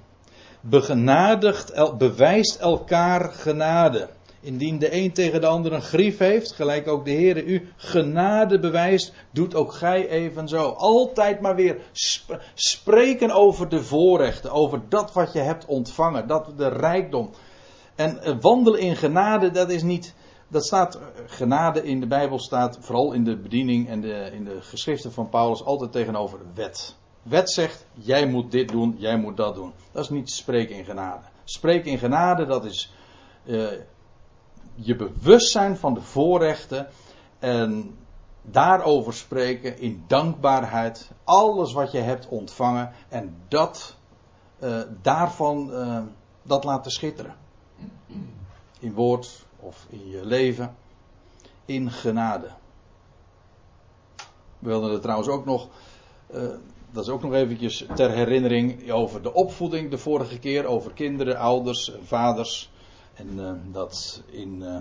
Begenadigd, 0.60 1.96
bewijst 1.98 2.56
elkaar 2.56 3.32
genade. 3.32 4.08
Indien 4.48 4.78
de 4.78 4.94
een 4.94 5.12
tegen 5.12 5.40
de 5.40 5.46
ander 5.46 5.72
een 5.72 5.82
grief 5.82 6.18
heeft, 6.18 6.52
gelijk 6.52 6.88
ook 6.88 7.04
de 7.04 7.10
Heer 7.10 7.44
u 7.44 7.68
genade 7.76 8.58
bewijst, 8.58 9.12
doet 9.30 9.54
ook 9.54 9.72
gij 9.72 10.08
evenzo. 10.08 10.70
Altijd 10.70 11.40
maar 11.40 11.54
weer 11.54 11.80
spreken 12.54 13.30
over 13.30 13.68
de 13.68 13.82
voorrechten, 13.82 14.50
over 14.50 14.82
dat 14.88 15.12
wat 15.12 15.32
je 15.32 15.38
hebt 15.38 15.66
ontvangen, 15.66 16.26
dat 16.26 16.52
de 16.56 16.68
rijkdom. 16.68 17.30
En 17.94 18.22
eh, 18.22 18.34
wandelen 18.40 18.80
in 18.80 18.96
genade, 18.96 19.50
dat 19.50 19.70
is 19.70 19.82
niet, 19.82 20.14
dat 20.48 20.66
staat, 20.66 20.94
eh, 20.94 21.02
genade 21.26 21.82
in 21.82 22.00
de 22.00 22.06
Bijbel 22.06 22.38
staat, 22.38 22.78
vooral 22.80 23.12
in 23.12 23.24
de 23.24 23.36
bediening 23.36 23.88
en 23.88 24.00
de, 24.00 24.30
in 24.32 24.44
de 24.44 24.62
geschriften 24.62 25.12
van 25.12 25.28
Paulus, 25.28 25.64
altijd 25.64 25.92
tegenover 25.92 26.38
wet. 26.54 26.96
Wet 27.22 27.50
zegt, 27.50 27.86
jij 27.94 28.26
moet 28.26 28.50
dit 28.50 28.68
doen, 28.68 28.94
jij 28.98 29.18
moet 29.18 29.36
dat 29.36 29.54
doen. 29.54 29.72
Dat 29.92 30.02
is 30.02 30.10
niet 30.10 30.30
spreken 30.30 30.76
in 30.76 30.84
genade. 30.84 31.24
Spreken 31.44 31.90
in 31.90 31.98
genade, 31.98 32.46
dat 32.46 32.64
is 32.64 32.92
uh, 33.44 33.68
je 34.80 34.96
bewustzijn 34.96 35.76
van 35.76 35.94
de 35.94 36.00
voorrechten 36.00 36.88
en 37.38 37.98
daarover 38.42 39.12
spreken 39.12 39.78
in 39.78 40.04
dankbaarheid. 40.06 41.10
Alles 41.24 41.72
wat 41.72 41.92
je 41.92 41.98
hebt 41.98 42.28
ontvangen 42.28 42.92
en 43.08 43.36
dat, 43.48 43.96
uh, 44.58 44.80
daarvan, 45.02 45.70
uh, 45.70 46.02
dat 46.42 46.64
laten 46.64 46.90
schitteren. 46.90 47.34
In 48.80 48.92
woord 48.94 49.46
of 49.60 49.86
in 49.88 50.08
je 50.08 50.24
leven. 50.24 50.76
In 51.64 51.90
genade. 51.90 52.48
We 54.58 54.68
wilden 54.68 54.92
er 54.92 55.00
trouwens 55.00 55.28
ook 55.28 55.44
nog 55.44 55.68
dat 56.90 57.04
is 57.04 57.10
ook 57.10 57.22
nog 57.22 57.32
eventjes 57.32 57.86
ter 57.94 58.10
herinnering 58.10 58.90
over 58.90 59.22
de 59.22 59.34
opvoeding 59.34 59.90
de 59.90 59.98
vorige 59.98 60.38
keer. 60.38 60.64
Over 60.66 60.92
kinderen, 60.92 61.36
ouders, 61.36 61.92
vaders. 62.02 62.70
En 63.18 63.38
uh, 63.38 63.52
dat, 63.72 64.22
in, 64.26 64.60
uh, 64.60 64.80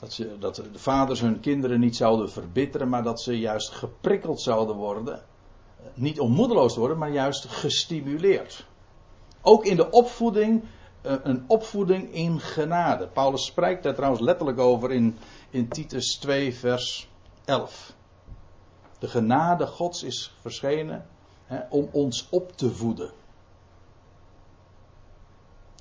dat, 0.00 0.12
ze, 0.12 0.38
dat 0.38 0.54
de 0.54 0.78
vaders 0.78 1.20
hun 1.20 1.40
kinderen 1.40 1.80
niet 1.80 1.96
zouden 1.96 2.30
verbitteren, 2.30 2.88
maar 2.88 3.02
dat 3.02 3.20
ze 3.20 3.38
juist 3.38 3.70
geprikkeld 3.70 4.40
zouden 4.40 4.76
worden. 4.76 5.22
Niet 5.94 6.20
om 6.20 6.32
moedeloos 6.32 6.72
te 6.72 6.78
worden, 6.78 6.98
maar 6.98 7.10
juist 7.10 7.44
gestimuleerd. 7.44 8.66
Ook 9.40 9.64
in 9.64 9.76
de 9.76 9.90
opvoeding, 9.90 10.64
een 11.02 11.44
opvoeding 11.46 12.14
in 12.14 12.40
genade. 12.40 13.06
Paulus 13.06 13.44
spreekt 13.44 13.82
daar 13.82 13.94
trouwens 13.94 14.22
letterlijk 14.22 14.58
over 14.58 14.92
in, 14.92 15.16
in 15.50 15.68
Titus 15.68 16.16
2, 16.16 16.54
vers 16.54 17.08
11. 17.44 17.94
De 18.98 19.08
genade 19.08 19.66
Gods 19.66 20.02
is 20.02 20.34
verschenen 20.40 21.06
om 21.68 21.88
ons 21.92 22.26
op 22.30 22.56
te 22.56 22.70
voeden. 22.70 23.10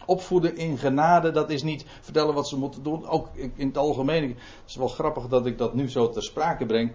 Opvoeden 0.05 0.57
in 0.57 0.77
genade, 0.77 1.31
dat 1.31 1.49
is 1.49 1.63
niet 1.63 1.85
vertellen 2.01 2.33
wat 2.33 2.47
ze 2.47 2.57
moeten 2.57 2.83
doen. 2.83 3.07
Ook 3.07 3.27
in 3.35 3.67
het 3.67 3.77
algemeen. 3.77 4.23
Het 4.23 4.37
is 4.67 4.75
wel 4.75 4.87
grappig 4.87 5.27
dat 5.27 5.45
ik 5.45 5.57
dat 5.57 5.73
nu 5.73 5.89
zo 5.89 6.09
ter 6.09 6.23
sprake 6.23 6.65
breng. 6.65 6.91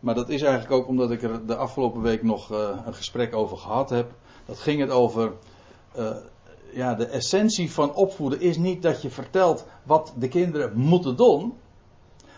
Maar 0.00 0.14
dat 0.14 0.28
is 0.28 0.42
eigenlijk 0.42 0.72
ook 0.72 0.88
omdat 0.88 1.10
ik 1.10 1.22
er 1.22 1.46
de 1.46 1.56
afgelopen 1.56 2.02
week 2.02 2.22
nog 2.22 2.52
uh, 2.52 2.68
een 2.86 2.94
gesprek 2.94 3.34
over 3.34 3.56
gehad 3.56 3.90
heb. 3.90 4.12
Dat 4.46 4.58
ging 4.58 4.80
het 4.80 4.90
over. 4.90 5.32
Uh, 5.98 6.10
ja, 6.72 6.94
de 6.94 7.06
essentie 7.06 7.72
van 7.72 7.94
opvoeden 7.94 8.40
is 8.40 8.56
niet 8.56 8.82
dat 8.82 9.02
je 9.02 9.10
vertelt 9.10 9.66
wat 9.82 10.12
de 10.16 10.28
kinderen 10.28 10.78
moeten 10.78 11.16
doen. 11.16 11.54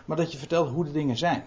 Maar 0.05 0.17
dat 0.17 0.31
je 0.31 0.37
vertelt 0.37 0.69
hoe 0.69 0.85
de 0.85 0.91
dingen 0.91 1.17
zijn 1.17 1.45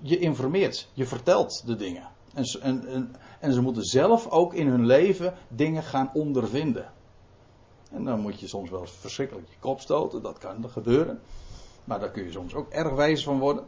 je 0.00 0.18
informeert, 0.18 0.88
je 0.92 1.06
vertelt 1.06 1.66
de 1.66 1.76
dingen. 1.76 2.08
En, 2.36 2.62
en, 2.62 3.14
en, 3.40 3.52
ze 3.52 3.60
moeten 3.60 3.82
zelf 3.82 4.28
ook 4.28 4.54
in 4.54 4.66
hun 4.66 4.86
leven 4.86 5.34
dingen 5.48 5.82
gaan 5.82 6.10
ondervinden. 6.14 6.92
En 7.90 8.04
dan 8.04 8.20
moet 8.20 8.40
je 8.40 8.48
soms 8.48 8.70
wel 8.70 8.86
verschrikkelijk 8.86 9.48
je 9.48 9.56
kop 9.58 9.80
stoten, 9.80 10.22
dat 10.22 10.38
kan 10.38 10.70
gebeuren. 10.70 11.20
Maar 11.84 12.00
daar 12.00 12.10
kun 12.10 12.24
je 12.24 12.30
soms 12.30 12.54
ook 12.54 12.70
erg 12.70 12.94
wijs 12.94 13.24
van 13.24 13.38
worden. 13.38 13.64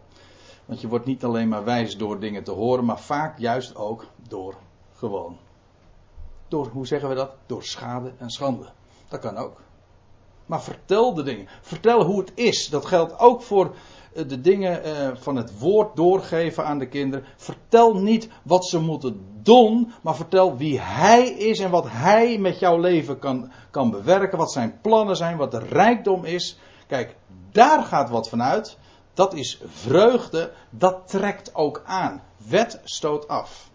Want 0.64 0.80
je 0.80 0.88
wordt 0.88 1.06
niet 1.06 1.24
alleen 1.24 1.48
maar 1.48 1.64
wijs 1.64 1.96
door 1.96 2.20
dingen 2.20 2.44
te 2.44 2.50
horen, 2.50 2.84
maar 2.84 3.00
vaak 3.00 3.38
juist 3.38 3.76
ook 3.76 4.06
door 4.28 4.54
gewoon. 4.94 5.36
Door, 6.48 6.66
hoe 6.66 6.86
zeggen 6.86 7.08
we 7.08 7.14
dat? 7.14 7.34
Door 7.46 7.62
schade 7.62 8.12
en 8.18 8.30
schande. 8.30 8.66
Dat 9.08 9.20
kan 9.20 9.36
ook. 9.36 9.60
Maar 10.46 10.62
vertel 10.62 11.14
de 11.14 11.22
dingen. 11.22 11.48
Vertel 11.60 12.04
hoe 12.04 12.20
het 12.20 12.32
is. 12.34 12.68
Dat 12.68 12.86
geldt 12.86 13.18
ook 13.18 13.42
voor 13.42 13.74
de 14.12 14.40
dingen 14.40 14.84
eh, 14.84 15.08
van 15.14 15.36
het 15.36 15.58
woord 15.58 15.96
doorgeven 15.96 16.64
aan 16.64 16.78
de 16.78 16.88
kinderen. 16.88 17.26
Vertel 17.36 17.94
niet 17.94 18.28
wat 18.42 18.66
ze 18.66 18.80
moeten 18.80 19.26
doen, 19.42 19.92
maar 20.02 20.16
vertel 20.16 20.56
wie 20.56 20.80
hij 20.80 21.28
is 21.28 21.60
en 21.60 21.70
wat 21.70 21.86
hij 21.88 22.38
met 22.38 22.58
jouw 22.58 22.78
leven 22.78 23.18
kan, 23.18 23.50
kan 23.70 23.90
bewerken. 23.90 24.38
Wat 24.38 24.52
zijn 24.52 24.78
plannen 24.80 25.16
zijn, 25.16 25.36
wat 25.36 25.50
de 25.50 25.58
rijkdom 25.58 26.24
is. 26.24 26.58
Kijk, 26.86 27.16
daar 27.52 27.82
gaat 27.82 28.10
wat 28.10 28.28
vanuit. 28.28 28.78
Dat 29.14 29.34
is 29.34 29.60
vreugde, 29.66 30.52
dat 30.70 31.08
trekt 31.08 31.54
ook 31.54 31.82
aan. 31.84 32.22
Wet 32.48 32.80
stoot 32.84 33.28
af. 33.28 33.70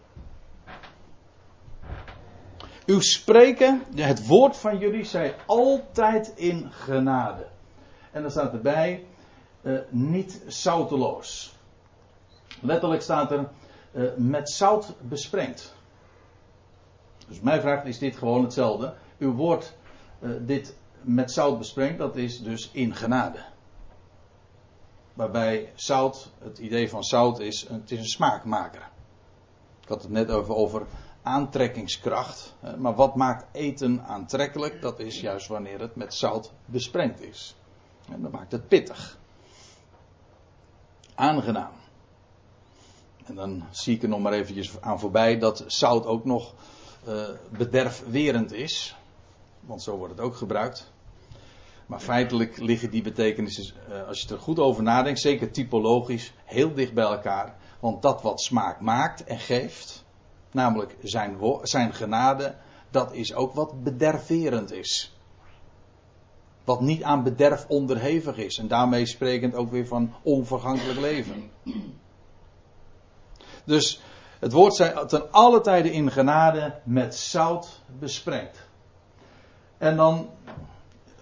Uw 2.85 2.99
spreken, 2.99 3.83
het 3.95 4.27
woord 4.27 4.57
van 4.57 4.77
jullie, 4.77 5.03
zij 5.03 5.35
altijd 5.45 6.33
in 6.35 6.71
genade. 6.71 7.47
En 8.11 8.21
dan 8.21 8.31
staat 8.31 8.53
erbij, 8.53 9.05
uh, 9.63 9.79
niet 9.89 10.41
zouteloos. 10.47 11.55
Letterlijk 12.61 13.01
staat 13.01 13.31
er, 13.31 13.49
uh, 13.91 14.09
met 14.17 14.49
zout 14.49 14.93
besprengd. 15.01 15.73
Dus 17.27 17.39
mijn 17.39 17.61
vraag 17.61 17.83
is 17.83 17.99
dit 17.99 18.15
gewoon 18.15 18.43
hetzelfde. 18.43 18.93
Uw 19.17 19.33
woord, 19.33 19.73
uh, 20.19 20.31
dit 20.41 20.75
met 21.01 21.31
zout 21.31 21.57
besprengd, 21.57 21.97
dat 21.97 22.15
is 22.15 22.41
dus 22.41 22.69
in 22.71 22.95
genade. 22.95 23.39
Waarbij 25.13 25.71
zout, 25.75 26.31
het 26.39 26.57
idee 26.57 26.89
van 26.89 27.03
zout 27.03 27.39
is, 27.39 27.67
het 27.69 27.91
is 27.91 27.99
een 27.99 28.05
smaakmaker. 28.05 28.89
Ik 29.81 29.87
had 29.87 30.01
het 30.01 30.11
net 30.11 30.31
over, 30.31 30.55
over 30.55 30.85
aantrekkingskracht. 31.21 32.55
Maar 32.77 32.95
wat 32.95 33.15
maakt 33.15 33.45
eten 33.51 34.03
aantrekkelijk? 34.05 34.81
Dat 34.81 34.99
is 34.99 35.21
juist 35.21 35.47
wanneer 35.47 35.79
het 35.79 35.95
met 35.95 36.13
zout 36.13 36.51
besprengd 36.65 37.21
is. 37.21 37.55
En 38.11 38.21
dat 38.21 38.31
maakt 38.31 38.51
het 38.51 38.67
pittig. 38.67 39.17
Aangenaam. 41.15 41.71
En 43.25 43.35
dan 43.35 43.63
zie 43.71 43.95
ik 43.95 44.03
er 44.03 44.09
nog 44.09 44.19
maar 44.19 44.33
eventjes 44.33 44.81
aan 44.81 44.99
voorbij 44.99 45.37
dat 45.39 45.63
zout 45.67 46.05
ook 46.05 46.25
nog 46.25 46.53
uh, 47.07 47.23
bederfwerend 47.57 48.51
is. 48.51 48.95
Want 49.59 49.83
zo 49.83 49.97
wordt 49.97 50.13
het 50.13 50.21
ook 50.21 50.35
gebruikt. 50.35 50.91
Maar 51.85 51.99
feitelijk 51.99 52.57
liggen 52.57 52.89
die 52.89 53.01
betekenissen, 53.01 53.73
uh, 53.89 54.07
als 54.07 54.21
je 54.21 54.33
er 54.33 54.39
goed 54.39 54.59
over 54.59 54.83
nadenkt, 54.83 55.19
zeker 55.19 55.51
typologisch, 55.51 56.33
heel 56.45 56.73
dicht 56.73 56.93
bij 56.93 57.03
elkaar. 57.03 57.55
Want 57.79 58.01
dat 58.01 58.21
wat 58.21 58.41
smaak 58.41 58.79
maakt 58.79 59.23
en 59.23 59.39
geeft, 59.39 60.05
namelijk 60.51 60.95
zijn, 61.01 61.37
zijn 61.61 61.93
genade, 61.93 62.55
dat 62.89 63.13
is 63.13 63.33
ook 63.33 63.53
wat 63.53 63.83
bederverend 63.83 64.71
is. 64.71 65.12
Wat 66.63 66.81
niet 66.81 67.03
aan 67.03 67.23
bederf 67.23 67.65
onderhevig 67.67 68.37
is. 68.37 68.57
En 68.57 68.67
daarmee 68.67 69.05
sprekend 69.05 69.55
ook 69.55 69.71
weer 69.71 69.87
van 69.87 70.13
onvergankelijk 70.21 70.99
leven. 70.99 71.51
Dus 73.65 74.01
het 74.39 74.51
woord 74.51 74.75
zijn 74.75 75.07
ten 75.07 75.31
alle 75.31 75.61
tijden 75.61 75.91
in 75.91 76.11
genade 76.11 76.79
met 76.83 77.15
zout 77.15 77.81
besprengd. 77.99 78.67
En 79.77 79.95
dan, 79.95 80.29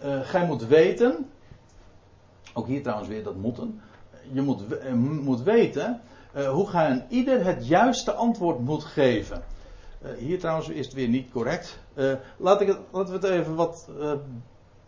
uh, 0.03 0.21
gij 0.21 0.45
moet 0.45 0.65
weten, 0.65 1.29
ook 2.53 2.67
hier 2.67 2.81
trouwens 2.81 3.09
weer 3.09 3.23
dat 3.23 3.35
moeten. 3.35 3.81
Je 4.31 4.41
moet, 4.41 4.61
uh, 4.71 4.93
moet 4.93 5.41
weten 5.41 6.01
uh, 6.35 6.49
hoe 6.49 6.67
gij 6.67 6.89
aan 6.89 7.05
ieder 7.09 7.45
het 7.45 7.67
juiste 7.67 8.13
antwoord 8.13 8.59
moet 8.59 8.83
geven. 8.83 9.43
hier 10.17 10.39
trouwens 10.39 10.69
is 10.69 10.85
het 10.85 10.95
weer 10.95 11.07
niet 11.07 11.31
correct. 11.31 11.79
laat 12.37 12.61
ik 12.61 12.67
het, 12.67 12.77
laten 12.91 13.19
we 13.19 13.27
het 13.27 13.39
even 13.39 13.55
wat 13.55 13.89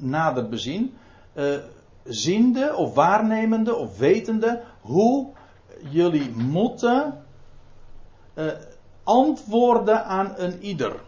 nader 0.04 0.50
bezien. 0.50 0.94
Uh, 1.34 1.56
ziende 2.04 2.76
of 2.76 2.94
waarnemende 2.94 3.76
of 3.76 3.98
wetende 3.98 4.62
hoe 4.82 5.28
jullie 5.90 6.32
moeten 6.32 7.24
uh, 8.36 8.52
antwoorden 9.04 10.06
aan 10.06 10.34
een 10.38 10.64
ieder. 10.64 11.02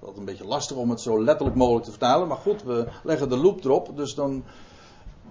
Dat 0.00 0.10
is 0.12 0.18
een 0.18 0.24
beetje 0.24 0.46
lastig 0.46 0.76
om 0.76 0.90
het 0.90 1.00
zo 1.00 1.22
letterlijk 1.24 1.56
mogelijk 1.56 1.84
te 1.84 1.90
vertalen, 1.90 2.28
maar 2.28 2.36
goed, 2.36 2.62
we 2.62 2.88
leggen 3.02 3.28
de 3.28 3.36
loop 3.36 3.64
erop, 3.64 3.96
dus 3.96 4.14
dan, 4.14 4.44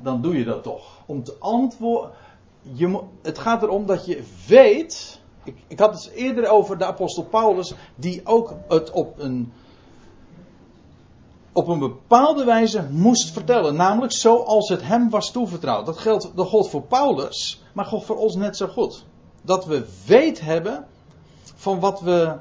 dan 0.02 0.22
doe 0.22 0.38
je 0.38 0.44
dat 0.44 0.64
toch. 0.64 1.02
Om 1.06 1.24
te 1.24 1.36
antwoorden. 1.40 2.12
Het 3.22 3.38
gaat 3.38 3.64
erom 3.64 3.86
dat 3.86 4.06
je 4.06 4.24
weet. 4.48 5.22
Ik, 5.44 5.58
ik 5.68 5.80
had 5.80 5.94
het 5.94 6.12
eerder 6.14 6.50
over 6.50 6.78
de 6.78 6.86
apostel 6.86 7.24
Paulus, 7.24 7.74
die 7.96 8.22
ook 8.24 8.54
het 8.68 8.92
op 8.92 9.20
een 9.20 9.54
op 11.58 11.68
een 11.68 11.80
bepaalde 11.80 12.44
wijze 12.44 12.88
moest 12.92 13.32
vertellen. 13.32 13.76
Namelijk 13.76 14.14
zoals 14.14 14.70
het 14.70 14.82
hem 14.82 15.10
was 15.10 15.32
toevertrouwd. 15.32 15.86
Dat 15.86 15.98
geldt 15.98 16.32
dat 16.36 16.48
God 16.48 16.70
voor 16.70 16.82
Paulus, 16.82 17.64
maar 17.74 17.86
God 17.86 18.06
voor 18.06 18.18
ons 18.18 18.36
net 18.36 18.58
zo 18.58 18.68
goed. 18.68 19.06
Dat 19.42 19.66
we 19.66 19.88
weet 20.06 20.40
hebben 20.40 20.88
van 21.56 21.80
wat 21.80 22.02
we, 22.02 22.38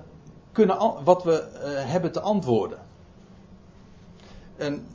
kunnen, 0.53 1.05
wat 1.05 1.25
we 1.25 1.49
uh, 1.55 1.61
hebben 1.91 2.13
te 2.13 2.21
antwoorden. 2.21 2.79
En 4.57 4.87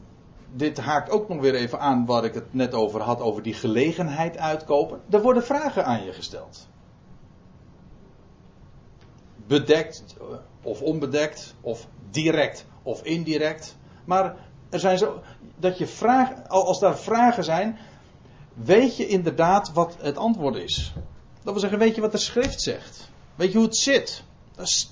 dit 0.54 0.78
haakt 0.78 1.10
ook 1.10 1.30
nog 1.30 1.40
weer 1.40 1.56
even 1.56 1.80
aan 1.80 2.06
waar 2.06 2.24
ik 2.24 2.34
het 2.34 2.54
net 2.54 2.74
over 2.74 3.02
had, 3.02 3.22
over 3.22 3.42
die 3.42 3.54
gelegenheid 3.54 4.38
uitkopen. 4.38 5.02
Er 5.10 5.22
worden 5.22 5.44
vragen 5.44 5.86
aan 5.86 6.04
je 6.04 6.14
gesteld. 6.14 6.68
Bedekt 9.48 10.04
of 10.64 10.82
onbedekt, 10.82 11.56
of 11.62 11.88
direct 12.10 12.66
of 12.84 13.04
indirect. 13.04 13.80
Maar 14.06 14.36
er 14.70 14.80
zijn 14.80 14.98
zo. 14.98 15.22
Dat 15.56 15.78
je 15.78 15.88
vragen. 15.88 16.48
Als 16.48 16.80
daar 16.80 16.98
vragen 16.98 17.44
zijn. 17.44 17.78
Weet 18.54 18.98
je 18.98 19.08
inderdaad 19.08 19.74
wat 19.74 19.96
het 20.00 20.18
antwoord 20.18 20.56
is? 20.56 20.94
Dat 21.44 21.54
wil 21.54 21.60
zeggen, 21.60 21.80
weet 21.80 21.96
je 21.96 22.02
wat 22.02 22.12
de 22.12 22.18
schrift 22.18 22.62
zegt? 22.62 23.10
Weet 23.36 23.52
je 23.52 23.58
hoe 23.58 23.68
het 23.68 23.78
zit? 23.78 24.24
Dat 24.56 24.66
is, 24.66 24.92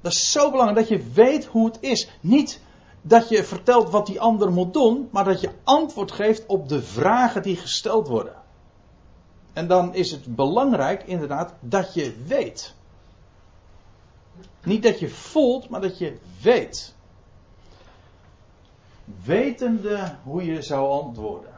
dat 0.00 0.12
is 0.12 0.32
zo 0.32 0.50
belangrijk 0.50 0.88
dat 0.88 0.98
je 0.98 1.10
weet 1.12 1.44
hoe 1.44 1.66
het 1.66 1.78
is. 1.80 2.08
Niet 2.20 2.60
dat 3.02 3.28
je 3.28 3.44
vertelt 3.44 3.90
wat 3.90 4.06
die 4.06 4.20
ander 4.20 4.52
moet 4.52 4.72
doen, 4.72 5.08
maar 5.12 5.24
dat 5.24 5.40
je 5.40 5.50
antwoord 5.64 6.12
geeft 6.12 6.46
op 6.46 6.68
de 6.68 6.82
vragen 6.82 7.42
die 7.42 7.56
gesteld 7.56 8.08
worden. 8.08 8.34
En 9.52 9.66
dan 9.66 9.94
is 9.94 10.10
het 10.10 10.34
belangrijk 10.36 11.02
inderdaad 11.02 11.54
dat 11.60 11.94
je 11.94 12.14
weet. 12.26 12.74
Niet 14.62 14.82
dat 14.82 14.98
je 14.98 15.08
voelt, 15.08 15.68
maar 15.68 15.80
dat 15.80 15.98
je 15.98 16.18
weet 16.42 16.94
wetende 19.24 20.16
hoe 20.22 20.44
je 20.44 20.62
zou 20.62 21.02
antwoorden. 21.02 21.56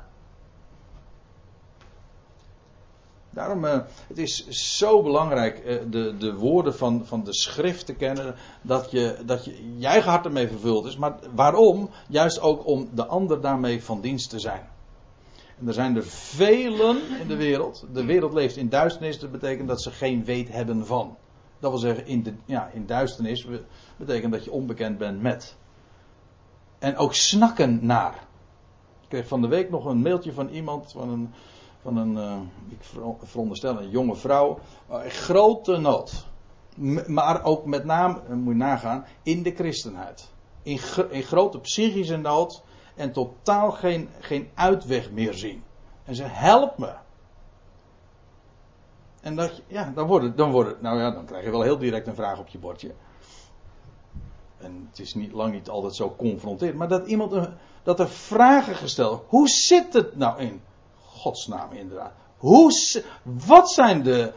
Daarom, 3.31 3.65
uh, 3.65 3.79
het 4.07 4.19
is 4.19 4.47
zo 4.49 5.03
belangrijk 5.03 5.63
uh, 5.67 5.81
de, 5.91 6.17
de 6.17 6.35
woorden 6.35 6.75
van, 6.75 7.07
van 7.07 7.25
de 7.25 7.35
schrift 7.35 7.87
te 7.87 7.95
kennen, 7.95 8.35
dat 8.63 8.91
je, 8.91 9.17
dat 9.27 9.45
je, 9.45 9.79
je 9.79 9.87
eigen 9.87 10.11
hart 10.11 10.25
ermee 10.25 10.49
vervuld 10.49 10.87
is. 10.87 10.97
Maar 10.97 11.19
waarom? 11.35 11.91
Juist 12.09 12.41
ook 12.41 12.67
om 12.67 12.89
de 12.95 13.07
ander 13.07 13.41
daarmee 13.41 13.85
van 13.85 14.01
dienst 14.01 14.31
te 14.31 14.39
zijn. 14.39 14.69
En 15.59 15.69
er 15.69 15.75
zijn 15.75 15.97
er 15.97 16.07
velen 16.07 16.99
in 17.21 17.29
de 17.29 17.37
wereld. 17.37 17.87
De 17.93 18.05
wereld 18.05 18.33
leeft 18.33 18.57
in 18.57 18.69
duisternis, 18.69 19.19
dat 19.19 19.33
betekent 19.33 19.69
dat 19.69 19.83
ze 19.83 19.91
geen 19.91 20.25
weet 20.25 20.49
hebben 20.49 20.87
van. 20.87 21.17
Dat 21.59 21.71
wil 21.71 21.81
zeggen, 21.81 22.07
in, 22.07 22.23
de, 22.23 22.33
ja, 22.45 22.71
in 22.73 22.87
duisternis 22.87 23.47
betekent 23.97 24.33
dat 24.33 24.45
je 24.45 24.53
onbekend 24.53 24.99
bent 24.99 25.21
met. 25.21 25.57
En 26.81 26.97
ook 26.97 27.15
snakken 27.15 27.87
naar. 27.87 28.15
Ik 29.01 29.09
kreeg 29.09 29.29
van 29.29 29.41
de 29.41 29.49
week 29.49 29.71
nog 29.71 29.85
een 29.85 30.03
mailtje 30.03 30.33
van 30.33 30.49
iemand, 30.49 30.93
van 30.93 31.09
een, 31.09 31.35
van 31.83 31.97
een 31.97 32.17
uh, 32.17 32.37
ik 32.69 32.79
veronderstel 33.23 33.81
een 33.81 33.91
jonge 33.91 34.17
vrouw. 34.17 34.59
Uh, 34.91 34.99
grote 35.07 35.77
nood. 35.77 36.27
maar 37.07 37.45
ook 37.45 37.65
met 37.65 37.85
name, 37.85 38.21
uh, 38.29 38.35
moet 38.37 38.53
je 38.53 38.59
nagaan, 38.59 39.05
in 39.23 39.43
de 39.43 39.55
christenheid. 39.55 40.33
In, 40.63 40.79
grote 41.23 41.61
psychische 41.61 42.17
nood 42.17 42.63
en 42.95 43.13
totaal 43.13 43.71
geen, 43.71 44.09
geen 44.21 44.51
uitweg 44.55 45.11
meer 45.11 45.35
zien. 45.35 45.63
En 46.05 46.15
ze 46.15 46.25
help 46.25 46.79
me. 46.79 46.93
En 49.21 49.37
dat, 49.37 49.63
ja, 49.67 49.93
dan 49.95 50.07
wordt 50.07 50.37
dan 50.37 50.51
wordt 50.51 50.83
nou 50.83 50.99
ja, 50.99 51.11
dan 51.11 51.25
krijg 51.25 51.45
je 51.45 51.51
wel 51.51 51.63
heel 51.63 51.79
direct 51.79 52.07
een 52.07 52.15
vraag 52.15 52.39
op 52.39 52.49
je 52.49 52.59
bordje. 52.59 52.95
En 54.61 54.87
het 54.91 54.99
is 54.99 55.15
niet, 55.15 55.33
lang 55.33 55.53
niet 55.53 55.69
altijd 55.69 55.95
zo 55.95 56.15
confronterend. 56.17 56.79
Maar 56.79 56.89
dat 56.89 57.07
iemand. 57.07 57.49
Dat 57.83 58.01
er 58.01 58.09
vragen 58.09 58.75
gesteld. 58.75 59.25
Hoe 59.29 59.49
zit 59.49 59.93
het 59.93 60.17
nou 60.17 60.41
in 60.41 60.63
godsnaam 60.97 61.73
inderdaad? 61.73 62.13
Hoe, 62.37 62.73
wat, 63.23 63.71
zijn 63.71 64.03
de, 64.03 64.33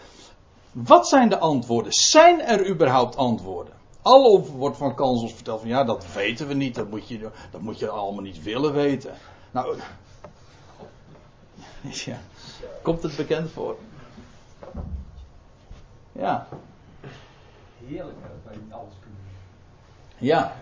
wat 0.71 1.07
zijn 1.07 1.29
de 1.29 1.39
antwoorden? 1.39 1.93
Zijn 1.93 2.41
er 2.41 2.69
überhaupt 2.69 3.15
antwoorden? 3.15 3.73
Al 4.01 4.45
wordt 4.45 4.77
van 4.77 4.95
kansels 4.95 5.33
verteld 5.33 5.59
van 5.59 5.69
ja, 5.69 5.83
dat 5.83 6.13
weten 6.13 6.47
we 6.47 6.53
niet. 6.53 6.75
Dat 6.75 6.89
moet 6.89 7.07
je, 7.07 7.29
dat 7.51 7.61
moet 7.61 7.79
je 7.79 7.89
allemaal 7.89 8.23
niet 8.23 8.43
willen 8.43 8.73
weten. 8.73 9.13
Nou. 9.51 9.77
Ja, 12.05 12.19
komt 12.81 13.03
het 13.03 13.15
bekend 13.15 13.51
voor? 13.51 13.77
Ja. 16.11 16.47
Heerlijk 17.85 18.17
dat 18.21 18.31
wij 18.43 18.55
niet 18.63 18.73
alles 18.73 18.93
ja. 20.23 20.55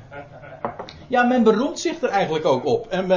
Ja, 1.07 1.23
men 1.23 1.43
beroemt 1.43 1.79
zich 1.79 2.01
er 2.01 2.09
eigenlijk 2.09 2.45
ook 2.45 2.65
op. 2.65 2.87
En 2.87 3.07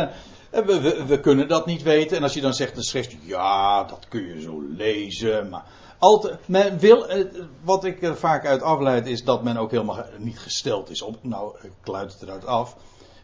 Eh, 0.55 0.65
We, 0.65 0.81
we, 0.81 1.05
we 1.07 1.21
kunnen 1.21 1.49
dat 1.49 1.67
niet 1.67 1.83
weten. 1.83 2.17
En 2.17 2.23
als 2.23 2.35
je 2.35 2.41
dan 2.41 2.55
zegt 2.55 2.75
de 2.75 2.83
schrift, 2.83 3.17
ja, 3.21 3.85
dat 3.85 4.09
kun 4.09 4.27
je 4.27 4.41
zo 4.41 4.63
lezen. 4.69 5.49
Maar 5.49 5.65
altijd, 5.99 6.49
men 6.49 6.79
wil, 6.79 7.09
eh, 7.09 7.25
wat 7.63 7.85
ik 7.85 8.03
er 8.03 8.17
vaak 8.17 8.47
uit 8.47 8.63
afleid, 8.63 9.07
is 9.07 9.25
dat 9.25 9.43
men 9.43 9.57
ook 9.57 9.71
helemaal 9.71 10.05
niet 10.19 10.39
gesteld 10.39 10.91
is 10.91 11.03
op. 11.03 11.17
Nou, 11.23 11.57
ik 11.63 11.73
luid 11.85 12.13
het 12.13 12.23
eruit 12.23 12.47
af. 12.47 12.77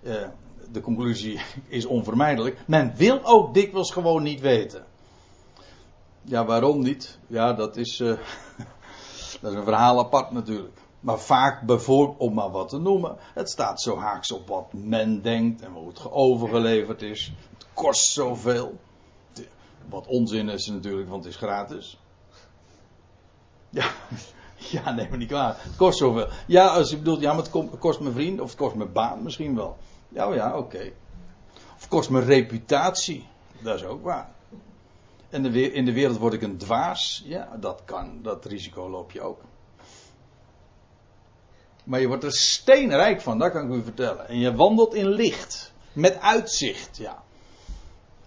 Eh, 0.02 0.14
de 0.72 0.80
conclusie 0.80 1.40
is 1.68 1.86
onvermijdelijk. 1.86 2.58
Men 2.66 2.92
wil 2.96 3.20
ook 3.22 3.54
dikwijls 3.54 3.90
gewoon 3.90 4.22
niet 4.22 4.40
weten. 4.40 4.84
Ja, 6.22 6.44
waarom 6.44 6.82
niet? 6.82 7.18
Ja, 7.26 7.52
dat 7.52 7.76
is, 7.76 8.00
eh, 8.00 8.06
dat 9.40 9.52
is 9.52 9.58
een 9.58 9.64
verhaal 9.64 9.98
apart 9.98 10.30
natuurlijk. 10.30 10.78
Maar 11.00 11.18
vaak 11.18 11.62
bijvoorbeeld, 11.62 12.18
om 12.18 12.34
maar 12.34 12.50
wat 12.50 12.68
te 12.68 12.78
noemen, 12.78 13.16
het 13.34 13.50
staat 13.50 13.82
zo 13.82 13.98
haaks 13.98 14.32
op 14.32 14.48
wat 14.48 14.72
men 14.72 15.22
denkt 15.22 15.62
en 15.62 15.72
hoe 15.72 15.88
het 15.88 16.10
overgeleverd 16.10 17.02
is. 17.02 17.32
Het 17.52 17.66
kost 17.74 18.12
zoveel. 18.12 18.78
Wat 19.88 20.06
onzin 20.06 20.48
is 20.48 20.66
natuurlijk, 20.66 21.08
want 21.08 21.24
het 21.24 21.32
is 21.32 21.38
gratis. 21.38 21.98
Ja, 23.70 23.90
ja 24.72 24.90
neem 24.90 25.10
me 25.10 25.16
niet 25.16 25.28
kwaad. 25.28 25.62
Het 25.62 25.76
kost 25.76 25.98
zoveel. 25.98 26.28
Ja, 26.46 26.66
als 26.66 26.90
je 26.90 26.96
bedoelt, 26.96 27.20
ja, 27.20 27.32
maar 27.32 27.42
het 27.42 27.78
kost 27.78 28.00
mijn 28.00 28.14
vriend 28.14 28.40
of 28.40 28.48
het 28.48 28.58
kost 28.58 28.74
mijn 28.74 28.92
baan 28.92 29.22
misschien 29.22 29.56
wel. 29.56 29.76
Ja, 30.08 30.28
oh 30.28 30.34
ja, 30.34 30.56
oké. 30.56 30.92
Of 31.54 31.80
het 31.80 31.88
kost 31.88 32.10
mijn 32.10 32.24
reputatie. 32.24 33.26
Dat 33.62 33.74
is 33.74 33.84
ook 33.84 34.02
waar. 34.02 34.30
En 35.30 35.54
in 35.54 35.84
de 35.84 35.92
wereld 35.92 36.18
word 36.18 36.32
ik 36.32 36.42
een 36.42 36.56
dwaas. 36.56 37.22
Ja, 37.24 37.56
dat 37.60 37.82
kan. 37.84 38.18
Dat 38.22 38.44
risico 38.44 38.90
loop 38.90 39.10
je 39.10 39.20
ook. 39.20 39.40
Maar 41.90 42.00
je 42.00 42.08
wordt 42.08 42.24
er 42.24 42.32
steenrijk 42.32 43.20
van, 43.20 43.38
dat 43.38 43.52
kan 43.52 43.66
ik 43.66 43.78
u 43.78 43.82
vertellen. 43.82 44.28
En 44.28 44.38
je 44.38 44.54
wandelt 44.54 44.94
in 44.94 45.08
licht. 45.08 45.72
Met 45.92 46.20
uitzicht, 46.20 46.96
ja. 46.96 47.22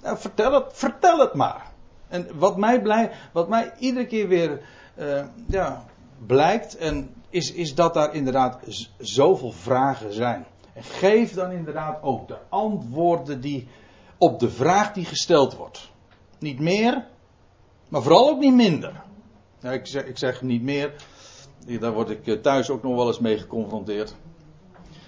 Nou, 0.01 0.17
vertel, 0.17 0.53
het, 0.53 0.65
vertel 0.71 1.19
het 1.19 1.33
maar. 1.33 1.71
En 2.07 2.27
wat 2.33 2.57
mij, 2.57 2.81
blij, 2.81 3.11
wat 3.33 3.49
mij 3.49 3.73
iedere 3.79 4.05
keer 4.05 4.27
weer 4.27 4.61
eh, 4.95 5.25
ja, 5.47 5.85
blijkt, 6.25 6.77
en 6.77 7.13
is, 7.29 7.51
is 7.51 7.75
dat 7.75 7.93
daar 7.93 8.13
inderdaad 8.13 8.59
zoveel 8.97 9.51
vragen 9.51 10.13
zijn. 10.13 10.45
En 10.73 10.83
geef 10.83 11.33
dan 11.33 11.51
inderdaad 11.51 12.01
ook 12.01 12.27
de 12.27 12.37
antwoorden 12.49 13.41
die 13.41 13.67
op 14.17 14.39
de 14.39 14.49
vraag 14.49 14.93
die 14.93 15.05
gesteld 15.05 15.55
wordt. 15.55 15.91
Niet 16.39 16.59
meer, 16.59 17.05
maar 17.89 18.01
vooral 18.01 18.29
ook 18.29 18.39
niet 18.39 18.53
minder. 18.53 19.01
Ik, 19.61 19.87
zeg, 19.87 20.05
ik 20.05 20.17
zeg 20.17 20.41
niet 20.41 20.61
meer, 20.61 20.93
daar 21.65 21.93
word 21.93 22.09
ik 22.09 22.27
eh, 22.27 22.33
thuis 22.35 22.69
ook 22.69 22.83
nog 22.83 22.95
wel 22.95 23.07
eens 23.07 23.19
mee 23.19 23.37
geconfronteerd. 23.37 24.15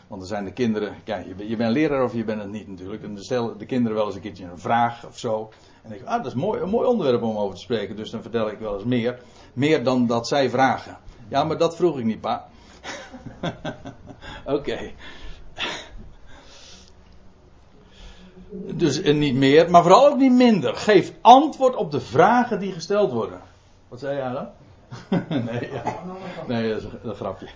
Want 0.07 0.21
er 0.21 0.27
zijn 0.27 0.45
de 0.45 0.53
kinderen, 0.53 0.95
kijk, 1.03 1.27
je 1.27 1.35
bent, 1.35 1.49
je 1.49 1.55
bent 1.55 1.71
leraar 1.71 2.03
of 2.03 2.13
je 2.13 2.23
bent 2.23 2.41
het 2.41 2.51
niet 2.51 2.67
natuurlijk. 2.67 3.03
En 3.03 3.15
dan 3.15 3.23
stellen 3.23 3.57
de 3.57 3.65
kinderen 3.65 3.97
wel 3.97 4.05
eens 4.05 4.15
een 4.15 4.21
keertje 4.21 4.43
een 4.43 4.59
vraag 4.59 5.05
of 5.05 5.19
zo. 5.19 5.49
En 5.81 5.91
ik, 5.91 6.03
ah, 6.03 6.17
dat 6.17 6.25
is 6.25 6.33
mooi, 6.33 6.61
een 6.61 6.69
mooi 6.69 6.87
onderwerp 6.87 7.21
om 7.21 7.37
over 7.37 7.55
te 7.55 7.61
spreken. 7.61 7.95
Dus 7.95 8.09
dan 8.09 8.21
vertel 8.21 8.49
ik 8.49 8.59
wel 8.59 8.73
eens 8.73 8.83
meer. 8.83 9.19
Meer 9.53 9.83
dan 9.83 10.07
dat 10.07 10.27
zij 10.27 10.49
vragen. 10.49 10.97
Ja, 11.27 11.43
maar 11.43 11.57
dat 11.57 11.75
vroeg 11.75 11.97
ik 11.97 12.03
niet, 12.03 12.21
pa. 12.21 12.47
Oké. 14.45 14.91
Dus 18.51 19.01
eh, 19.01 19.15
niet 19.15 19.35
meer, 19.35 19.69
maar 19.69 19.81
vooral 19.81 20.07
ook 20.07 20.17
niet 20.17 20.31
minder. 20.31 20.75
Geef 20.75 21.13
antwoord 21.21 21.75
op 21.75 21.91
de 21.91 22.01
vragen 22.01 22.59
die 22.59 22.71
gesteld 22.71 23.11
worden. 23.11 23.41
Wat 23.87 23.99
zei 23.99 24.17
jij 24.17 24.31
dan? 24.31 24.47
nee, 25.29 25.71
ja. 25.71 25.83
nee, 26.47 26.69
dat 26.69 26.77
is 26.77 26.87
een, 27.03 27.15
grapje. 27.15 27.47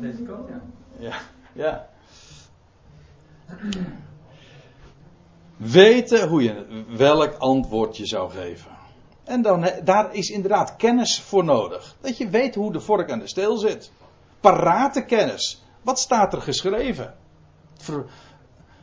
Deze 0.00 0.22
ja. 0.22 0.62
Ja, 0.98 1.16
ja. 1.52 1.88
Weten 5.56 6.28
hoe 6.28 6.42
je 6.42 6.84
welk 6.96 7.34
antwoord 7.38 7.96
je 7.96 8.06
zou 8.06 8.30
geven. 8.30 8.70
En 9.24 9.42
dan, 9.42 9.70
daar 9.84 10.14
is 10.14 10.30
inderdaad 10.30 10.76
kennis 10.76 11.20
voor 11.20 11.44
nodig. 11.44 11.96
Dat 12.00 12.16
je 12.16 12.28
weet 12.28 12.54
hoe 12.54 12.72
de 12.72 12.80
vork 12.80 13.10
aan 13.10 13.18
de 13.18 13.26
steel 13.26 13.56
zit. 13.56 13.92
Parate 14.40 15.04
kennis. 15.04 15.62
Wat 15.82 15.98
staat 15.98 16.32
er 16.32 16.40
geschreven? 16.42 17.14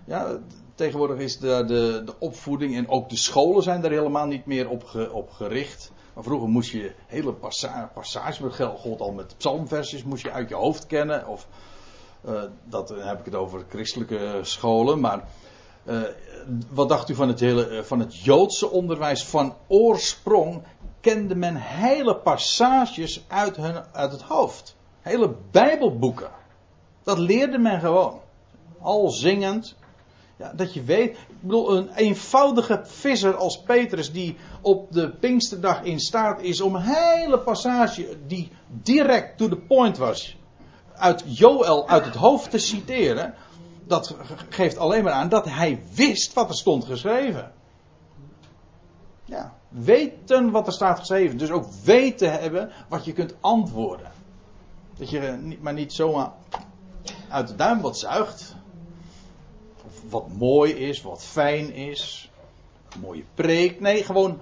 Ja, 0.05 0.37
tegenwoordig 0.75 1.17
is 1.17 1.37
de, 1.37 1.63
de, 1.67 2.01
de 2.05 2.13
opvoeding 2.19 2.75
en 2.75 2.89
ook 2.89 3.09
de 3.09 3.15
scholen 3.15 3.63
zijn 3.63 3.83
er 3.83 3.91
helemaal 3.91 4.25
niet 4.25 4.45
meer 4.45 4.69
op, 4.69 5.09
op 5.11 5.31
gericht. 5.31 5.91
Maar 6.13 6.23
vroeger 6.23 6.49
moest 6.49 6.71
je 6.71 6.93
hele 7.07 7.33
passa 7.33 7.91
passages, 7.93 8.39
met 8.39 8.55
gold 8.55 9.01
al 9.01 9.11
met 9.11 9.37
psalmversies, 9.37 10.03
moest 10.03 10.23
je 10.23 10.31
uit 10.31 10.49
je 10.49 10.55
hoofd 10.55 10.85
kennen. 10.85 11.27
Of 11.27 11.47
eh, 12.21 12.43
dat 12.63 12.87
dan 12.87 12.99
heb 12.99 13.19
ik 13.19 13.25
het 13.25 13.35
over 13.35 13.65
christelijke 13.69 14.39
scholen. 14.41 14.99
Maar 14.99 15.23
eh, 15.83 16.01
wat 16.69 16.89
dacht 16.89 17.09
u 17.09 17.15
van 17.15 17.27
het, 17.27 17.39
hele, 17.39 17.67
eh, 17.67 17.83
van 17.83 17.99
het 17.99 18.23
Joodse 18.23 18.69
onderwijs? 18.69 19.25
Van 19.25 19.55
oorsprong 19.67 20.63
kende 21.01 21.35
men 21.35 21.55
hele 21.55 22.15
passages 22.15 23.23
uit, 23.27 23.55
hun, 23.55 23.83
uit 23.91 24.11
het 24.11 24.21
hoofd. 24.21 24.75
Hele 25.01 25.35
Bijbelboeken. 25.51 26.31
Dat 27.03 27.17
leerde 27.17 27.57
men 27.57 27.79
gewoon. 27.79 28.19
Al 28.81 29.09
zingend. 29.09 29.75
Ja, 30.35 30.53
dat 30.55 30.73
je 30.73 30.83
weet. 30.83 31.17
Bedoel, 31.39 31.77
een 31.77 31.89
eenvoudige 31.93 32.81
visser 32.83 33.35
als 33.35 33.61
Petrus, 33.61 34.11
die 34.11 34.37
op 34.61 34.91
de 34.91 35.09
Pinksterdag 35.09 35.83
in 35.83 35.99
staat 35.99 36.41
is 36.41 36.61
om 36.61 36.75
een 36.75 36.81
hele 36.81 37.39
passage 37.39 38.17
die 38.27 38.51
direct 38.67 39.37
to 39.37 39.49
the 39.49 39.57
point 39.57 39.97
was, 39.97 40.37
uit 40.93 41.23
Joël 41.25 41.87
uit 41.87 42.05
het 42.05 42.15
hoofd 42.15 42.51
te 42.51 42.57
citeren. 42.57 43.33
Dat 43.87 44.15
geeft 44.49 44.77
alleen 44.77 45.03
maar 45.03 45.13
aan 45.13 45.29
dat 45.29 45.45
hij 45.45 45.81
wist 45.93 46.33
wat 46.33 46.49
er 46.49 46.55
stond 46.55 46.85
geschreven. 46.85 47.51
Ja, 49.25 49.53
weten 49.69 50.51
wat 50.51 50.67
er 50.67 50.73
staat 50.73 50.99
geschreven. 50.99 51.37
Dus 51.37 51.51
ook 51.51 51.65
weten 51.83 52.39
hebben 52.39 52.71
wat 52.87 53.05
je 53.05 53.13
kunt 53.13 53.35
antwoorden. 53.39 54.11
Dat 54.97 55.09
je 55.09 55.57
maar 55.61 55.73
niet 55.73 55.93
zomaar 55.93 56.31
uit 57.29 57.47
de 57.47 57.55
duim 57.55 57.81
wat 57.81 57.97
zuigt. 57.97 58.55
Wat 60.09 60.27
mooi 60.37 60.73
is, 60.73 61.01
wat 61.01 61.23
fijn 61.23 61.73
is. 61.73 62.31
Een 62.93 62.99
mooie 62.99 63.23
preek. 63.33 63.79
Nee, 63.79 64.03
gewoon. 64.03 64.39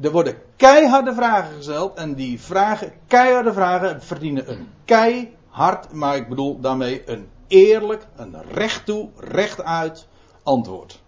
Er 0.00 0.10
worden 0.10 0.38
keiharde 0.56 1.14
vragen 1.14 1.54
gesteld. 1.54 1.96
En 1.96 2.14
die 2.14 2.40
vragen, 2.40 2.92
keiharde 3.06 3.52
vragen, 3.52 4.02
verdienen 4.02 4.50
een 4.50 4.68
keihard, 4.84 5.92
maar 5.92 6.16
ik 6.16 6.28
bedoel 6.28 6.60
daarmee 6.60 7.10
een 7.10 7.28
eerlijk, 7.46 8.06
een 8.16 8.42
recht 8.42 8.86
toe, 8.86 9.08
antwoord. 10.42 11.00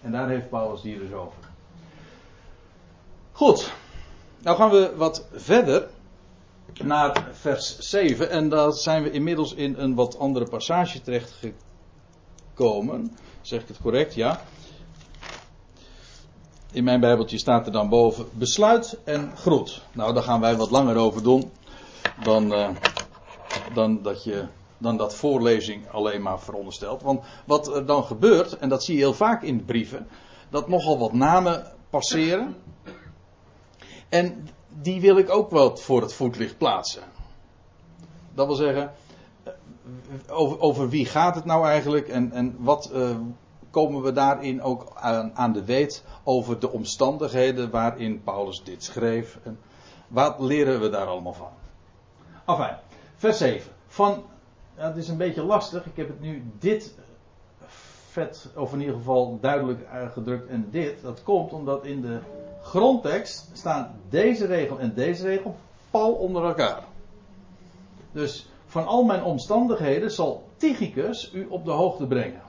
En 0.00 0.12
daar 0.12 0.28
heeft 0.28 0.48
Paulus 0.48 0.82
hier 0.82 0.98
dus 0.98 1.12
over. 1.12 1.38
Goed. 3.32 3.72
Nou 4.38 4.56
gaan 4.56 4.70
we 4.70 4.92
wat 4.96 5.26
verder 5.32 5.88
naar 6.82 7.28
vers 7.32 7.78
7. 7.78 8.30
En 8.30 8.48
daar 8.48 8.72
zijn 8.72 9.02
we 9.02 9.10
inmiddels 9.10 9.54
in 9.54 9.74
een 9.78 9.94
wat 9.94 10.18
andere 10.18 10.48
passage 10.48 11.00
terechtgekomen. 12.54 13.16
Zeg 13.40 13.62
ik 13.62 13.68
het 13.68 13.80
correct? 13.80 14.14
Ja. 14.14 14.40
In 16.72 16.84
mijn 16.84 17.00
Bijbeltje 17.00 17.38
staat 17.38 17.66
er 17.66 17.72
dan 17.72 17.88
boven 17.88 18.26
besluit 18.32 18.98
en 19.04 19.36
groet. 19.36 19.82
Nou, 19.92 20.14
daar 20.14 20.22
gaan 20.22 20.40
wij 20.40 20.56
wat 20.56 20.70
langer 20.70 20.96
over 20.96 21.22
doen 21.22 21.50
dan, 22.24 22.52
eh, 22.52 22.68
dan, 23.74 24.02
dat, 24.02 24.24
je, 24.24 24.46
dan 24.78 24.96
dat 24.96 25.14
voorlezing 25.14 25.90
alleen 25.90 26.22
maar 26.22 26.40
veronderstelt. 26.40 27.02
Want 27.02 27.24
wat 27.44 27.74
er 27.74 27.86
dan 27.86 28.04
gebeurt, 28.04 28.58
en 28.58 28.68
dat 28.68 28.84
zie 28.84 28.94
je 28.94 29.00
heel 29.00 29.14
vaak 29.14 29.42
in 29.42 29.56
de 29.56 29.64
brieven, 29.64 30.08
dat 30.50 30.68
nogal 30.68 30.98
wat 30.98 31.12
namen 31.12 31.72
passeren. 31.90 32.56
En 34.08 34.48
die 34.68 35.00
wil 35.00 35.18
ik 35.18 35.30
ook 35.30 35.50
wel 35.50 35.76
voor 35.76 36.02
het 36.02 36.12
voetlicht 36.12 36.58
plaatsen. 36.58 37.02
Dat 38.34 38.46
wil 38.46 38.56
zeggen, 38.56 38.92
over, 40.28 40.60
over 40.60 40.88
wie 40.88 41.06
gaat 41.06 41.34
het 41.34 41.44
nou 41.44 41.66
eigenlijk 41.66 42.08
en, 42.08 42.32
en 42.32 42.56
wat 42.58 42.90
eh, 42.90 43.16
komen 43.70 44.02
we 44.02 44.12
daarin 44.12 44.62
ook 44.62 44.92
aan, 44.94 45.30
aan 45.34 45.52
de 45.52 45.64
weet 45.64 46.04
over 46.22 46.58
de 46.58 46.70
omstandigheden 46.70 47.70
waarin 47.70 48.22
Paulus 48.22 48.64
dit 48.64 48.84
schreef. 48.84 49.38
En 49.42 49.58
wat 50.08 50.40
leren 50.40 50.80
we 50.80 50.88
daar 50.90 51.06
allemaal 51.06 51.32
van? 51.32 51.50
Enfin, 52.46 52.76
vers 53.16 53.38
7. 53.38 53.72
Van, 53.86 54.22
het 54.74 54.96
is 54.96 55.08
een 55.08 55.16
beetje 55.16 55.42
lastig, 55.42 55.86
ik 55.86 55.96
heb 55.96 56.08
het 56.08 56.20
nu 56.20 56.44
dit 56.58 56.94
vet, 58.14 58.50
of 58.56 58.72
in 58.72 58.80
ieder 58.80 58.94
geval 58.94 59.38
duidelijk 59.40 59.86
uitgedrukt 59.86 60.48
en 60.48 60.68
dit. 60.70 61.02
Dat 61.02 61.22
komt 61.22 61.52
omdat 61.52 61.84
in 61.84 62.00
de 62.00 62.18
grondtekst 62.62 63.50
staan 63.52 64.00
deze 64.08 64.46
regel 64.46 64.78
en 64.78 64.94
deze 64.94 65.26
regel 65.26 65.56
pal 65.90 66.12
onder 66.12 66.44
elkaar. 66.44 66.82
Dus 68.12 68.48
van 68.74 68.86
al 68.86 69.04
mijn 69.04 69.22
omstandigheden 69.22 70.10
zal 70.10 70.48
Tychicus 70.56 71.32
u 71.32 71.46
op 71.46 71.64
de 71.64 71.70
hoogte 71.70 72.06
brengen. 72.06 72.42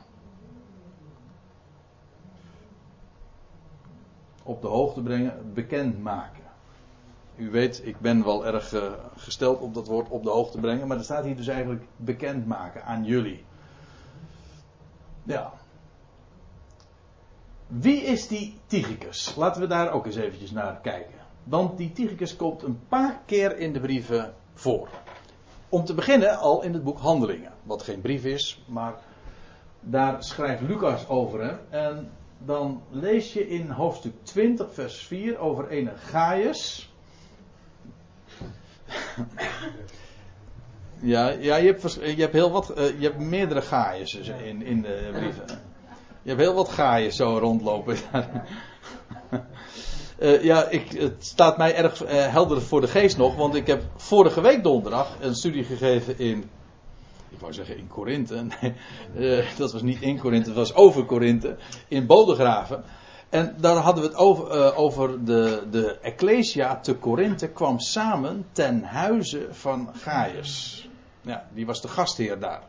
Op 4.43 4.61
de 4.61 4.67
hoogte 4.67 5.01
brengen, 5.01 5.53
bekend 5.53 6.03
maken. 6.03 6.43
U 7.35 7.49
weet, 7.49 7.81
ik 7.85 7.99
ben 7.99 8.23
wel 8.23 8.45
erg 8.45 8.73
uh, 8.73 8.91
gesteld 9.15 9.59
op 9.59 9.73
dat 9.73 9.87
woord 9.87 10.09
op 10.09 10.23
de 10.23 10.29
hoogte 10.29 10.59
brengen, 10.59 10.87
maar 10.87 10.97
er 10.97 11.03
staat 11.03 11.23
hier 11.23 11.35
dus 11.35 11.47
eigenlijk 11.47 11.83
bekend 11.95 12.47
maken 12.47 12.83
aan 12.83 13.03
jullie. 13.03 13.43
Ja, 15.23 15.53
wie 17.67 18.01
is 18.01 18.27
die 18.27 18.59
Tychicus? 18.65 19.35
Laten 19.35 19.61
we 19.61 19.67
daar 19.67 19.91
ook 19.91 20.05
eens 20.05 20.15
eventjes 20.15 20.51
naar 20.51 20.79
kijken. 20.81 21.19
Want 21.43 21.77
die 21.77 21.91
Tychicus 21.91 22.35
komt 22.35 22.63
een 22.63 22.79
paar 22.87 23.21
keer 23.25 23.57
in 23.57 23.73
de 23.73 23.79
brieven 23.79 24.33
voor. 24.53 24.89
Om 25.75 25.85
te 25.85 25.93
beginnen 25.93 26.37
al 26.39 26.63
in 26.63 26.73
het 26.73 26.83
boek 26.83 26.99
Handelingen. 26.99 27.51
Wat 27.63 27.83
geen 27.83 28.01
brief 28.01 28.25
is, 28.25 28.63
maar 28.67 28.93
daar 29.79 30.23
schrijft 30.23 30.61
Lucas 30.61 31.07
over 31.07 31.43
hem. 31.43 31.59
En 31.69 32.11
dan 32.37 32.83
lees 32.89 33.33
je 33.33 33.47
in 33.47 33.69
hoofdstuk 33.69 34.13
20, 34.23 34.73
vers 34.73 34.97
4 34.97 35.37
over 35.37 35.71
een 35.71 35.89
Gaius. 35.97 36.93
Ja, 40.99 41.29
je, 41.29 41.51
hebt, 41.51 41.93
je 41.93 42.21
hebt 42.21 42.33
heel 42.33 42.51
wat. 42.51 42.69
eh, 42.69 42.99
je 42.99 43.05
hebt 43.07 43.19
meerdere 43.19 43.61
Gaius 43.61 44.15
in, 44.15 44.61
in 44.61 44.81
de 44.81 45.09
brieven. 45.13 45.45
Je 46.21 46.29
hebt 46.29 46.41
heel 46.41 46.53
wat 46.53 46.69
Gaius 46.69 47.15
zo 47.15 47.37
rondlopen. 47.37 47.97
Eh, 50.17 50.43
ja, 50.43 50.69
ik, 50.69 50.91
het 50.91 51.25
staat 51.25 51.57
mij 51.57 51.75
erg 51.75 52.03
eh, 52.03 52.27
helder 52.27 52.61
voor 52.61 52.81
de 52.81 52.87
geest 52.87 53.17
nog, 53.17 53.35
want 53.35 53.55
ik 53.55 53.67
heb 53.67 53.83
vorige 53.95 54.41
week 54.41 54.63
donderdag 54.63 55.17
een 55.19 55.35
studie 55.35 55.63
gegeven 55.63 56.19
in. 56.19 56.49
Ik 57.29 57.39
wou 57.39 57.53
zeggen 57.53 57.77
in 57.77 57.87
Korinthe. 57.87 58.45
Nee, 58.61 59.39
eh, 59.39 59.57
dat 59.57 59.71
was 59.71 59.81
niet 59.81 60.01
in 60.01 60.19
Korinthe, 60.19 60.49
het 60.49 60.57
was 60.57 60.73
over 60.73 61.05
Korinthe. 61.05 61.57
In 61.87 62.05
Bodegraven. 62.05 62.83
En 63.29 63.55
daar 63.59 63.75
hadden 63.75 64.03
we 64.03 64.09
het 64.09 64.17
over, 64.17 64.75
over 64.75 65.25
de, 65.25 65.63
de 65.71 65.99
Ecclesia 66.01 66.79
te 66.79 66.95
Korinthe 66.95 67.47
kwam 67.47 67.79
samen 67.79 68.45
ten 68.51 68.83
huize 68.83 69.47
van 69.51 69.89
Gaius. 69.93 70.89
Ja, 71.21 71.47
die 71.53 71.65
was 71.65 71.81
de 71.81 71.87
gastheer 71.87 72.39
daar. 72.39 72.63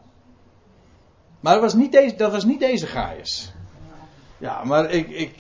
Maar 1.41 1.53
dat 1.53 1.63
was 1.63 1.75
niet 1.75 1.93
deze, 1.93 2.17
dat 2.17 2.33
was 2.33 2.45
niet 2.45 2.61
deze 2.61 2.87
Gaius. 2.87 3.53
Ja, 4.39 4.65
maar 4.65 4.91
ik, 4.91 5.09
ik, 5.09 5.35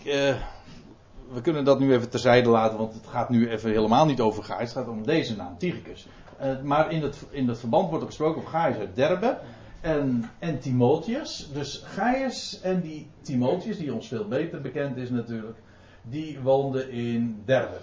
we 1.33 1.41
kunnen 1.41 1.65
dat 1.65 1.79
nu 1.79 1.93
even 1.93 2.11
terzijde 2.11 2.49
laten, 2.49 2.79
want 2.79 2.95
het 2.95 3.07
gaat 3.07 3.31
nu 3.31 3.49
even 3.51 3.71
helemaal 3.71 4.07
niet 4.07 4.21
over 4.21 4.45
Gaius. 4.45 4.75
Het 4.75 4.79
gaat 4.79 4.89
om 4.89 5.07
deze 5.07 5.37
naam, 5.37 5.59
Tychicus. 5.59 6.07
Eh, 6.39 6.61
maar 6.63 6.91
in 6.91 7.03
het, 7.03 7.27
in 7.31 7.49
het 7.49 7.59
verband 7.59 7.89
wordt 7.89 8.03
er 8.03 8.09
gesproken 8.09 8.37
over 8.37 8.51
Gaius 8.51 8.77
uit 8.77 8.97
Derbe 8.97 9.39
en, 9.81 10.31
en 10.39 10.59
Timotheus. 10.59 11.51
Dus 11.53 11.83
Gaius 11.85 12.61
en 12.61 12.81
die 12.81 13.11
Timotheus, 13.21 13.79
die 13.79 13.95
ons 13.95 14.09
veel 14.09 14.29
beter 14.29 14.61
bekend 14.61 14.97
is 14.97 15.11
natuurlijk, 15.11 15.59
die 16.03 16.41
woonden 16.41 16.91
in 16.91 17.43
Derbe. 17.45 17.79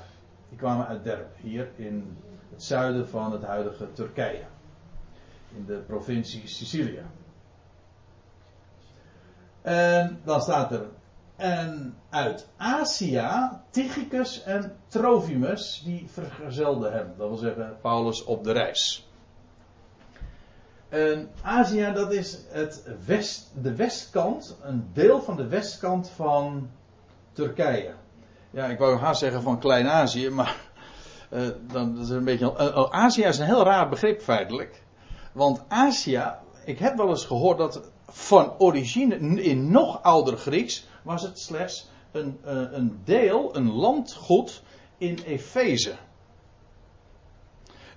Die 0.50 0.58
kwamen 0.58 0.88
uit 0.88 1.04
Derbe, 1.04 1.26
hier 1.36 1.70
in 1.76 2.18
het 2.50 2.64
zuiden 2.64 3.10
van 3.10 3.32
het 3.32 3.44
huidige 3.44 3.94
Turkije. 3.94 4.44
In 5.56 5.66
de 5.66 5.78
provincie 5.88 6.48
Sicilië. 6.48 7.04
En 9.62 10.20
dan 10.24 10.42
staat 10.42 10.72
er. 10.72 10.86
En 11.44 11.96
uit 12.10 12.48
Azië, 12.58 13.50
Tychicus 13.70 14.44
en 14.44 14.76
Trofimus, 14.88 15.82
die 15.86 16.08
vergezelden 16.12 16.92
hem. 16.92 17.14
Dat 17.18 17.28
wil 17.28 17.38
zeggen, 17.38 17.78
Paulus 17.82 18.24
op 18.24 18.44
de 18.44 18.52
reis. 18.52 19.08
En 20.90 21.30
Azië, 21.42 21.92
dat 21.94 22.14
is 22.14 22.40
het 22.50 22.84
west, 23.06 23.52
de 23.62 23.76
westkant, 23.76 24.58
een 24.62 24.90
deel 24.94 25.22
van 25.22 25.36
de 25.36 25.48
westkant 25.48 26.10
van 26.10 26.70
Turkije. 27.34 27.94
Ja, 28.50 28.66
ik 28.66 28.78
wou 28.78 28.98
haast 28.98 29.20
zeggen 29.20 29.42
van 29.42 29.60
Klein-Azië, 29.60 30.30
maar 30.30 30.56
uh, 31.32 31.48
dan 31.72 31.96
dat 31.96 32.04
is 32.04 32.10
een 32.10 32.24
beetje. 32.24 32.54
Uh, 32.60 32.66
uh, 32.66 32.90
Azië 32.90 33.24
is 33.24 33.38
een 33.38 33.46
heel 33.46 33.64
raar 33.64 33.90
begrip 33.90 34.22
feitelijk. 34.22 34.84
Want 35.32 35.64
Azië, 35.68 36.32
ik 36.66 36.80
heb 36.80 36.98
wel 36.98 37.10
eens 37.10 37.26
gehoord 37.26 37.58
dat 37.58 37.92
van 38.08 38.54
origine 38.58 39.18
in 39.42 39.72
nog 39.72 40.04
ouder 40.04 40.38
Grieks 40.38 40.92
was 41.04 41.22
het 41.22 41.40
slechts 41.40 41.90
een, 42.12 42.40
een 42.44 43.02
deel, 43.04 43.56
een 43.56 43.72
landgoed 43.72 44.62
in 44.98 45.20
Efeze. 45.26 45.96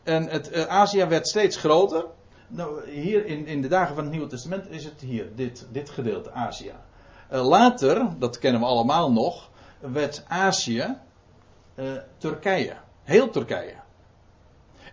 En 0.03 0.29
het 0.29 0.67
Azië 0.67 1.05
werd 1.05 1.29
steeds 1.29 1.57
groter. 1.57 2.05
Nou, 2.49 2.91
hier 2.91 3.27
in, 3.27 3.47
in 3.47 3.63
de 3.63 3.69
dagen 3.69 3.95
van 3.95 4.05
het 4.05 4.13
Nieuwe 4.13 4.29
Testament 4.29 4.71
is 4.71 4.85
het 4.85 5.01
hier, 5.01 5.35
dit, 5.35 5.67
dit 5.73 5.91
gedeelte, 5.91 6.33
Azië. 6.33 6.73
later, 7.29 8.19
dat 8.19 8.39
kennen 8.39 8.61
we 8.61 8.67
allemaal 8.67 9.13
nog, 9.13 9.51
werd 9.81 10.25
Azië 10.29 10.97
Turkije. 12.19 12.77
Heel 13.03 13.31
Turkije. 13.31 13.75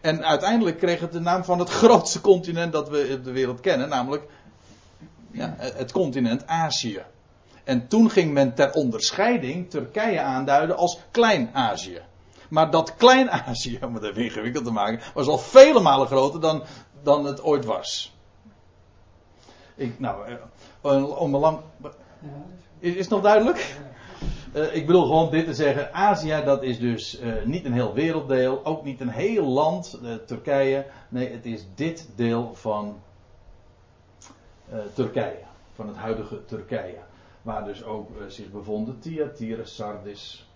En 0.01 0.26
uiteindelijk 0.26 0.78
kreeg 0.78 0.99
het 0.99 1.11
de 1.11 1.20
naam 1.20 1.43
van 1.43 1.59
het 1.59 1.70
grootste 1.82 2.22
continent 2.22 2.72
dat 2.72 2.89
we 2.89 3.14
op 3.18 3.24
de 3.24 3.32
wereld 3.32 3.59
kennen, 3.59 3.89
namelijk 3.89 4.24
ja, 5.32 5.55
het 5.57 5.91
continent 5.91 6.47
Azië. 6.47 7.03
En 7.64 7.88
toen 7.88 8.09
ging 8.09 8.34
men 8.34 8.53
ter 8.53 8.72
onderscheiding 8.72 9.70
Turkije 9.70 10.22
aanduiden 10.22 10.78
als 10.78 10.99
Klein-Azië. 11.11 12.01
Maar 12.49 12.72
dat 12.72 12.95
Klein-Azië, 12.95 13.80
om 13.86 13.93
het 13.93 14.03
even 14.03 14.24
ingewikkeld 14.24 14.66
te 14.66 14.72
maken, 14.72 14.99
was 15.14 15.28
al 15.28 15.38
vele 15.38 15.80
malen 15.80 16.07
groter 16.07 16.41
dan, 16.41 16.64
dan 17.03 17.26
het 17.26 17.43
ooit 17.43 17.66
was. 17.66 18.16
Ik, 19.76 19.99
nou, 19.99 20.38
om 21.18 21.34
een 21.34 21.39
lang. 21.39 21.59
Is, 22.80 22.93
is 22.93 22.99
het 22.99 23.09
nog 23.09 23.22
duidelijk? 23.22 23.76
Uh, 24.53 24.76
ik 24.76 24.86
bedoel 24.86 25.05
gewoon 25.05 25.30
dit 25.30 25.45
te 25.45 25.53
zeggen. 25.53 25.93
Azië, 25.93 26.41
dat 26.45 26.64
is 26.64 26.80
dus 26.80 27.22
uh, 27.22 27.34
niet 27.43 27.66
een 27.66 27.74
heel 27.74 27.93
werelddeel. 27.93 28.66
Ook 28.66 28.84
niet 28.84 29.01
een 29.01 29.09
heel 29.09 29.45
land, 29.45 29.99
uh, 30.03 30.14
Turkije. 30.14 30.86
Nee, 31.09 31.32
het 31.32 31.45
is 31.45 31.66
dit 31.76 32.09
deel 32.16 32.51
van 32.53 33.01
Turkije. 34.93 35.39
Van 35.76 35.88
het 35.88 35.97
huidige 35.97 36.45
Turkije. 36.45 36.97
Waar 37.43 37.65
dus 37.65 37.83
ook 37.83 38.09
zich 38.27 38.51
bevonden 38.51 38.99
Thyatira, 38.99 39.65
Sardis. 39.65 40.47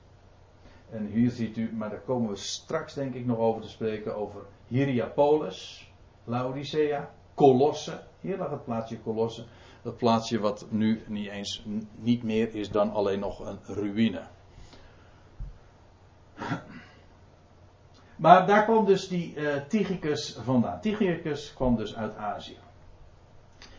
En 0.90 1.06
hier 1.06 1.30
ziet 1.30 1.58
u, 1.58 1.74
maar 1.74 1.90
daar 1.90 2.02
komen 2.02 2.30
we 2.30 2.36
straks 2.36 2.94
denk 2.94 3.14
ik 3.14 3.26
nog 3.26 3.38
over 3.38 3.62
te 3.62 3.70
spreken. 3.70 4.16
Over 4.16 4.42
Hierapolis, 4.68 5.92
Laodicea, 6.24 7.12
Colosse. 7.34 8.00
Hier 8.22 8.38
lag 8.38 8.50
het 8.50 8.64
plaatsje 8.64 9.02
Colosse. 9.02 9.46
Dat 9.82 9.98
plaatsje 9.98 10.40
wat 10.40 10.68
nu 10.70 11.04
niet 11.08 11.30
eens 11.30 11.66
niet 11.96 12.24
meer 12.24 12.56
is 12.56 12.70
dan 12.70 12.92
alleen 12.92 13.20
nog 13.20 13.40
een 13.40 13.60
ruïne. 13.66 14.22
Maar 18.16 18.48
daar 18.48 18.64
kwam 18.64 18.86
dus 18.86 19.08
die 19.08 19.36
uh, 19.36 19.56
Tychicus 19.68 20.38
vandaan. 20.44 20.82
Tychicus 20.82 21.54
kwam 21.54 21.76
dus 21.76 21.96
uit 21.96 22.16
Azië. 22.16 22.58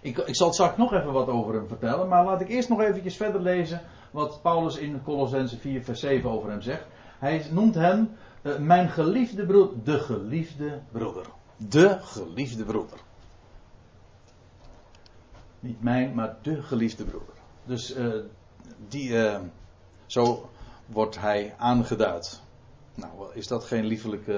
Ik, 0.01 0.19
ik, 0.19 0.37
zal 0.37 0.53
straks 0.53 0.77
nog 0.77 0.93
even 0.93 1.13
wat 1.13 1.29
over 1.29 1.55
hem 1.55 1.69
vertellen, 1.69 2.09
maar 2.09 2.25
laat 2.25 2.41
ik 2.41 2.49
eerst 2.49 2.69
nog 2.69 2.81
eventjes 2.81 3.17
verder 3.17 3.41
lezen 3.41 3.81
wat 4.11 4.43
Paulus 4.43 4.77
in 4.77 5.03
Colossense 5.03 5.59
4 5.59 5.85
vers 5.85 6.01
7 6.01 6.31
over 6.31 6.51
hem 6.51 6.61
zegt. 6.61 6.87
Hij 7.19 7.47
noemt 7.51 7.75
hem 7.75 8.17
uh, 8.43 8.59
mijn 8.59 8.89
geliefde 8.89 9.47
broeder, 9.47 9.85
de 9.85 9.99
geliefde 9.99 10.81
broeder. 10.93 11.27
De 11.57 11.99
geliefde 12.01 12.65
broeder. 12.65 12.99
Niet 15.61 15.83
mijn, 15.83 16.15
maar 16.15 16.37
de 16.43 16.63
geliefde 16.63 17.05
broeder. 17.05 17.35
Dus 17.65 17.97
uh, 17.97 18.15
die, 18.89 19.11
uh, 19.11 19.41
zo 20.07 20.51
wordt 20.87 21.21
hij 21.21 21.55
aangeduid. 21.59 22.43
Nou, 22.95 23.11
is 23.33 23.47
dat 23.47 23.65
geen 23.65 23.85
liefelijk 23.85 24.31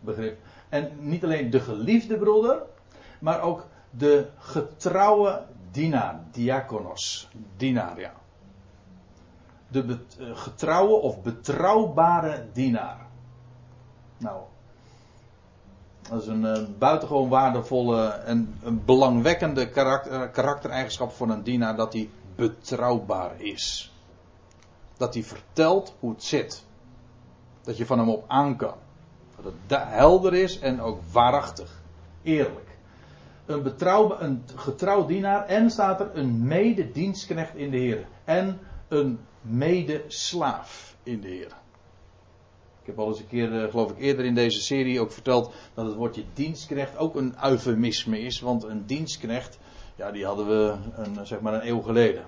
begrip? 0.00 0.38
En 0.68 0.90
niet 0.98 1.24
alleen 1.24 1.50
de 1.50 1.60
geliefde 1.60 2.18
broeder, 2.18 2.62
maar 3.18 3.40
ook 3.40 3.66
de 3.90 4.28
getrouwe 4.38 5.46
dienaar, 5.70 6.20
diakonos, 6.32 7.28
dienaar, 7.56 8.00
ja. 8.00 8.12
De 9.68 9.84
bet, 9.84 10.16
getrouwe 10.18 10.94
of 10.94 11.22
betrouwbare 11.22 12.46
dienaar. 12.52 13.06
Nou, 14.18 14.40
dat 16.08 16.22
is 16.22 16.26
een 16.26 16.42
uh, 16.42 16.58
buitengewoon 16.78 17.28
waardevolle 17.28 18.08
en 18.08 18.58
een 18.62 18.84
belangwekkende 18.84 19.68
karakter, 19.68 20.30
karaktereigenschap 20.30 21.12
van 21.12 21.30
een 21.30 21.42
dienaar 21.42 21.76
dat 21.76 21.92
hij 21.92 22.10
betrouwbaar 22.36 23.40
is. 23.40 23.94
Dat 24.96 25.14
hij 25.14 25.22
vertelt 25.22 25.94
hoe 26.00 26.10
het 26.10 26.22
zit. 26.22 26.64
Dat 27.62 27.76
je 27.76 27.86
van 27.86 27.98
hem 27.98 28.08
op 28.08 28.24
aan 28.26 28.56
kan. 28.56 28.74
Dat 29.36 29.52
het 29.66 29.78
helder 29.88 30.34
is 30.34 30.58
en 30.58 30.80
ook 30.80 31.00
waarachtig. 31.12 31.82
Eerlijk. 32.22 32.69
Een, 33.50 34.24
een 34.24 34.42
getrouw 34.54 35.06
dienaar 35.06 35.46
en 35.46 35.70
staat 35.70 36.00
er 36.00 36.10
een 36.14 36.46
mededienstknecht 36.46 37.56
in 37.56 37.70
de 37.70 37.76
Heer. 37.76 38.06
En 38.24 38.58
een 38.88 39.18
medeslaaf 39.40 40.96
in 41.02 41.20
de 41.20 41.28
Heer. 41.28 41.52
Ik 42.80 42.86
heb 42.86 42.98
al 42.98 43.08
eens 43.08 43.18
een 43.18 43.26
keer, 43.26 43.52
uh, 43.52 43.70
geloof 43.70 43.90
ik, 43.90 43.98
eerder 43.98 44.24
in 44.24 44.34
deze 44.34 44.60
serie 44.60 45.00
ook 45.00 45.12
verteld 45.12 45.52
dat 45.74 45.86
het 45.86 45.94
woordje 45.94 46.24
dienstknecht 46.34 46.96
ook 46.96 47.14
een 47.14 47.34
eufemisme 47.44 48.20
is. 48.20 48.40
Want 48.40 48.62
een 48.62 48.86
dienstknecht, 48.86 49.58
ja, 49.96 50.10
die 50.10 50.24
hadden 50.24 50.46
we 50.46 50.74
een, 50.94 51.26
zeg 51.26 51.40
maar 51.40 51.54
een 51.54 51.68
eeuw 51.68 51.80
geleden. 51.80 52.24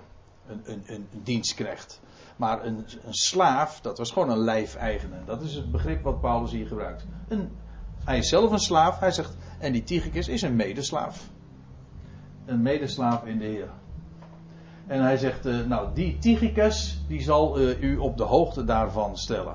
Een, 0.46 0.60
een, 0.64 0.82
een 0.86 1.08
dienstknecht. 1.22 2.00
Maar 2.36 2.64
een, 2.64 2.86
een, 3.04 3.14
slaaf, 3.14 3.80
dat 3.80 3.98
was 3.98 4.10
gewoon 4.10 4.30
een 4.30 4.44
lijfeigene. 4.44 5.16
Dat 5.24 5.42
is 5.42 5.54
het 5.54 5.70
begrip 5.70 6.02
wat 6.02 6.20
Paulus 6.20 6.50
hier 6.50 6.66
gebruikt. 6.66 7.04
Een, 7.28 7.50
hij 8.04 8.18
is 8.18 8.28
zelf 8.28 8.50
een 8.50 8.58
slaaf, 8.58 8.98
hij 8.98 9.10
zegt, 9.10 9.36
en 9.58 9.72
die 9.72 9.84
Tychicus 9.84 10.28
is 10.28 10.42
een 10.42 10.56
medeslaaf. 10.56 11.30
Een 12.44 12.62
medeslaaf 12.62 13.24
in 13.24 13.38
de 13.38 13.44
Heer. 13.44 13.68
En 14.86 15.02
hij 15.02 15.16
zegt, 15.16 15.46
eh, 15.46 15.60
nou 15.66 15.88
die 15.94 16.18
Tychicus, 16.18 17.00
die 17.08 17.22
zal 17.22 17.58
eh, 17.58 17.82
u 17.82 17.96
op 17.96 18.16
de 18.16 18.22
hoogte 18.22 18.64
daarvan 18.64 19.16
stellen. 19.16 19.54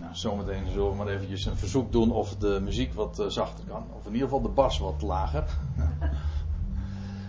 Nou, 0.00 0.14
zometeen 0.14 0.66
zullen 0.70 0.90
we 0.90 0.96
maar 0.96 1.08
eventjes 1.08 1.44
een 1.44 1.56
verzoek 1.56 1.92
doen 1.92 2.10
of 2.10 2.36
de 2.36 2.60
muziek 2.62 2.94
wat 2.94 3.18
eh, 3.18 3.26
zachter 3.26 3.64
kan. 3.64 3.84
Of 3.98 4.06
in 4.06 4.12
ieder 4.12 4.28
geval 4.28 4.42
de 4.42 4.48
bas 4.48 4.78
wat 4.78 5.02
lager. 5.02 5.44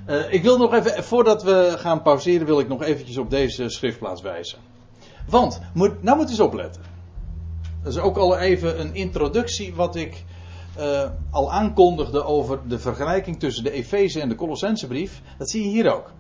Eh, 0.08 0.34
ik 0.34 0.44
wil 0.44 0.58
nog 0.58 0.74
even, 0.74 1.04
voordat 1.04 1.44
we 1.44 1.74
gaan 1.78 2.02
pauzeren, 2.02 2.46
wil 2.46 2.60
ik 2.60 2.68
nog 2.68 2.84
eventjes 2.84 3.18
op 3.18 3.30
deze 3.30 3.70
schriftplaats 3.70 4.22
wijzen. 4.22 4.60
Want, 5.30 5.62
moet, 5.74 6.04
nou 6.04 6.18
moet 6.18 6.30
eens 6.30 6.40
opletten. 6.40 6.82
Dat 7.84 7.94
is 7.94 8.00
ook 8.00 8.18
al 8.18 8.38
even 8.38 8.80
een 8.80 8.96
introductie 8.96 9.76
wat 9.76 9.96
ik 9.96 10.24
eh, 10.78 11.10
al 11.32 11.52
aankondigde 11.52 12.24
over 12.24 12.60
de 12.68 12.80
vergelijking 12.80 13.40
tussen 13.40 13.64
de 13.64 13.72
Efeze 13.72 14.22
en 14.22 14.30
de 14.30 14.36
Colossensebrief. 14.36 15.22
Dat 15.38 15.50
zie 15.50 15.64
je 15.64 15.70
hier 15.70 15.94
ook. 15.94 16.12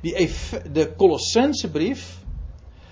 Die 0.00 0.14
Efe, 0.14 0.62
de 0.72 0.96
Colossensebrief, 0.96 2.18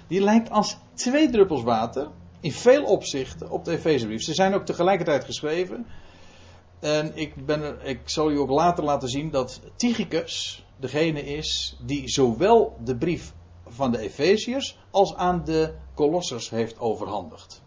die 0.06 0.20
lijkt 0.20 0.50
als 0.50 0.76
twee 0.94 1.30
druppels 1.30 1.62
water 1.62 2.08
in 2.40 2.52
veel 2.52 2.84
opzichten 2.84 3.50
op 3.50 3.64
de 3.64 3.70
Efezebrief. 3.70 4.22
Ze 4.22 4.34
zijn 4.34 4.54
ook 4.54 4.64
tegelijkertijd 4.64 5.24
geschreven. 5.24 5.86
En 6.82 7.16
ik, 7.16 7.46
ben 7.46 7.86
ik 7.86 8.00
zal 8.04 8.30
u 8.30 8.38
ook 8.38 8.50
later 8.50 8.84
laten 8.84 9.08
zien 9.08 9.30
dat 9.30 9.60
Tychicus 9.76 10.66
degene 10.76 11.22
is 11.24 11.78
die 11.80 12.08
zowel 12.08 12.76
de 12.84 12.96
brief 12.96 13.32
van 13.66 13.90
de 13.90 13.98
Efeziërs 13.98 14.78
als 14.90 15.14
aan 15.14 15.44
de 15.44 15.74
Colossers 15.94 16.50
heeft 16.50 16.78
overhandigd. 16.78 17.62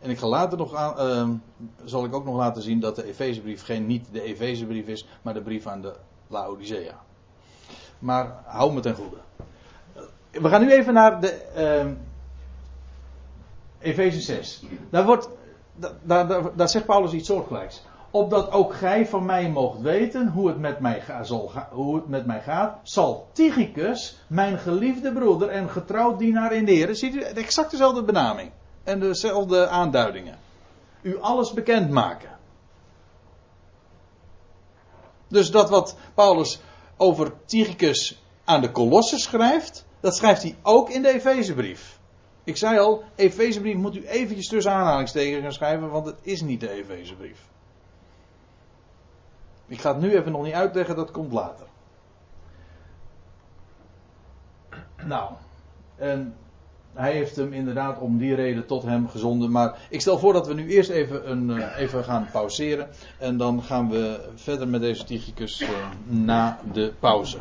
En 0.00 0.10
ik 0.10 0.18
ga 0.18 0.26
later 0.26 0.58
nog 0.58 0.74
aan, 0.74 1.06
uh, 1.06 1.34
zal 1.84 2.04
ik 2.04 2.14
ook 2.14 2.24
nog 2.24 2.36
laten 2.36 2.62
zien 2.62 2.80
dat 2.80 2.96
de 2.96 3.04
Efezebrief 3.04 3.64
geen 3.64 3.86
niet 3.86 4.08
de 4.12 4.22
Efezebrief 4.22 4.86
is, 4.86 5.06
maar 5.22 5.34
de 5.34 5.42
brief 5.42 5.66
aan 5.66 5.80
de 5.80 5.96
Laodicea. 6.26 7.04
Maar 7.98 8.42
hou 8.44 8.72
me 8.72 8.80
ten 8.80 8.94
goede. 8.94 9.16
We 10.30 10.48
gaan 10.48 10.60
nu 10.60 10.72
even 10.72 10.94
naar 10.94 11.20
de 11.20 11.42
uh, 11.56 11.92
Efeze 13.78 14.20
6. 14.20 14.62
Daar 14.90 15.04
wordt 15.04 15.28
daar, 15.76 16.28
daar, 16.28 16.56
daar, 16.56 16.68
zegt 16.68 16.86
Paulus 16.86 17.12
iets 17.12 17.28
soortgelijks. 17.28 17.82
Opdat 18.10 18.50
ook 18.50 18.74
gij 18.74 19.06
van 19.06 19.24
mij 19.24 19.50
moogt 19.50 19.80
weten 19.80 20.28
hoe 20.28 20.48
het 20.48 20.58
met 20.58 20.80
mij, 20.80 21.02
hoe 21.70 21.94
het 21.94 22.08
met 22.08 22.26
mij 22.26 22.40
gaat, 22.40 22.78
zal 22.82 23.28
Tychicus, 23.32 24.18
mijn 24.26 24.58
geliefde 24.58 25.12
broeder 25.12 25.48
en 25.48 25.70
getrouwd 25.70 26.18
dienaar 26.18 26.52
in 26.52 26.64
de 26.64 26.72
Heer, 26.72 26.94
ziet 26.94 27.14
u 27.14 27.20
exact 27.20 27.70
dezelfde 27.70 28.02
benaming 28.02 28.50
en 28.84 29.00
dezelfde 29.00 29.68
aanduidingen, 29.68 30.38
u 31.02 31.20
alles 31.20 31.52
bekend 31.52 31.90
maken. 31.90 32.30
Dus 35.28 35.50
dat 35.50 35.70
wat 35.70 35.96
Paulus 36.14 36.60
over 36.96 37.32
Tychicus 37.44 38.22
aan 38.44 38.60
de 38.60 38.70
Kolossen 38.70 39.18
schrijft, 39.18 39.84
dat 40.00 40.16
schrijft 40.16 40.42
hij 40.42 40.56
ook 40.62 40.90
in 40.90 41.02
de 41.02 41.08
Efezebrief. 41.08 41.95
Ik 42.46 42.56
zei 42.56 42.78
al, 42.78 43.04
Efezebrief 43.14 43.76
moet 43.76 43.96
u 43.96 44.06
eventjes 44.06 44.48
tussen 44.48 44.72
aanhalingstekens 44.72 45.42
gaan 45.42 45.52
schrijven, 45.52 45.90
want 45.90 46.06
het 46.06 46.18
is 46.22 46.40
niet 46.40 46.60
de 46.60 46.70
Efezebrief. 46.70 47.48
Ik 49.66 49.80
ga 49.80 49.92
het 49.92 50.00
nu 50.00 50.16
even 50.16 50.32
nog 50.32 50.42
niet 50.42 50.52
uitleggen, 50.52 50.96
dat 50.96 51.10
komt 51.10 51.32
later. 51.32 51.66
Nou, 55.04 55.32
en 55.96 56.34
hij 56.94 57.12
heeft 57.12 57.36
hem 57.36 57.52
inderdaad 57.52 57.98
om 57.98 58.18
die 58.18 58.34
reden 58.34 58.66
tot 58.66 58.82
hem 58.82 59.08
gezonden. 59.08 59.50
Maar 59.50 59.78
ik 59.90 60.00
stel 60.00 60.18
voor 60.18 60.32
dat 60.32 60.46
we 60.46 60.54
nu 60.54 60.68
eerst 60.68 60.90
even, 60.90 61.30
een, 61.30 61.68
even 61.76 62.04
gaan 62.04 62.28
pauzeren. 62.32 62.88
En 63.18 63.36
dan 63.36 63.62
gaan 63.62 63.90
we 63.90 64.30
verder 64.34 64.68
met 64.68 64.80
deze 64.80 65.04
Tychicus 65.04 65.60
uh, 65.60 65.68
na 66.04 66.60
de 66.72 66.92
pauze. 66.98 67.38